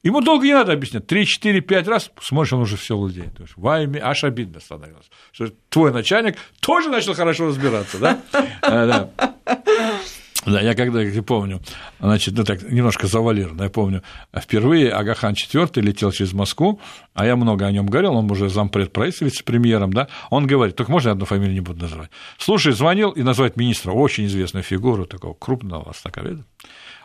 Ему 0.01 0.21
долго 0.21 0.45
не 0.45 0.53
надо 0.53 0.71
объяснять. 0.71 1.07
Три, 1.07 1.25
четыре, 1.25 1.59
пять 1.59 1.85
раз 1.85 2.09
смотришь, 2.21 2.53
он 2.53 2.61
уже 2.61 2.77
все 2.77 2.95
владеет. 2.95 3.33
Вайме 3.57 3.99
аж 4.01 4.23
обидно 4.23 4.61
становилось. 4.61 5.09
Что 5.33 5.49
твой 5.67 5.91
начальник 5.91 6.37
тоже 6.61 6.87
начал 6.87 7.13
хорошо 7.15 7.47
разбираться, 7.47 7.99
да? 7.99 9.09
Да, 10.45 10.61
я 10.61 10.73
когда 10.73 11.01
я 11.01 11.21
помню, 11.21 11.61
значит, 11.99 12.33
ну 12.37 12.45
так 12.45 12.63
немножко 12.63 13.07
завалировано, 13.07 13.63
я 13.63 13.69
помню, 13.69 14.03
впервые 14.33 14.89
Агахан 14.89 15.33
IV 15.33 15.81
летел 15.81 16.11
через 16.13 16.31
Москву, 16.31 16.79
а 17.13 17.25
я 17.25 17.35
много 17.35 17.65
о 17.65 17.71
нем 17.71 17.87
говорил, 17.87 18.15
он 18.15 18.31
уже 18.31 18.47
зампред 18.49 18.93
правительства, 18.93 19.25
вице-премьером, 19.25 19.91
да, 19.91 20.07
он 20.29 20.47
говорит, 20.47 20.77
только 20.77 20.91
можно 20.91 21.09
я 21.09 21.13
одну 21.13 21.25
фамилию 21.25 21.53
не 21.53 21.59
буду 21.59 21.81
называть. 21.81 22.09
Слушай, 22.37 22.71
звонил 22.71 23.11
и 23.11 23.21
назвать 23.21 23.57
министра, 23.57 23.91
очень 23.91 24.27
известную 24.27 24.63
фигуру, 24.63 25.05
такого 25.05 25.33
крупного 25.33 25.89
востоковеда. 25.89 26.45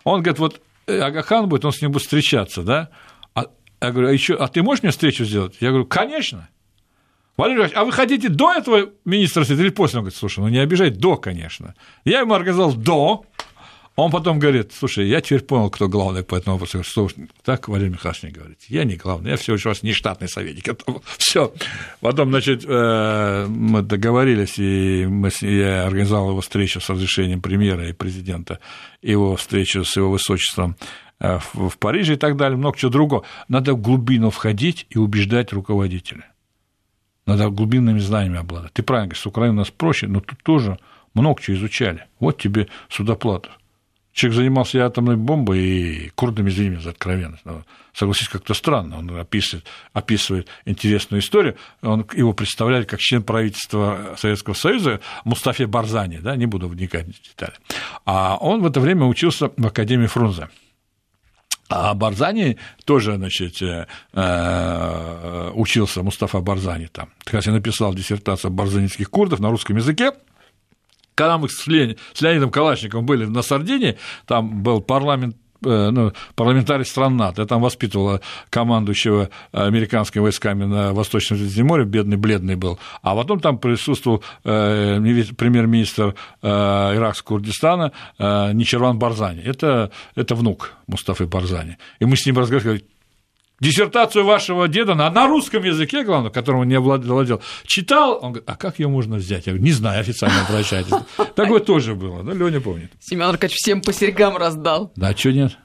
Он 0.04 0.22
говорит, 0.22 0.38
вот 0.38 0.60
э, 0.86 1.00
Агахан 1.00 1.48
будет, 1.48 1.64
он 1.64 1.72
с 1.72 1.82
ним 1.82 1.90
будет 1.90 2.02
встречаться, 2.02 2.62
да, 2.62 2.90
а, 3.34 3.46
я 3.80 3.90
говорю, 3.90 4.08
а, 4.08 4.12
еще, 4.12 4.34
а 4.34 4.46
ты 4.46 4.62
можешь 4.62 4.84
мне 4.84 4.92
встречу 4.92 5.24
сделать? 5.24 5.56
Я 5.58 5.70
говорю, 5.70 5.86
конечно. 5.86 6.48
Владимир 7.36 7.62
Ильич, 7.62 7.72
а 7.74 7.84
вы 7.84 7.92
хотите 7.92 8.28
до 8.28 8.52
этого 8.52 8.90
министра 9.04 9.44
или 9.44 9.70
после? 9.70 9.98
Он 9.98 10.04
говорит, 10.04 10.18
слушай, 10.18 10.40
ну 10.40 10.48
не 10.48 10.58
обижай, 10.58 10.90
до, 10.90 11.16
конечно. 11.16 11.74
Я 12.04 12.20
ему 12.20 12.34
организовал 12.34 12.74
до, 12.74 13.26
он 13.96 14.10
потом 14.10 14.40
говорит, 14.40 14.72
слушай, 14.72 15.06
я 15.06 15.20
теперь 15.20 15.42
понял, 15.42 15.70
кто 15.70 15.88
главный 15.88 16.24
по 16.24 16.34
этому 16.34 16.56
вопросу. 16.56 16.82
Что 16.82 17.08
так 17.44 17.68
Валерий 17.68 17.92
Михайлович 17.92 18.24
не 18.24 18.30
говорит. 18.30 18.58
Я 18.68 18.82
не 18.84 18.96
главный, 18.96 19.30
я 19.30 19.36
всего 19.36 19.54
лишь 19.54 19.66
у 19.66 19.68
вас 19.68 19.84
не 19.84 19.92
штатный 19.92 20.28
советник. 20.28 20.80
Все. 21.16 21.52
Потом, 22.00 22.30
значит, 22.30 22.64
э, 22.66 23.46
мы 23.48 23.82
договорились, 23.82 24.58
и 24.58 25.06
мы, 25.06 25.30
я 25.42 25.86
организовал 25.86 26.30
его 26.30 26.40
встречу 26.40 26.80
с 26.80 26.90
разрешением 26.90 27.40
премьера 27.40 27.88
и 27.88 27.92
президента, 27.92 28.58
его 29.00 29.36
встречу 29.36 29.84
с 29.84 29.96
его 29.96 30.10
высочеством 30.10 30.76
э, 31.20 31.38
в 31.52 31.78
Париже 31.78 32.14
и 32.14 32.16
так 32.16 32.36
далее, 32.36 32.58
много 32.58 32.76
чего 32.76 32.90
другого. 32.90 33.24
Надо 33.46 33.74
в 33.74 33.80
глубину 33.80 34.30
входить 34.30 34.86
и 34.90 34.98
убеждать 34.98 35.52
руководителя. 35.52 36.33
Надо 37.26 37.48
глубинными 37.48 37.98
знаниями 37.98 38.38
обладать. 38.38 38.72
Ты 38.72 38.82
правильно 38.82 39.14
говоришь, 39.14 39.22
с 39.22 39.26
у 39.26 39.52
нас 39.52 39.70
проще, 39.70 40.06
но 40.06 40.20
тут 40.20 40.42
тоже 40.42 40.78
много 41.14 41.40
чего 41.40 41.56
изучали. 41.56 42.06
Вот 42.20 42.40
тебе 42.40 42.68
Судоплатов. 42.88 43.52
Человек 44.14 44.36
занимался 44.36 44.86
атомной 44.86 45.16
бомбой 45.16 45.58
и 45.58 46.08
курдами, 46.10 46.48
извини 46.48 46.76
за 46.76 46.90
откровенность. 46.90 47.44
Но, 47.44 47.64
согласись, 47.92 48.28
как-то 48.28 48.54
странно. 48.54 48.98
Он 48.98 49.18
описывает, 49.18 49.66
описывает 49.92 50.48
интересную 50.66 51.20
историю. 51.20 51.56
Он, 51.82 52.06
его 52.14 52.32
представляли 52.32 52.84
как 52.84 53.00
член 53.00 53.24
правительства 53.24 54.14
Советского 54.16 54.54
Союза 54.54 55.00
Мустафе 55.24 55.66
Барзани, 55.66 56.18
да, 56.18 56.36
не 56.36 56.46
буду 56.46 56.68
вникать 56.68 57.06
в 57.06 57.22
детали. 57.22 57.54
А 58.04 58.36
он 58.36 58.62
в 58.62 58.66
это 58.66 58.78
время 58.78 59.04
учился 59.06 59.50
в 59.56 59.66
Академии 59.66 60.06
Фрунзе. 60.06 60.48
А 61.68 61.94
Барзани 61.94 62.58
тоже, 62.84 63.16
значит, 63.16 63.62
э, 63.62 63.86
э, 64.12 65.50
учился, 65.54 66.02
Мустафа 66.02 66.40
Барзани 66.40 66.86
там. 66.86 67.08
Хотя 67.24 67.52
написал 67.52 67.94
диссертацию 67.94 68.50
барзанинских 68.50 69.10
курдов 69.10 69.40
на 69.40 69.50
русском 69.50 69.76
языке, 69.76 70.12
когда 71.14 71.38
мы 71.38 71.48
с, 71.48 71.66
Леонидом, 71.66 72.50
Калашниковым 72.50 73.06
были 73.06 73.24
на 73.24 73.42
Сардинии, 73.42 73.96
там 74.26 74.62
был 74.62 74.82
парламент 74.82 75.36
ну, 75.64 76.12
парламентарий 76.34 76.84
стран 76.84 77.16
НАТО. 77.16 77.42
Я 77.42 77.46
там 77.46 77.62
воспитывала 77.62 78.20
командующего 78.50 79.30
американскими 79.52 80.22
войсками 80.22 80.64
на 80.64 80.92
Восточном 80.92 81.38
Средиземноморье, 81.38 81.86
бедный, 81.86 82.16
бледный 82.16 82.56
был. 82.56 82.78
А 83.02 83.14
потом 83.14 83.40
там 83.40 83.58
присутствовал 83.58 84.22
э, 84.44 84.98
премьер-министр 85.36 86.14
э, 86.42 86.48
Иракского 86.48 87.34
Курдистана 87.34 87.92
Ничерван 88.18 88.98
Барзани. 88.98 89.42
Это, 89.42 89.90
это 90.14 90.34
внук 90.34 90.74
Мустафы 90.86 91.26
Барзани. 91.26 91.78
И 91.98 92.04
мы 92.04 92.16
с 92.16 92.26
ним 92.26 92.38
разговаривали, 92.38 92.84
диссертацию 93.60 94.24
вашего 94.24 94.68
деда 94.68 94.94
на, 94.94 95.10
на 95.10 95.26
русском 95.26 95.62
языке, 95.62 96.04
главное, 96.04 96.30
которым 96.30 96.62
он 96.62 96.68
не 96.68 96.78
владел, 96.78 97.42
читал, 97.64 98.18
он 98.20 98.32
говорит, 98.32 98.48
а 98.48 98.56
как 98.56 98.78
ее 98.78 98.88
можно 98.88 99.16
взять? 99.16 99.46
Я 99.46 99.52
говорю, 99.52 99.64
не 99.64 99.72
знаю, 99.72 100.00
официально 100.00 100.44
обращайтесь. 100.46 100.92
Такое 101.34 101.60
тоже 101.60 101.94
было, 101.94 102.22
ну, 102.22 102.34
Леня 102.34 102.60
помнит. 102.60 102.92
Семен 103.00 103.28
Аркадьевич 103.28 103.58
всем 103.60 103.80
по 103.80 103.92
серьгам 103.92 104.36
раздал. 104.36 104.92
Да, 104.96 105.16
что 105.16 105.32
нет? 105.32 105.58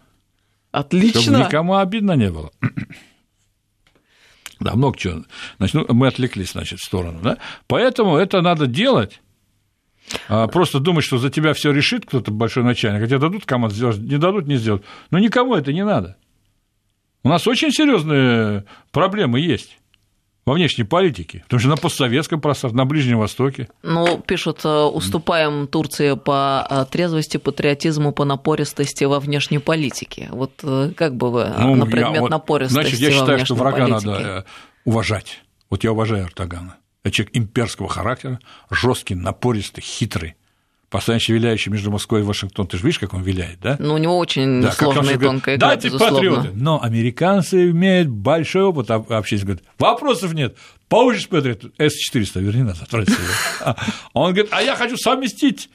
Отлично. 0.72 1.22
Чтобы 1.22 1.40
никому 1.40 1.78
обидно 1.78 2.14
не 2.14 2.32
было. 2.32 2.52
Да, 4.60 4.76
много 4.76 4.98
чего. 4.98 5.24
Значит, 5.58 5.76
ну, 5.76 5.86
мы 5.94 6.08
отвлеклись, 6.08 6.52
значит, 6.52 6.80
в 6.80 6.84
сторону, 6.84 7.20
да? 7.24 7.38
Поэтому 7.68 8.18
это 8.18 8.42
надо 8.42 8.68
делать, 8.68 9.22
а 10.28 10.48
просто 10.48 10.80
думать, 10.80 11.06
что 11.06 11.18
за 11.18 11.30
тебя 11.30 11.54
все 11.54 11.72
решит 11.72 12.06
кто-то 12.06 12.32
большой 12.32 12.64
начальник, 12.64 13.02
хотя 13.02 13.20
дадут 13.20 13.46
команду 13.46 13.76
сделать, 13.76 14.00
не 14.00 14.18
дадут, 14.18 14.48
не 14.48 14.58
сделать. 14.58 14.84
Но 15.12 15.20
никому 15.20 15.56
это 15.56 15.72
не 15.72 15.86
надо. 15.86 16.18
У 17.24 17.30
нас 17.30 17.48
очень 17.48 17.72
серьезные 17.72 18.66
проблемы 18.92 19.40
есть 19.40 19.78
во 20.46 20.54
внешней 20.54 20.84
политике, 20.84 21.42
потому 21.44 21.60
что 21.60 21.70
на 21.70 21.78
постсоветском 21.78 22.42
пространстве, 22.42 22.78
на 22.78 22.86
Ближнем 22.86 23.20
Востоке. 23.20 23.68
Ну, 23.84 24.20
пишут, 24.20 24.62
э, 24.64 24.70
уступаем 24.70 25.68
Турции 25.68 26.16
по 26.16 26.66
э, 26.68 26.86
трезвости, 26.90 27.38
патриотизму, 27.38 28.14
по 28.14 28.26
напористости 28.26 29.04
во 29.04 29.20
внешней 29.20 29.60
политике. 29.60 30.30
Вот 30.32 30.54
э, 30.64 30.92
как 30.96 31.16
бы 31.16 31.30
вы 31.30 31.54
ну, 31.60 31.76
на 31.76 31.86
предмет 31.86 32.16
я, 32.16 32.22
вот, 32.22 32.32
напористости 32.32 32.82
Значит, 32.82 33.00
я 33.00 33.12
считаю, 33.12 33.46
что 33.46 33.56
врага 33.56 33.86
политике. 33.86 34.10
надо 34.10 34.46
уважать. 34.86 35.44
Вот 35.70 35.84
я 35.84 35.92
уважаю 35.92 36.26
Эрдогана. 36.26 36.78
Это 37.04 37.16
человек 37.16 37.38
имперского 37.38 37.88
характера, 37.88 38.40
жесткий, 38.72 39.14
напористый, 39.14 39.84
хитрый 39.84 40.36
постоянно 40.90 41.22
виляющий 41.28 41.72
между 41.72 41.92
Москвой 41.92 42.22
и 42.22 42.24
Вашингтоном. 42.24 42.68
Ты 42.68 42.78
же 42.78 42.84
видишь, 42.84 43.00
как 43.00 43.14
он 43.14 43.22
виляет, 43.22 43.60
да? 43.60 43.76
Ну, 43.80 43.94
у 43.94 43.98
него 43.98 44.18
очень 44.18 44.62
да, 44.62 44.72
сложная 44.72 45.16
и 45.16 45.18
тонкая 45.18 45.56
игра, 45.58 45.68
Дайте 45.68 45.92
патриоты. 45.92 46.52
Но 46.54 46.82
американцы 46.82 47.70
имеют 47.70 48.10
большой 48.10 48.64
опыт 48.64 48.90
общения. 48.90 49.44
Говорят, 49.44 49.64
вопросов 49.78 50.34
нет. 50.34 50.58
Получишь 50.88 51.28
Патриот, 51.30 51.66
С-400, 51.78 52.42
верни 52.42 52.64
назад 52.64 52.92
Россию. 52.92 53.20
Он 54.14 54.34
говорит, 54.34 54.52
а 54.52 54.62
я 54.62 54.76
хочу 54.76 54.98
совместить 54.98 55.70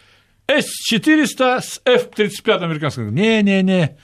С-400 0.49 1.61
с 1.63 1.81
F-35 1.85 2.63
американским. 2.63 3.15
Не-не-не, 3.15 3.97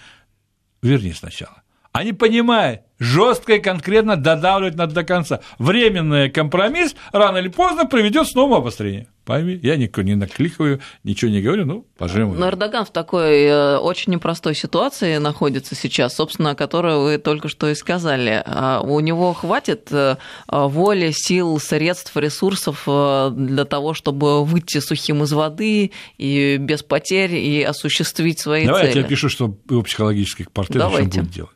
верни 0.83 1.13
сначала. 1.13 1.60
Они 1.93 2.13
понимают, 2.13 2.83
жестко 3.01 3.55
и 3.55 3.59
конкретно 3.59 4.17
додавливать 4.17 4.77
надо 4.77 4.95
до 4.95 5.03
конца. 5.03 5.41
Временный 5.59 6.31
компромисс 6.31 6.95
рано 7.13 7.39
или 7.39 7.49
поздно 7.49 7.87
приведет 7.87 8.29
снова 8.29 8.59
обострение. 8.59 9.09
Пойми, 9.25 9.59
я 9.63 9.77
никого 9.77 10.07
не 10.07 10.15
накликаю, 10.15 10.81
ничего 11.05 11.31
не 11.31 11.41
говорю, 11.41 11.65
ну, 11.67 11.87
пожалуй. 11.99 12.39
Но 12.39 12.49
Эрдоган 12.49 12.85
в 12.85 12.91
такой 12.91 13.43
э, 13.43 13.77
очень 13.79 14.13
непростой 14.13 14.55
ситуации 14.55 15.19
находится 15.19 15.75
сейчас, 15.75 16.15
собственно, 16.15 16.55
которую 16.55 17.03
вы 17.03 17.19
только 17.19 17.49
что 17.49 17.69
и 17.69 17.75
сказали. 17.75 18.43
А 18.47 18.81
у 18.83 19.01
него 19.01 19.33
хватит 19.33 19.89
э, 19.91 20.17
воли, 20.49 21.13
сил, 21.13 21.59
средств, 21.59 22.17
ресурсов 22.17 22.85
э, 22.87 23.31
для 23.35 23.65
того, 23.65 23.95
чтобы 23.95 24.45
выйти 24.45 24.79
сухим 24.79 25.23
из 25.25 25.33
воды 25.33 25.93
и 26.19 26.57
без 26.59 26.83
потерь 26.83 27.35
и 27.35 27.63
осуществить 27.63 28.41
свои 28.41 28.67
Давай 28.67 28.83
цели. 28.83 28.91
Давай 28.91 29.03
я 29.03 29.03
тебе 29.03 29.17
пишу, 29.17 29.29
что 29.29 29.57
его 29.69 29.83
психологических 29.83 30.51
портрет 30.51 30.83
что 30.83 30.91
будет 30.91 31.31
делать 31.31 31.51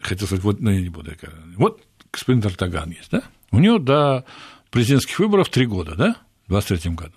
хотел 0.00 0.26
сказать, 0.26 0.44
вот, 0.44 0.60
ну, 0.60 0.70
я 0.70 0.80
не 0.80 0.88
буду. 0.88 1.12
Вот 1.56 1.82
господин 2.12 2.42
Эрдоган 2.42 2.90
есть, 2.90 3.10
да? 3.10 3.22
У 3.50 3.58
него 3.58 3.78
до 3.78 4.24
президентских 4.70 5.18
выборов 5.18 5.48
три 5.48 5.66
года, 5.66 5.94
да? 5.94 6.16
В 6.46 6.50
23 6.50 6.92
году. 6.92 7.14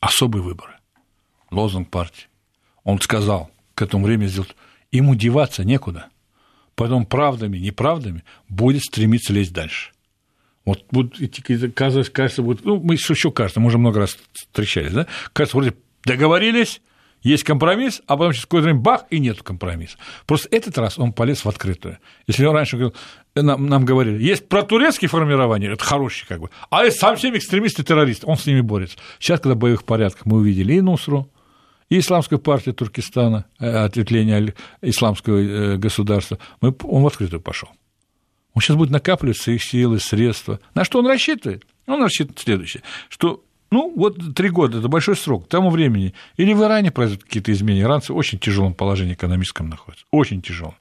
Особые 0.00 0.42
выборы. 0.42 0.74
Лозунг 1.50 1.90
партии. 1.90 2.26
Он 2.84 3.00
сказал, 3.00 3.50
к 3.74 3.82
этому 3.82 4.04
времени 4.04 4.28
сделал, 4.28 4.48
ему 4.90 5.14
деваться 5.14 5.64
некуда. 5.64 6.08
Потом 6.74 7.06
правдами, 7.06 7.58
неправдами 7.58 8.24
будет 8.48 8.82
стремиться 8.82 9.32
лезть 9.32 9.52
дальше. 9.52 9.92
Вот 10.64 10.84
будут 10.90 11.18
кажется, 11.74 12.10
кажется, 12.10 12.42
будет, 12.42 12.64
ну, 12.64 12.80
мы 12.80 12.94
еще 12.94 13.30
кажется, 13.30 13.60
мы 13.60 13.66
уже 13.66 13.78
много 13.78 14.00
раз 14.00 14.16
встречались, 14.32 14.92
да? 14.92 15.06
Кажется, 15.32 15.56
вроде 15.56 15.76
договорились, 16.04 16.80
есть 17.22 17.44
компромисс, 17.44 18.02
а 18.06 18.16
потом 18.16 18.32
через 18.32 18.44
какое-то 18.46 18.64
время 18.66 18.80
бах, 18.80 19.04
и 19.10 19.18
нет 19.18 19.42
компромисса. 19.42 19.96
Просто 20.26 20.48
этот 20.50 20.76
раз 20.78 20.98
он 20.98 21.12
полез 21.12 21.44
в 21.44 21.48
открытую. 21.48 21.98
Если 22.26 22.44
он 22.44 22.54
раньше 22.54 22.76
говорил, 22.76 22.94
нам, 23.34 23.66
нам 23.66 23.84
говорили, 23.84 24.22
есть 24.22 24.48
протурецкие 24.48 25.08
формирования, 25.08 25.68
это 25.68 25.84
хорошие 25.84 26.26
как 26.28 26.40
бы, 26.40 26.50
а 26.70 26.84
есть 26.84 26.98
совсем 26.98 27.36
экстремисты-террористы, 27.36 28.26
он 28.26 28.36
с 28.36 28.46
ними 28.46 28.60
борется. 28.60 28.98
Сейчас, 29.18 29.40
когда 29.40 29.54
в 29.54 29.58
боевых 29.58 29.84
порядках 29.84 30.26
мы 30.26 30.38
увидели 30.38 30.74
и 30.74 30.80
Нусру, 30.80 31.30
и 31.88 31.98
Исламскую 31.98 32.38
партию 32.38 32.74
Туркестана, 32.74 33.44
э, 33.58 33.66
ответвление 33.66 34.54
исламского 34.80 35.36
э, 35.36 35.76
государства, 35.76 36.38
мы, 36.60 36.74
он 36.84 37.02
в 37.02 37.06
открытую 37.06 37.40
пошел. 37.40 37.68
Он 38.54 38.62
сейчас 38.62 38.76
будет 38.76 38.90
накапливать 38.90 39.38
свои 39.38 39.58
силы, 39.58 39.98
средства. 39.98 40.60
На 40.74 40.84
что 40.84 40.98
он 40.98 41.06
рассчитывает? 41.06 41.64
Он 41.86 42.02
рассчитывает 42.02 42.38
следующее, 42.38 42.82
что 43.08 43.44
ну, 43.72 43.92
вот 43.96 44.34
три 44.34 44.50
года– 44.50 44.78
это 44.80 44.88
большой 44.88 45.16
срок. 45.16 45.46
К 45.46 45.48
тому 45.48 45.70
времени 45.70 46.14
или 46.36 46.52
в 46.52 46.62
Иране 46.62 46.90
произойдут 46.90 47.24
какие-то 47.24 47.52
изменения. 47.52 47.82
Иранцы 47.82 48.12
в 48.12 48.16
очень 48.16 48.38
тяжелом 48.38 48.74
положении 48.74 49.14
экономическом 49.14 49.68
находятся. 49.70 50.04
Очень 50.10 50.42
тяжелом. 50.42 50.74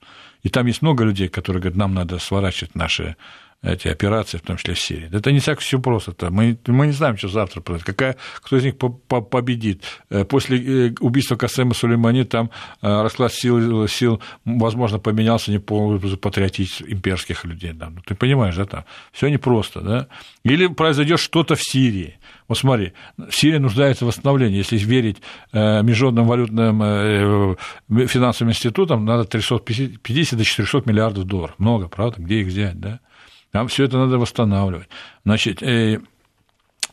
И 0.43 0.49
там 0.49 0.65
есть 0.65 0.81
много 0.81 1.05
людей, 1.05 1.29
которые 1.29 1.61
говорят, 1.61 1.77
нам 1.77 1.93
надо 1.93 2.19
сворачивать 2.19 2.75
наши 2.75 3.15
эти 3.63 3.87
операции, 3.87 4.37
в 4.37 4.41
том 4.41 4.57
числе 4.57 4.73
в 4.73 4.79
Сирии. 4.79 5.09
Это 5.11 5.31
не 5.31 5.39
так 5.39 5.59
все 5.59 5.79
просто. 5.79 6.11
-то. 6.11 6.31
Мы, 6.31 6.57
мы 6.67 6.87
не 6.87 6.93
знаем, 6.93 7.15
что 7.17 7.27
завтра 7.27 7.61
произойдет, 7.61 7.85
какая, 7.85 8.15
кто 8.37 8.57
из 8.57 8.63
них 8.63 8.75
победит. 8.77 9.83
Э, 10.09 10.25
после 10.25 10.87
э, 10.87 10.93
убийства 10.99 11.35
Касема 11.35 11.75
Сулеймани 11.75 12.23
там 12.23 12.49
э, 12.81 13.01
расклад 13.03 13.31
сил, 13.33 13.87
сил 13.87 14.19
возможно, 14.45 14.97
поменялся 14.97 15.51
не 15.51 15.59
по 15.59 15.99
патриотических 15.99 16.91
имперских 16.91 17.45
людей. 17.45 17.73
Да. 17.73 17.91
Ну, 17.91 18.01
ты 18.01 18.15
понимаешь, 18.15 18.55
да, 18.55 18.65
там 18.65 18.85
все 19.11 19.27
непросто. 19.27 19.81
Да? 19.81 20.07
Или 20.43 20.65
произойдет 20.65 21.19
что-то 21.19 21.53
в 21.53 21.61
Сирии. 21.61 22.17
Вот 22.47 22.57
смотри, 22.57 22.93
Сирия 23.29 23.59
нуждается 23.59 24.05
в 24.05 24.07
восстановлении. 24.07 24.57
Если 24.57 24.77
верить 24.77 25.17
международным 25.53 26.25
валютным 26.25 27.57
финансовым 28.07 28.51
институтам, 28.51 29.05
надо 29.05 29.23
350 29.23 30.37
до 30.37 30.43
400 30.43 30.81
миллиардов 30.85 31.25
долларов. 31.25 31.55
Много, 31.59 31.87
правда? 31.87 32.21
Где 32.21 32.41
их 32.41 32.47
взять, 32.47 32.79
да? 32.79 32.99
Там 33.51 33.67
все 33.67 33.83
это 33.83 33.97
надо 33.97 34.17
восстанавливать. 34.17 34.87
Значит, 35.23 35.61
э, 35.61 35.99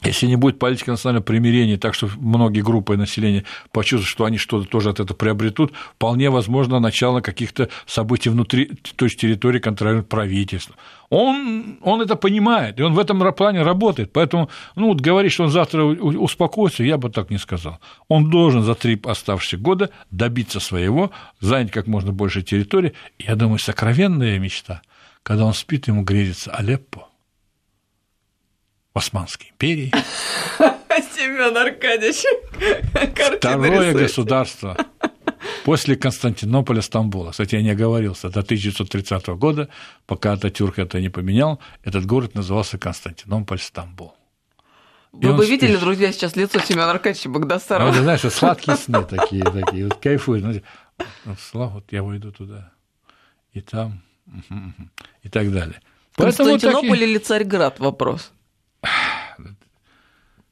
если 0.03 0.27
не 0.27 0.37
будет 0.37 0.61
политики 0.61 0.91
национального 0.91 1.25
примирения, 1.25 1.77
так 1.77 1.95
что 1.95 2.09
многие 2.19 2.61
группы 2.61 2.97
населения 2.97 3.45
почувствуют, 3.73 4.09
что 4.09 4.25
они 4.27 4.39
что-то 4.39 4.69
тоже 4.69 4.91
от 4.91 5.01
этого 5.01 5.17
приобретут, 5.17 5.73
вполне 5.97 6.31
возможно 6.31 6.79
начало 6.79 7.21
каких-то 7.21 7.69
событий 7.85 8.31
внутри 8.31 8.67
той 8.95 9.09
же 9.09 9.17
территории 9.17 9.59
контролирует 9.59 10.09
правительство. 10.09 10.77
Он, 11.11 11.79
он 11.83 12.01
это 12.01 12.15
понимает, 12.15 12.79
и 12.79 12.83
он 12.83 12.95
в 12.95 12.99
этом 12.99 13.19
плане 13.33 13.63
работает. 13.63 14.13
Поэтому, 14.13 14.51
ну, 14.77 14.89
вот 14.89 15.01
говорить, 15.01 15.33
что 15.33 15.45
он 15.45 15.51
завтра 15.51 15.83
успокоится, 15.85 16.85
я 16.85 16.97
бы 16.97 17.11
так 17.11 17.31
не 17.31 17.39
сказал. 17.39 17.81
Он 18.07 18.31
должен 18.31 18.63
за 18.63 18.75
три 18.77 19.01
оставшихся 19.03 19.57
года 19.57 19.91
добиться 20.13 20.61
своего, 20.61 21.11
занять 21.41 21.73
как 21.73 21.89
можно 21.89 22.13
больше 22.13 22.43
территории. 22.43 22.93
Я 23.19 23.35
думаю, 23.35 23.59
сокровенная 23.59 24.39
мечта– 24.39 24.83
когда 25.29 25.45
он 25.45 25.53
спит, 25.53 25.89
ему 25.89 26.05
грезится 26.05 26.51
Алеппо 26.53 27.07
в 28.95 28.99
Османской 28.99 29.51
империи. 29.51 29.93
Семен 31.14 31.55
Аркадьевич, 31.55 32.24
Второе 33.37 33.93
государство 33.93 34.74
после 35.66 35.97
Константинополя, 35.97 36.81
Стамбула. 36.81 37.33
Кстати, 37.33 37.57
я 37.57 37.62
не 37.62 37.68
оговорился, 37.68 38.31
до 38.31 38.41
1930 38.41 39.26
года, 39.37 39.68
пока 40.07 40.33
Ататюрк 40.33 40.79
это 40.79 40.99
не 40.99 41.11
поменял, 41.11 41.61
этот 41.85 42.07
город 42.07 42.35
назывался 42.35 42.79
Константинополь, 42.79 43.59
Стамбул. 43.59 44.14
Вы 45.12 45.35
бы 45.35 45.45
видели, 45.45 45.72
спит. 45.72 45.81
друзья, 45.81 46.11
сейчас 46.11 46.37
лицо 46.37 46.59
Семена 46.61 46.91
Аркадьевича 46.91 47.29
Богдасарова. 47.29 47.93
Ну, 47.93 48.03
знаешь, 48.03 48.20
сладкие 48.20 48.79
сны 48.79 49.05
такие, 49.05 49.45
такие, 49.45 49.89
вот 49.89 49.97
кайфуют. 49.97 50.64
Слава, 51.51 51.74
вот 51.74 51.93
я 51.93 52.03
выйду 52.03 52.33
туда, 52.33 52.72
и 53.53 53.61
там 53.61 54.03
и 55.22 55.29
так 55.29 55.53
далее. 55.53 55.81
Константинополь 56.16 56.89
Поэтому, 56.89 56.95
или 56.95 57.18
Царьград 57.18 57.79
вопрос? 57.81 58.33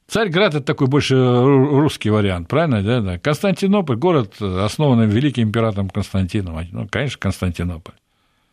Царьград– 0.07 0.55
это 0.57 0.65
такой 0.65 0.87
больше 0.87 1.17
русский 1.17 2.11
вариант, 2.11 2.49
правильно? 2.49 2.83
Да, 2.83 3.01
да. 3.01 3.19
Константинополь– 3.19 3.97
город, 3.99 4.41
основанный 4.41 5.07
великим 5.07 5.45
императором 5.45 5.91
Константином. 5.91 6.65
Ну, 6.71 6.89
конечно, 6.89 7.19
Константинополь. 7.19 7.95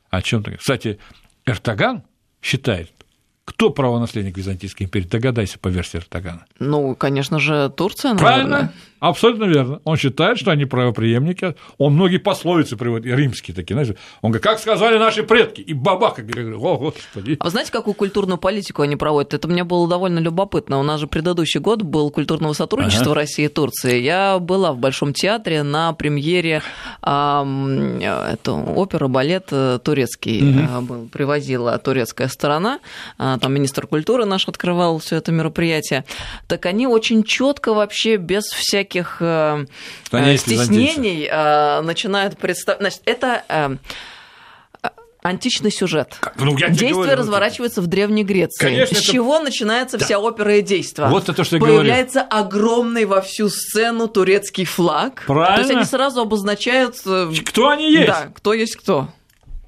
О 0.09 0.21
чем 0.21 0.43
то 0.43 0.51
Кстати, 0.57 0.99
Эртоган 1.45 2.03
считает, 2.41 2.91
кто 3.45 3.69
правонаследник 3.69 4.37
Византийской 4.37 4.85
империи? 4.85 5.05
Догадайся 5.05 5.59
по 5.59 5.67
версии 5.67 5.97
Эрдогана. 5.97 6.45
Ну, 6.59 6.95
конечно 6.95 7.39
же, 7.39 7.69
Турция, 7.75 8.13
наверное. 8.13 8.33
Правильно, 8.33 8.73
абсолютно 9.09 9.45
верно. 9.45 9.81
Он 9.83 9.97
считает, 9.97 10.37
что 10.39 10.51
они 10.51 10.65
правоприемники. 10.65 11.55
Он 11.77 11.93
многие 11.93 12.17
пословицы 12.17 12.77
приводит, 12.77 13.13
римские 13.15 13.55
такие, 13.55 13.75
знаешь. 13.75 13.99
Он 14.21 14.31
говорит, 14.31 14.43
как 14.43 14.59
сказали 14.59 14.97
наши 14.97 15.23
предки, 15.23 15.61
и 15.61 15.73
бабах, 15.73 16.15
как 16.15 16.25
говорю, 16.25 16.61
о, 16.63 16.77
господи. 16.77 17.37
А 17.39 17.43
вы 17.43 17.49
знаете, 17.49 17.71
какую 17.71 17.93
культурную 17.93 18.37
политику 18.37 18.81
они 18.81 18.95
проводят? 18.95 19.33
Это 19.33 19.47
мне 19.47 19.63
было 19.63 19.87
довольно 19.87 20.19
любопытно. 20.19 20.79
У 20.79 20.83
нас 20.83 20.99
же 20.99 21.07
предыдущий 21.07 21.59
год 21.59 21.81
был 21.81 22.11
культурного 22.11 22.53
сотрудничества 22.53 23.11
ага. 23.11 23.21
России 23.21 23.45
и 23.45 23.49
Турции. 23.49 23.99
Я 23.99 24.39
была 24.39 24.73
в 24.73 24.77
Большом 24.77 25.13
театре 25.13 25.63
на 25.63 25.93
премьере 25.93 26.61
э, 27.01 27.99
это, 28.33 28.53
опера, 28.53 29.07
балет 29.07 29.47
э, 29.51 29.79
турецкий. 29.83 30.59
Угу. 30.59 31.09
Привозила 31.11 31.77
турецкая 31.77 32.27
сторона 32.27 32.79
там 33.17 33.53
министр 33.53 33.87
культуры 33.87 34.25
наш 34.25 34.47
открывал 34.47 34.99
все 34.99 35.17
это 35.17 35.31
мероприятие, 35.31 36.05
так 36.47 36.65
они 36.65 36.87
очень 36.87 37.23
четко 37.23 37.73
вообще 37.73 38.17
без 38.17 38.45
всяких 38.45 38.92
э, 38.95 39.65
э 40.11 40.37
стеснений 40.37 41.27
э, 41.29 41.81
начинают 41.81 42.37
представлять. 42.37 42.81
Значит, 42.81 43.01
это 43.05 43.43
э, 43.47 43.77
античный 45.23 45.71
сюжет. 45.71 46.19
Ну, 46.37 46.55
Действие 46.55 46.93
говорю, 46.93 47.15
разворачивается 47.15 47.81
в 47.81 47.87
Древней 47.87 48.23
Греции. 48.23 48.63
Конечно, 48.63 48.97
С 48.97 49.01
это... 49.01 49.11
чего 49.11 49.39
начинается 49.39 49.97
да. 49.97 50.05
вся 50.05 50.19
опера 50.19 50.57
и 50.57 50.61
действо? 50.61 51.07
Вот 51.07 51.23
это 51.23 51.33
то, 51.33 51.43
что 51.43 51.55
я 51.55 51.61
Появляется 51.61 52.27
говорю. 52.29 52.45
огромный 52.45 53.05
во 53.05 53.21
всю 53.21 53.49
сцену 53.49 54.07
турецкий 54.07 54.65
флаг. 54.65 55.23
Правильно. 55.25 55.55
То 55.55 55.61
есть 55.61 55.71
они 55.71 55.85
сразу 55.85 56.21
обозначают... 56.21 56.97
Кто 56.97 57.69
они 57.69 57.91
есть? 57.91 58.07
Да, 58.07 58.31
кто 58.35 58.53
есть 58.53 58.75
кто. 58.75 59.09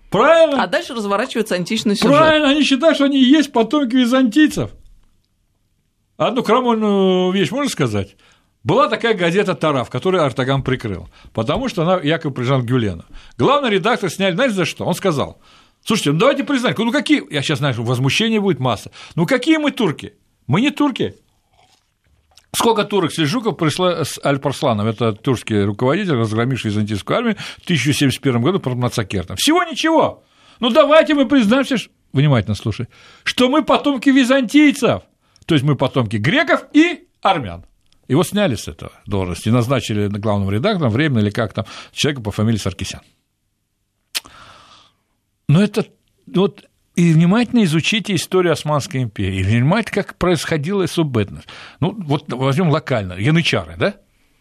Правильно? 0.10 0.64
А 0.64 0.68
дальше 0.68 0.94
разворачивается 0.94 1.56
античный 1.56 1.96
сюжет. 1.96 2.18
Правильно, 2.18 2.50
они 2.50 2.64
считают, 2.64 2.96
что 2.96 3.06
они 3.06 3.20
и 3.20 3.26
есть 3.26 3.52
потомки 3.52 3.96
византийцев. 3.96 4.72
Одну 6.18 6.44
крамольную 6.44 7.32
вещь 7.32 7.52
можно 7.52 7.70
сказать? 7.70 8.16
Была 8.66 8.90
такая 8.90 9.14
газета 9.14 9.54
«Тараф», 9.54 9.92
которую 9.92 10.24
Артаган 10.24 10.64
прикрыл, 10.64 11.08
потому 11.34 11.70
что 11.70 11.84
она 11.84 12.02
якобы 12.02 12.34
приезжала 12.34 12.62
к 12.62 12.66
Гюлену. 12.66 13.06
Главный 13.38 13.70
редактор 13.70 14.10
сняли, 14.10 14.34
знаешь, 14.34 14.54
за 14.54 14.66
что? 14.66 14.86
Он 14.86 14.96
сказал, 14.96 15.40
слушайте, 15.84 16.14
ну 16.14 16.18
давайте 16.18 16.44
признаем, 16.44 16.76
ну 16.80 16.92
какие, 16.92 17.32
я 17.32 17.44
сейчас 17.44 17.60
знаю, 17.60 17.76
возмущение 17.84 18.42
будет 18.42 18.60
масса, 18.60 18.90
ну 19.14 19.28
какие 19.28 19.58
мы 19.58 19.70
турки? 19.70 20.16
Мы 20.48 20.62
не 20.62 20.72
турки, 20.72 21.16
Сколько 22.56 22.86
турок 22.86 23.12
Сельджуков 23.12 23.58
пришло 23.58 24.04
с 24.04 24.18
Аль-Парсланом, 24.24 24.88
это 24.88 25.12
турский 25.12 25.64
руководитель, 25.64 26.14
разгромивший 26.14 26.72
византийскую 26.72 27.18
армию 27.18 27.36
в 27.36 27.64
1071 27.66 28.42
году 28.42 28.60
под 28.62 28.76
Мацакертом. 28.76 29.36
Всего 29.36 29.64
ничего. 29.64 30.24
Ну 30.62 30.70
давайте 30.70 31.14
мы 31.14 31.28
признаемся, 31.28 31.78
что... 31.78 31.92
внимательно 32.14 32.56
слушай, 32.56 32.88
что 33.26 33.50
мы 33.50 33.64
потомки 33.64 34.10
византийцев, 34.10 35.04
то 35.46 35.54
есть 35.54 35.66
мы 35.66 35.76
потомки 35.76 36.16
греков 36.16 36.66
и 36.72 37.08
армян. 37.22 37.66
Его 38.08 38.24
сняли 38.24 38.56
с 38.56 38.68
этого 38.68 38.92
должности 39.06 39.50
назначили 39.50 40.08
главным 40.08 40.50
редактором 40.52 40.92
временно 40.92 41.20
или 41.20 41.30
как 41.30 41.54
там 41.54 41.66
человека 41.92 42.22
по 42.22 42.32
фамилии 42.32 42.58
Саркисян. 42.58 43.02
Но 45.48 45.64
это 45.64 45.86
вот 46.28 46.66
и 46.96 47.12
внимательно 47.12 47.64
изучите 47.66 48.16
историю 48.16 48.54
Османской 48.54 49.04
империи, 49.04 49.40
и 49.40 49.44
внимательно, 49.44 50.04
как 50.04 50.18
происходило 50.18 50.86
субэтность. 50.86 51.48
Ну, 51.80 51.94
вот 51.98 52.32
возьмем 52.32 52.70
локально, 52.70 53.14
янычары, 53.14 53.76
да? 53.78 53.96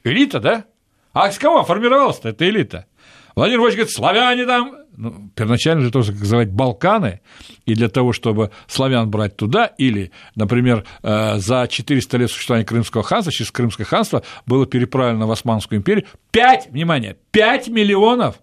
Элита, 0.04 0.40
да? 0.40 0.64
А 1.12 1.30
с 1.30 1.38
кого 1.38 1.64
формировалась-то 1.64 2.28
эта 2.28 2.48
элита? 2.48 2.86
Владимир 3.34 3.60
Владимирович 3.60 3.76
говорит, 3.76 3.94
славяне 3.94 4.46
там, 4.46 4.76
ну, 4.96 5.30
первоначально 5.34 5.82
для 5.82 5.90
того, 5.90 6.04
чтобы 6.04 6.18
называть 6.20 6.50
Балканы, 6.50 7.20
и 7.66 7.74
для 7.74 7.88
того, 7.88 8.12
чтобы 8.12 8.50
славян 8.66 9.10
брать 9.10 9.36
туда, 9.36 9.66
или, 9.66 10.12
например, 10.34 10.84
э, 11.02 11.38
за 11.38 11.66
400 11.68 12.16
лет 12.18 12.30
существования 12.30 12.66
Крымского 12.66 13.02
ханства, 13.02 13.32
через 13.32 13.50
Крымское 13.50 13.84
ханство 13.84 14.22
было 14.46 14.66
переправлено 14.66 15.26
в 15.26 15.30
Османскую 15.30 15.78
империю 15.78 16.04
5, 16.30 16.70
внимание, 16.70 17.16
5 17.30 17.68
миллионов 17.68 18.40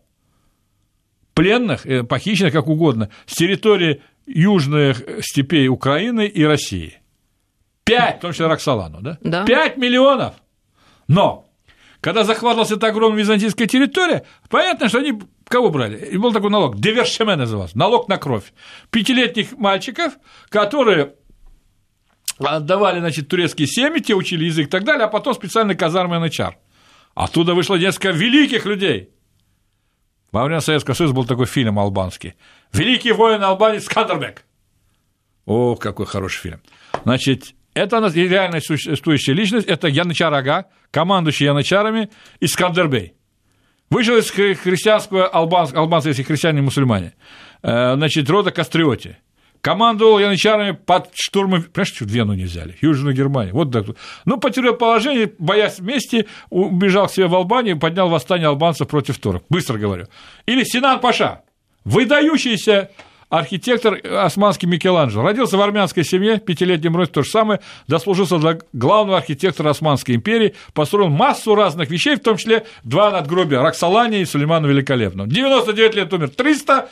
пленных, 1.34 1.86
э, 1.86 2.04
похищенных, 2.04 2.54
как 2.54 2.68
угодно, 2.68 3.10
с 3.26 3.36
территории 3.36 4.02
южных 4.26 5.04
степей 5.22 5.68
Украины 5.68 6.28
и 6.28 6.44
России. 6.44 6.98
Пять, 7.84 8.18
в 8.18 8.22
том 8.22 8.32
числе 8.32 8.48
Роксолану, 8.48 9.02
да? 9.02 9.18
Да. 9.22 9.46
Пять 9.46 9.78
миллионов. 9.78 10.36
Но 11.08 11.48
когда 12.00 12.24
захватывалась 12.24 12.72
эта 12.72 12.88
огромная 12.88 13.20
византийская 13.20 13.68
территория, 13.68 14.24
понятно, 14.50 14.90
что 14.90 15.00
они 15.00 15.22
кого 15.52 15.70
брали? 15.70 15.98
И 16.06 16.18
был 16.18 16.34
такой 16.34 16.50
налог, 16.50 16.80
девершеме 16.80 17.36
назывался, 17.36 17.78
налог 17.78 18.08
на 18.08 18.18
кровь. 18.18 18.54
Пятилетних 18.90 19.52
мальчиков, 19.58 20.14
которые 20.50 21.14
отдавали, 22.40 23.00
значит, 23.00 23.28
турецкие 23.28 23.68
семьи, 23.68 24.00
те 24.00 24.16
учили 24.16 24.46
язык 24.46 24.68
и 24.68 24.70
так 24.70 24.84
далее, 24.84 25.06
а 25.06 25.08
потом 25.08 25.34
специальный 25.34 25.76
казармы 25.76 26.20
НЧР. 26.26 26.58
Оттуда 27.14 27.54
вышло 27.54 27.76
несколько 27.76 28.12
великих 28.12 28.66
людей. 28.66 29.10
Во 30.32 30.46
время 30.46 30.62
Советского 30.62 30.96
Союза 30.96 31.14
был 31.14 31.26
такой 31.26 31.46
фильм 31.46 31.78
албанский. 31.78 32.36
«Великий 32.72 33.12
воин 33.12 33.44
Албании 33.44 33.80
Скандербек». 33.80 34.46
О, 35.46 35.76
какой 35.76 36.06
хороший 36.06 36.40
фильм. 36.40 36.62
Значит, 37.04 37.54
это 37.74 37.98
реально 38.14 38.62
существующая 38.62 39.34
личность, 39.34 39.68
это 39.68 39.88
Янычар 39.88 40.34
Ага, 40.34 40.68
командующий 40.92 41.48
янычарами 41.48 42.10
Искандербей. 42.40 43.14
Вышел 43.92 44.16
из 44.16 44.32
христианского 44.32 45.28
албанского, 45.28 45.82
албанцы, 45.82 46.10
если 46.10 46.24
христиане 46.24 46.60
и 46.60 46.62
мусульмане, 46.62 47.14
э, 47.62 47.96
значит, 47.96 48.30
рода 48.30 48.50
Кастриоти. 48.50 49.18
Командовал 49.60 50.18
янычарами 50.18 50.72
под 50.72 51.10
штурмом, 51.14 51.62
понимаешь, 51.64 51.94
что 51.94 52.06
Вену 52.06 52.34
не 52.34 52.46
взяли, 52.46 52.78
Южную 52.82 53.14
Германию, 53.14 53.54
вот 53.54 53.72
так. 53.72 53.86
Ну, 54.26 54.38
потерял 54.38 54.76
положение, 54.76 55.32
боясь 55.38 55.80
вместе, 55.80 56.26
убежал 56.50 57.08
к 57.08 57.12
себе 57.12 57.28
в 57.28 57.36
Албанию, 57.36 57.78
поднял 57.78 58.10
восстание 58.10 58.48
албанцев 58.48 58.88
против 58.88 59.20
турок, 59.20 59.44
быстро 59.50 59.78
говорю. 59.78 60.08
Или 60.46 60.64
Синан 60.64 61.02
Паша, 61.02 61.42
выдающийся 61.84 62.92
архитектор 63.32 64.00
османский 64.06 64.68
Микеланджело. 64.68 65.24
Родился 65.24 65.58
в 65.58 65.62
армянской 65.62 66.04
семье, 66.04 66.40
пятилетнем 66.40 66.96
росте 66.96 67.14
то 67.14 67.24
же 67.24 67.30
самое, 67.30 67.62
дослужился 67.88 68.38
до 68.38 68.60
главного 68.74 69.18
архитектора 69.18 69.70
Османской 69.72 70.16
империи, 70.16 70.54
построил 70.74 71.10
массу 71.10 71.56
разных 71.56 71.90
вещей, 71.90 72.16
в 72.16 72.20
том 72.20 72.38
числе 72.38 72.66
два 72.84 73.10
надгробия 73.10 73.62
Роксолане 73.62 74.22
и 74.22 74.26
Сулейману 74.26 74.68
Великолепному. 74.68 75.32
99 75.32 75.96
лет 75.96 76.14
умер, 76.14 76.30
300 76.30 76.90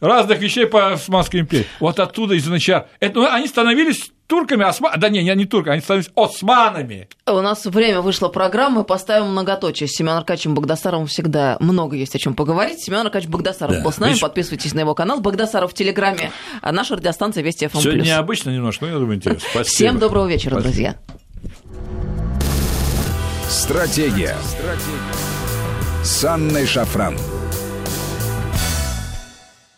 разных 0.00 0.40
вещей 0.40 0.66
по 0.66 0.92
Османской 0.92 1.40
империи. 1.40 1.66
Вот 1.78 2.00
оттуда 2.00 2.34
из 2.34 2.46
начала. 2.46 2.88
Это, 2.98 3.20
ну, 3.20 3.30
они 3.30 3.46
становились 3.46 4.12
турками, 4.32 4.64
осма... 4.64 4.94
да 4.96 5.10
не, 5.10 5.22
не 5.22 5.44
турками, 5.44 5.74
они 5.74 5.82
становились 5.82 6.10
османами. 6.16 7.06
У 7.26 7.40
нас 7.42 7.66
время 7.66 8.00
вышло 8.00 8.28
программы, 8.28 8.82
поставим 8.82 9.26
многоточие. 9.26 9.86
С 9.86 9.92
Семеном 9.92 10.20
Аркадьевичем 10.20 10.54
Богдасаровым 10.54 11.06
всегда 11.06 11.58
много 11.60 11.96
есть 11.96 12.14
о 12.14 12.18
чем 12.18 12.34
поговорить. 12.34 12.82
Семен 12.82 13.00
Аркадьевич 13.00 13.30
Богдасаров 13.30 13.76
да. 13.76 13.82
был 13.82 13.92
с 13.92 13.98
нами, 13.98 14.12
Видишь? 14.12 14.22
подписывайтесь 14.22 14.72
на 14.72 14.80
его 14.80 14.94
канал. 14.94 15.20
Богдасаров 15.20 15.72
в 15.72 15.74
Телеграме, 15.74 16.32
а 16.62 16.72
наша 16.72 16.96
радиостанция 16.96 17.42
Вести 17.42 17.66
ФМ+. 17.66 17.78
Сегодня 17.78 18.04
необычно 18.04 18.48
немножко, 18.48 18.86
но 18.86 18.92
я 18.92 18.98
думаю, 18.98 19.16
интересно. 19.16 19.46
Спасибо. 19.50 19.64
Всем 19.64 19.98
доброго 19.98 20.26
вечера, 20.26 20.60
Спасибо. 20.60 20.62
друзья. 20.62 20.96
Стратегия. 23.50 24.36
Стратегия. 24.46 26.02
С 26.02 26.24
Анной 26.24 26.66
Шафран. 26.66 27.18